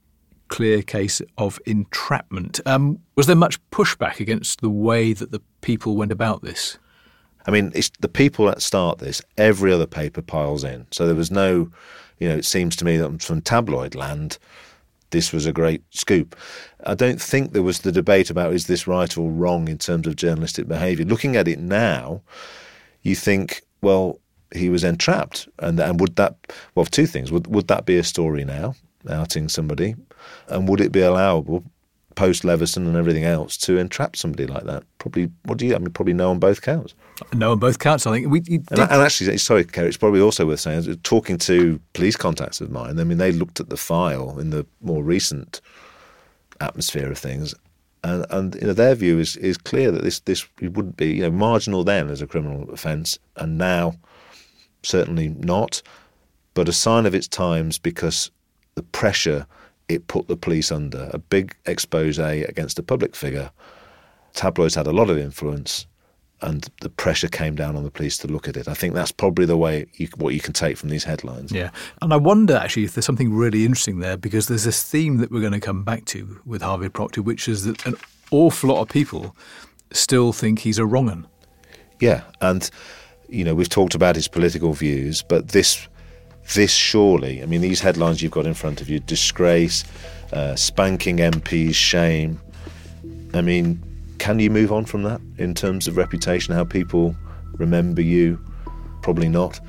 clear 0.50 0.82
case 0.82 1.22
of 1.38 1.60
entrapment. 1.66 2.60
Um, 2.66 3.00
was 3.16 3.28
there 3.28 3.36
much 3.36 3.60
pushback 3.70 4.20
against 4.20 4.62
the 4.62 4.70
way 4.70 5.14
that 5.14 5.32
the 5.32 5.42
people 5.62 5.96
went 5.96 6.12
about 6.12 6.42
this? 6.42 6.78
I 7.50 7.52
mean, 7.52 7.72
it's 7.74 7.90
the 8.00 8.08
people 8.08 8.46
that 8.46 8.62
start 8.62 9.00
this. 9.00 9.24
Every 9.36 9.74
other 9.74 9.88
paper 9.88 10.22
piles 10.22 10.64
in, 10.64 10.86
so 10.92 11.08
there 11.08 11.16
was 11.16 11.32
no, 11.32 11.72
you 12.20 12.30
know. 12.30 12.36
It 12.36 12.46
seems 12.46 12.76
to 12.76 12.86
me 12.86 12.96
that 12.98 13.24
from 13.24 13.42
tabloid 13.42 13.96
land, 13.96 14.38
this 15.10 15.34
was 15.34 15.48
a 15.48 15.52
great 15.52 15.82
scoop. 15.90 16.36
I 16.86 16.94
don't 16.94 17.20
think 17.20 17.54
there 17.54 17.64
was 17.64 17.80
the 17.80 17.92
debate 17.92 18.30
about 18.30 18.54
is 18.54 18.68
this 18.68 18.86
right 18.86 19.18
or 19.18 19.32
wrong 19.32 19.68
in 19.68 19.80
terms 19.80 20.06
of 20.06 20.16
journalistic 20.16 20.68
behaviour. 20.68 21.06
Looking 21.06 21.36
at 21.36 21.48
it 21.48 21.58
now, 21.58 22.22
you 23.02 23.16
think, 23.16 23.64
well, 23.82 24.20
he 24.54 24.70
was 24.70 24.84
entrapped, 24.84 25.48
and 25.58 25.80
and 25.80 26.00
would 26.00 26.18
that 26.18 26.36
well, 26.76 26.86
two 26.86 27.08
things 27.08 27.32
would 27.32 27.48
would 27.48 27.68
that 27.68 27.88
be 27.88 27.98
a 27.98 28.04
story 28.04 28.46
now 28.46 28.76
outing 29.10 29.50
somebody, 29.50 29.96
and 30.50 30.70
would 30.70 30.82
it 30.82 30.92
be 30.92 31.02
allowable 31.02 31.64
post 32.20 32.44
Leveson 32.44 32.86
and 32.86 32.98
everything 32.98 33.24
else 33.24 33.56
to 33.56 33.78
entrap 33.78 34.18
somebody 34.18 34.46
like 34.46 34.66
that? 34.66 34.84
Probably. 34.98 35.32
What 35.46 35.58
do 35.58 35.66
you? 35.66 35.74
I 35.74 35.78
mean, 35.78 35.92
probably 35.92 36.14
no 36.14 36.32
on 36.32 36.38
both 36.38 36.62
counts. 36.62 36.94
No 37.34 37.54
on 37.54 37.60
both 37.60 37.80
counts. 37.80 38.06
I 38.06 38.12
think 38.12 38.30
we. 38.30 38.42
And, 38.50 38.80
and, 38.80 39.02
actually, 39.02 39.38
sorry, 39.38 39.64
Ceri, 39.64 39.88
it's 39.88 39.96
probably 39.96 40.20
also 40.20 40.46
worth 40.46 40.60
saying, 40.60 40.90
uh, 40.90 40.96
talking 41.04 41.38
to 41.38 41.80
police 41.94 42.18
contacts 42.18 42.60
of 42.60 42.72
mine. 42.72 43.00
I 43.00 43.06
mean, 43.06 43.20
they 43.20 43.32
looked 43.32 43.62
at 43.62 43.70
the 43.70 43.78
file 43.78 44.38
in 44.38 44.50
the 44.50 44.66
more 44.82 45.02
recent 45.02 45.62
atmosphere 46.60 47.10
of 47.10 47.18
things, 47.18 47.56
and, 48.04 48.26
and 48.32 48.56
you 48.56 48.68
know 48.68 48.74
their 48.74 48.96
view 48.96 49.18
is 49.18 49.38
is 49.38 49.58
clear 49.58 49.90
that 49.90 50.04
this 50.04 50.20
this 50.20 50.46
wouldn't 50.62 50.98
be 50.98 51.14
you 51.14 51.22
know 51.22 51.32
marginal 51.32 51.86
then 51.86 52.10
as 52.10 52.22
a 52.22 52.28
criminal 52.28 52.70
offence, 52.70 53.18
and 53.38 53.58
now 53.58 53.94
certainly 54.84 55.30
not, 55.30 55.82
but 56.54 56.68
a 56.68 56.74
sign 56.74 57.06
of 57.06 57.16
its 57.16 57.30
times 57.30 57.78
because 57.78 58.30
the 58.76 58.84
pressure 58.84 59.48
it 59.90 60.08
put 60.08 60.28
the 60.28 60.38
police 60.38 60.72
under 60.72 61.10
a 61.12 61.18
big 61.18 61.56
expose 61.66 62.20
against 62.20 62.80
a 62.80 62.84
public 62.84 63.16
figure. 63.16 63.52
Tabloids 64.34 64.76
had 64.76 64.88
a 64.88 64.92
lot 64.92 65.10
of 65.10 65.18
influence, 65.18 65.88
and 66.42 66.70
the 66.82 66.90
pressure 66.90 67.28
came 67.28 67.56
down 67.56 67.76
on 67.76 67.84
the 67.84 67.92
police 67.92 68.18
to 68.20 68.28
look 68.28 68.48
at 68.48 68.56
it. 68.56 68.68
I 68.68 68.76
think 68.76 68.94
that's 68.94 69.12
probably 69.12 69.46
the 69.46 69.58
way 69.58 69.88
you, 69.96 70.08
what 70.18 70.34
you 70.34 70.40
can 70.40 70.54
take 70.54 70.78
from 70.78 70.90
these 70.90 71.04
headlines. 71.04 71.52
Yeah, 71.52 71.72
and 72.02 72.14
I 72.14 72.18
wonder 72.18 72.56
actually 72.56 72.84
if 72.84 72.94
there's 72.94 73.06
something 73.06 73.34
really 73.34 73.66
interesting 73.66 74.00
there 74.00 74.16
because 74.16 74.48
there's 74.48 74.64
this 74.64 74.84
theme 74.84 75.18
that 75.18 75.32
we're 75.32 75.42
going 75.42 75.54
to 75.54 75.60
come 75.60 75.84
back 75.84 76.06
to 76.06 76.40
with 76.46 76.62
Harvey 76.62 76.90
Proctor, 76.90 77.24
which 77.24 77.48
is 77.48 77.66
that 77.66 77.86
an 77.86 77.96
awful 78.32 78.70
lot 78.70 78.82
of 78.82 78.90
people 78.90 79.36
still 79.92 80.32
think 80.32 80.60
he's 80.60 80.78
a 80.78 80.86
wrong 80.86 81.10
un. 81.10 81.28
Yeah, 82.00 82.22
and 82.42 82.70
you 83.28 83.44
know 83.44 83.56
we've 83.56 83.70
talked 83.70 83.96
about 83.96 84.16
his 84.16 84.28
political 84.28 84.74
views, 84.74 85.24
but 85.24 85.50
this 85.50 85.88
this 86.54 86.74
surely, 86.74 87.44
I 87.44 87.46
mean, 87.46 87.62
these 87.62 87.82
headlines 87.82 88.22
you've 88.22 88.32
got 88.32 88.46
in 88.46 88.54
front 88.54 88.82
of 88.82 88.90
you: 88.90 89.00
disgrace, 89.00 89.84
uh, 90.34 90.56
spanking 90.56 91.18
MPs, 91.18 91.76
shame. 91.76 92.40
I 93.34 93.42
mean, 93.42 93.84
can 94.18 94.40
you 94.40 94.50
move 94.50 94.72
on 94.72 94.86
from 94.86 95.04
that 95.04 95.22
in 95.38 95.54
terms 95.54 95.88
of 95.88 95.98
reputation, 95.98 96.54
how 96.54 96.66
people 96.66 97.16
remember 97.58 98.02
you? 98.02 98.40
Probably 99.02 99.30
not. 99.30 99.60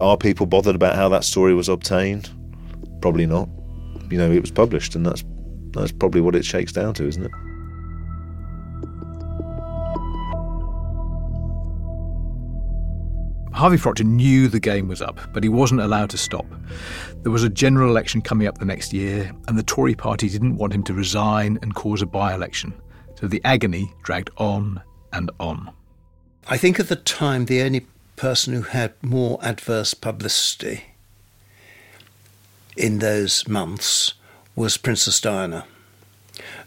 Are 0.00 0.16
people 0.16 0.46
bothered 0.46 0.74
about 0.74 0.94
how 0.94 1.08
that 1.08 1.24
story 1.24 1.54
was 1.54 1.68
obtained? 1.68 2.30
Probably 3.00 3.26
not. 3.26 3.48
You 4.10 4.18
know, 4.18 4.30
it 4.30 4.40
was 4.40 4.50
published, 4.50 4.94
and 4.94 5.04
that's 5.04 5.24
that's 5.72 5.92
probably 5.92 6.20
what 6.20 6.34
it 6.34 6.44
shakes 6.44 6.72
down 6.72 6.94
to, 6.94 7.06
isn't 7.06 7.24
it? 7.24 7.32
Harvey 13.58 13.76
Proctor 13.76 14.04
knew 14.04 14.46
the 14.46 14.60
game 14.60 14.86
was 14.86 15.02
up, 15.02 15.18
but 15.32 15.42
he 15.42 15.48
wasn't 15.48 15.80
allowed 15.80 16.10
to 16.10 16.16
stop. 16.16 16.46
There 17.22 17.32
was 17.32 17.42
a 17.42 17.48
general 17.48 17.90
election 17.90 18.22
coming 18.22 18.46
up 18.46 18.58
the 18.58 18.64
next 18.64 18.92
year, 18.92 19.32
and 19.48 19.58
the 19.58 19.64
Tory 19.64 19.96
party 19.96 20.28
didn't 20.28 20.58
want 20.58 20.72
him 20.72 20.84
to 20.84 20.94
resign 20.94 21.58
and 21.60 21.74
cause 21.74 22.00
a 22.00 22.06
by 22.06 22.32
election. 22.32 22.72
So 23.16 23.26
the 23.26 23.40
agony 23.44 23.92
dragged 24.04 24.30
on 24.36 24.80
and 25.12 25.32
on. 25.40 25.72
I 26.46 26.56
think 26.56 26.78
at 26.78 26.88
the 26.88 26.94
time 26.94 27.46
the 27.46 27.62
only 27.62 27.84
person 28.14 28.54
who 28.54 28.62
had 28.62 28.94
more 29.02 29.40
adverse 29.42 29.92
publicity 29.92 30.94
in 32.76 33.00
those 33.00 33.48
months 33.48 34.14
was 34.54 34.76
Princess 34.76 35.20
Diana. 35.20 35.64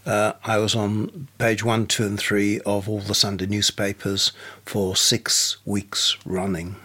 Uh, 0.05 0.33
I 0.43 0.57
was 0.57 0.75
on 0.75 1.27
page 1.37 1.63
one, 1.63 1.87
two, 1.87 2.05
and 2.05 2.19
three 2.19 2.59
of 2.61 2.89
all 2.89 2.99
the 2.99 3.15
Sunday 3.15 3.45
newspapers 3.45 4.31
for 4.65 4.95
six 4.95 5.57
weeks 5.65 6.17
running, 6.25 6.75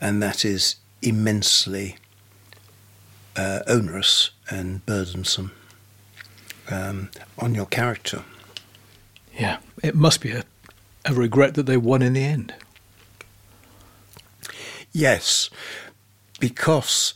and 0.00 0.22
that 0.22 0.44
is 0.44 0.76
immensely 1.02 1.96
uh, 3.36 3.60
onerous 3.66 4.30
and 4.48 4.84
burdensome 4.86 5.52
um, 6.70 7.10
on 7.38 7.54
your 7.54 7.66
character. 7.66 8.24
Yeah, 9.38 9.58
it 9.82 9.94
must 9.94 10.20
be 10.20 10.32
a, 10.32 10.44
a 11.04 11.14
regret 11.14 11.54
that 11.54 11.66
they 11.66 11.76
won 11.76 12.02
in 12.02 12.12
the 12.12 12.24
end. 12.24 12.54
Yes, 14.92 15.50
because 16.40 17.14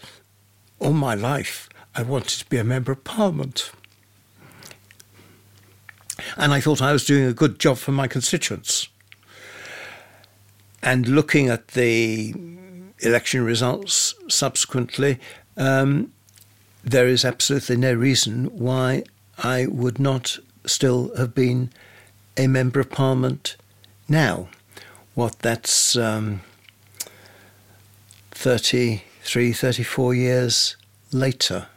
all 0.79 0.93
my 0.93 1.15
life 1.15 1.69
I 1.97 2.03
wanted 2.03 2.41
to 2.41 2.47
be 2.47 2.59
a 2.59 2.65
member 2.65 2.93
of 2.93 3.05
parliament. 3.05 3.71
And 6.37 6.53
I 6.53 6.61
thought 6.61 6.83
I 6.83 6.93
was 6.93 7.05
doing 7.05 7.25
a 7.25 7.33
good 7.33 7.59
job 7.59 7.79
for 7.79 7.93
my 7.93 8.07
constituents. 8.07 8.89
And 10.83 11.09
looking 11.09 11.49
at 11.49 11.69
the 11.69 12.35
election 13.01 13.45
results 13.45 14.15
subsequently, 14.29 15.19
um, 15.57 16.12
there 16.83 17.09
is 17.09 17.25
absolutely 17.25 17.77
no 17.77 17.95
reason 17.95 18.47
why 18.47 19.05
I 19.43 19.67
would 19.67 19.99
not 19.99 20.39
still 20.67 21.15
have 21.17 21.35
been 21.35 21.71
a 22.37 22.47
member 22.47 22.81
of 22.81 22.91
parliament 22.91 23.57
now. 24.09 24.49
What 25.15 25.39
that's 25.41 25.97
um, 25.97 26.43
33, 28.33 29.53
34 29.53 30.15
years 30.15 30.77
later. 31.12 31.69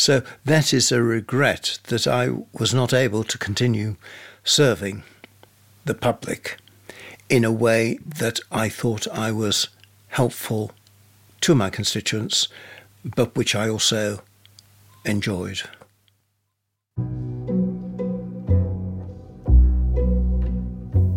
So 0.00 0.22
that 0.46 0.72
is 0.72 0.90
a 0.90 1.02
regret 1.02 1.78
that 1.88 2.06
I 2.06 2.30
was 2.58 2.72
not 2.72 2.94
able 2.94 3.22
to 3.22 3.36
continue 3.36 3.96
serving 4.42 5.02
the 5.84 5.92
public 5.92 6.56
in 7.28 7.44
a 7.44 7.52
way 7.52 7.98
that 8.06 8.40
I 8.50 8.70
thought 8.70 9.06
I 9.08 9.30
was 9.30 9.68
helpful 10.08 10.70
to 11.42 11.54
my 11.54 11.68
constituents, 11.68 12.48
but 13.04 13.36
which 13.36 13.54
I 13.54 13.68
also 13.68 14.22
enjoyed. 15.04 15.60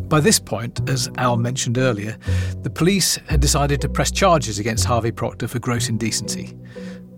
By 0.09 0.19
this 0.19 0.39
point, 0.39 0.89
as 0.89 1.09
Al 1.17 1.37
mentioned 1.37 1.77
earlier, 1.77 2.17
the 2.63 2.69
police 2.69 3.15
had 3.29 3.39
decided 3.39 3.79
to 3.79 3.87
press 3.87 4.11
charges 4.11 4.59
against 4.59 4.83
Harvey 4.83 5.11
Proctor 5.11 5.47
for 5.47 5.59
gross 5.59 5.87
indecency. 5.87 6.53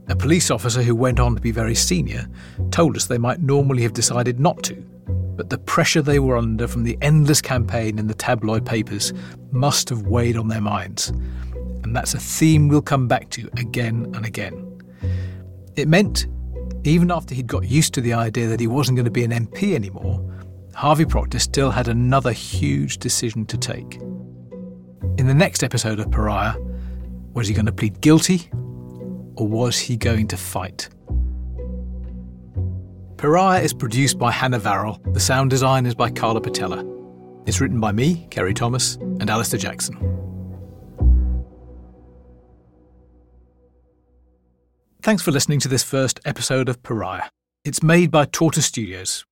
A 0.07 0.15
police 0.15 0.51
officer 0.51 0.83
who 0.83 0.95
went 0.95 1.19
on 1.19 1.35
to 1.35 1.41
be 1.41 1.51
very 1.51 1.73
senior 1.73 2.27
told 2.69 2.95
us 2.95 3.07
they 3.07 3.17
might 3.17 3.41
normally 3.41 3.81
have 3.81 3.93
decided 3.93 4.39
not 4.39 4.61
to, 4.63 4.75
but 5.35 5.49
the 5.49 5.57
pressure 5.57 6.01
they 6.01 6.19
were 6.19 6.37
under 6.37 6.67
from 6.67 6.83
the 6.83 6.97
endless 7.01 7.41
campaign 7.41 7.97
in 7.97 8.05
the 8.05 8.13
tabloid 8.13 8.65
papers 8.65 9.13
must 9.51 9.89
have 9.89 10.03
weighed 10.03 10.37
on 10.37 10.47
their 10.47 10.61
minds. 10.61 11.09
And 11.83 11.95
that's 11.95 12.13
a 12.13 12.19
theme 12.19 12.67
we'll 12.67 12.83
come 12.83 13.07
back 13.07 13.29
to 13.31 13.49
again 13.57 14.11
and 14.13 14.25
again. 14.25 14.81
It 15.75 15.87
meant, 15.87 16.27
even 16.83 17.09
after 17.09 17.33
he'd 17.33 17.47
got 17.47 17.65
used 17.65 17.95
to 17.95 18.01
the 18.01 18.13
idea 18.13 18.47
that 18.47 18.59
he 18.59 18.67
wasn't 18.67 18.97
going 18.97 19.05
to 19.05 19.11
be 19.11 19.23
an 19.23 19.31
MP 19.31 19.73
anymore, 19.73 20.21
Harvey 20.75 21.05
Proctor 21.05 21.39
still 21.39 21.71
had 21.71 21.87
another 21.87 22.31
huge 22.31 22.99
decision 22.99 23.45
to 23.47 23.57
take. 23.57 23.95
In 25.17 25.25
the 25.27 25.33
next 25.33 25.63
episode 25.63 25.99
of 25.99 26.11
Pariah, 26.11 26.55
was 27.33 27.47
he 27.47 27.53
going 27.53 27.65
to 27.65 27.71
plead 27.71 28.01
guilty 28.01 28.49
or 29.35 29.47
was 29.47 29.77
he 29.77 29.97
going 29.97 30.27
to 30.29 30.37
fight? 30.37 30.89
Pariah 33.17 33.61
is 33.61 33.73
produced 33.73 34.19
by 34.19 34.31
Hannah 34.31 34.59
Varrell. 34.59 34.99
The 35.13 35.19
sound 35.19 35.49
design 35.49 35.85
is 35.85 35.95
by 35.95 36.09
Carla 36.11 36.41
Patella. 36.41 36.85
It's 37.45 37.61
written 37.61 37.79
by 37.79 37.91
me, 37.91 38.27
Ceri 38.29 38.55
Thomas, 38.55 38.95
and 38.95 39.29
Alistair 39.29 39.59
Jackson. 39.59 39.95
Thanks 45.01 45.21
for 45.21 45.31
listening 45.31 45.59
to 45.59 45.67
this 45.67 45.83
first 45.83 46.19
episode 46.25 46.67
of 46.67 46.81
Pariah. 46.81 47.29
It's 47.63 47.83
made 47.83 48.11
by 48.11 48.25
Tortoise 48.25 48.65
Studios, 48.65 49.25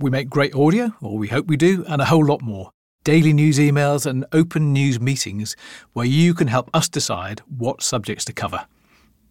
we 0.00 0.10
make 0.10 0.28
great 0.28 0.54
audio, 0.54 0.94
or 1.00 1.18
we 1.18 1.28
hope 1.28 1.46
we 1.46 1.56
do, 1.56 1.84
and 1.86 2.00
a 2.00 2.06
whole 2.06 2.24
lot 2.24 2.42
more. 2.42 2.70
daily 3.04 3.32
news 3.32 3.58
emails, 3.58 4.06
and 4.06 4.24
open 4.32 4.72
news 4.72 5.00
meetings 5.00 5.56
where 5.92 6.06
you 6.06 6.34
can 6.34 6.48
help 6.48 6.70
us 6.74 6.88
decide 6.88 7.40
what 7.48 7.82
subjects 7.82 8.24
to 8.26 8.32
cover. 8.32 8.66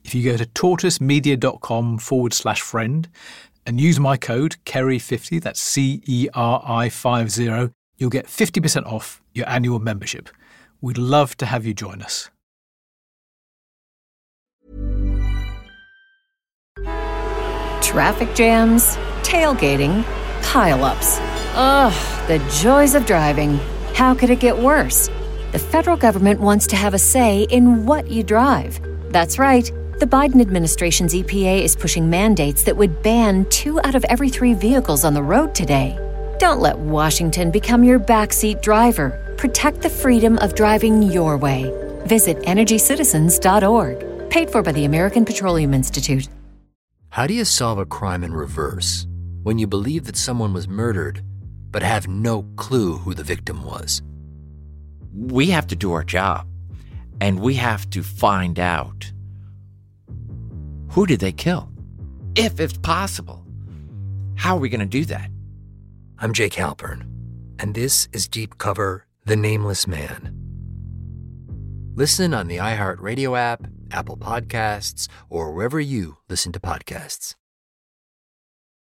If 0.03 0.15
you 0.15 0.23
go 0.23 0.37
to 0.37 0.45
tortoisemedia.com 0.45 1.99
forward 1.99 2.33
slash 2.33 2.61
friend 2.61 3.07
and 3.65 3.79
use 3.79 3.99
my 3.99 4.17
code 4.17 4.55
CERI50, 4.65 5.41
that's 5.41 5.59
C 5.59 6.01
E 6.05 6.27
R 6.33 6.63
I 6.65 6.89
50, 6.89 7.73
you'll 7.97 8.09
get 8.09 8.25
50% 8.25 8.85
off 8.85 9.21
your 9.33 9.47
annual 9.47 9.79
membership. 9.79 10.29
We'd 10.81 10.97
love 10.97 11.35
to 11.37 11.45
have 11.45 11.65
you 11.65 11.73
join 11.73 12.01
us. 12.01 12.29
Traffic 17.81 18.33
jams, 18.35 18.95
tailgating, 19.23 20.03
pileups. 20.41 21.19
Ugh, 21.55 22.27
the 22.27 22.39
joys 22.61 22.95
of 22.95 23.05
driving. 23.05 23.59
How 23.93 24.13
could 24.13 24.29
it 24.29 24.39
get 24.39 24.57
worse? 24.57 25.09
The 25.51 25.59
federal 25.59 25.97
government 25.97 26.39
wants 26.39 26.67
to 26.67 26.75
have 26.75 26.93
a 26.93 26.99
say 26.99 27.43
in 27.49 27.85
what 27.85 28.09
you 28.09 28.23
drive. 28.23 28.79
That's 29.11 29.39
right. 29.39 29.69
The 29.99 30.05
Biden 30.05 30.39
administration's 30.39 31.13
EPA 31.13 31.61
is 31.61 31.75
pushing 31.75 32.09
mandates 32.09 32.63
that 32.63 32.77
would 32.77 33.03
ban 33.03 33.43
two 33.49 33.81
out 33.81 33.95
of 33.95 34.05
every 34.05 34.29
three 34.29 34.53
vehicles 34.53 35.03
on 35.03 35.13
the 35.13 35.21
road 35.21 35.53
today. 35.53 35.99
Don't 36.39 36.61
let 36.61 36.79
Washington 36.79 37.51
become 37.51 37.83
your 37.83 37.99
backseat 37.99 38.61
driver. 38.61 39.35
Protect 39.37 39.81
the 39.81 39.89
freedom 39.89 40.37
of 40.37 40.55
driving 40.55 41.03
your 41.03 41.35
way. 41.35 41.69
Visit 42.05 42.37
EnergyCitizens.org. 42.43 44.29
Paid 44.29 44.49
for 44.49 44.63
by 44.63 44.71
the 44.71 44.85
American 44.85 45.25
Petroleum 45.25 45.73
Institute. 45.73 46.29
How 47.09 47.27
do 47.27 47.33
you 47.33 47.43
solve 47.43 47.77
a 47.77 47.85
crime 47.85 48.23
in 48.23 48.33
reverse 48.33 49.05
when 49.43 49.59
you 49.59 49.67
believe 49.67 50.05
that 50.05 50.15
someone 50.15 50.53
was 50.53 50.69
murdered 50.69 51.21
but 51.71 51.83
have 51.83 52.07
no 52.07 52.43
clue 52.55 52.99
who 52.99 53.13
the 53.13 53.23
victim 53.23 53.65
was? 53.65 54.01
We 55.13 55.47
have 55.47 55.67
to 55.67 55.75
do 55.75 55.91
our 55.91 56.05
job, 56.05 56.47
and 57.19 57.41
we 57.41 57.55
have 57.55 57.89
to 57.89 58.01
find 58.01 58.61
out 58.61 59.11
who 60.89 61.05
did 61.05 61.19
they 61.19 61.31
kill? 61.31 61.69
If 62.35 62.59
it's 62.59 62.77
possible. 62.77 63.45
How 64.35 64.55
are 64.55 64.59
we 64.59 64.69
going 64.69 64.79
to 64.79 64.85
do 64.85 65.05
that? 65.05 65.29
I'm 66.17 66.33
Jake 66.33 66.53
Halpern, 66.53 67.03
and 67.59 67.75
this 67.75 68.07
is 68.13 68.27
Deep 68.27 68.57
Cover 68.57 69.05
The 69.25 69.35
Nameless 69.35 69.87
Man. 69.87 70.35
Listen 71.95 72.33
on 72.33 72.47
the 72.47 72.57
iHeartRadio 72.57 73.37
app, 73.37 73.67
Apple 73.91 74.17
Podcasts, 74.17 75.07
or 75.29 75.51
wherever 75.51 75.79
you 75.79 76.17
listen 76.29 76.51
to 76.53 76.59
podcasts. 76.59 77.35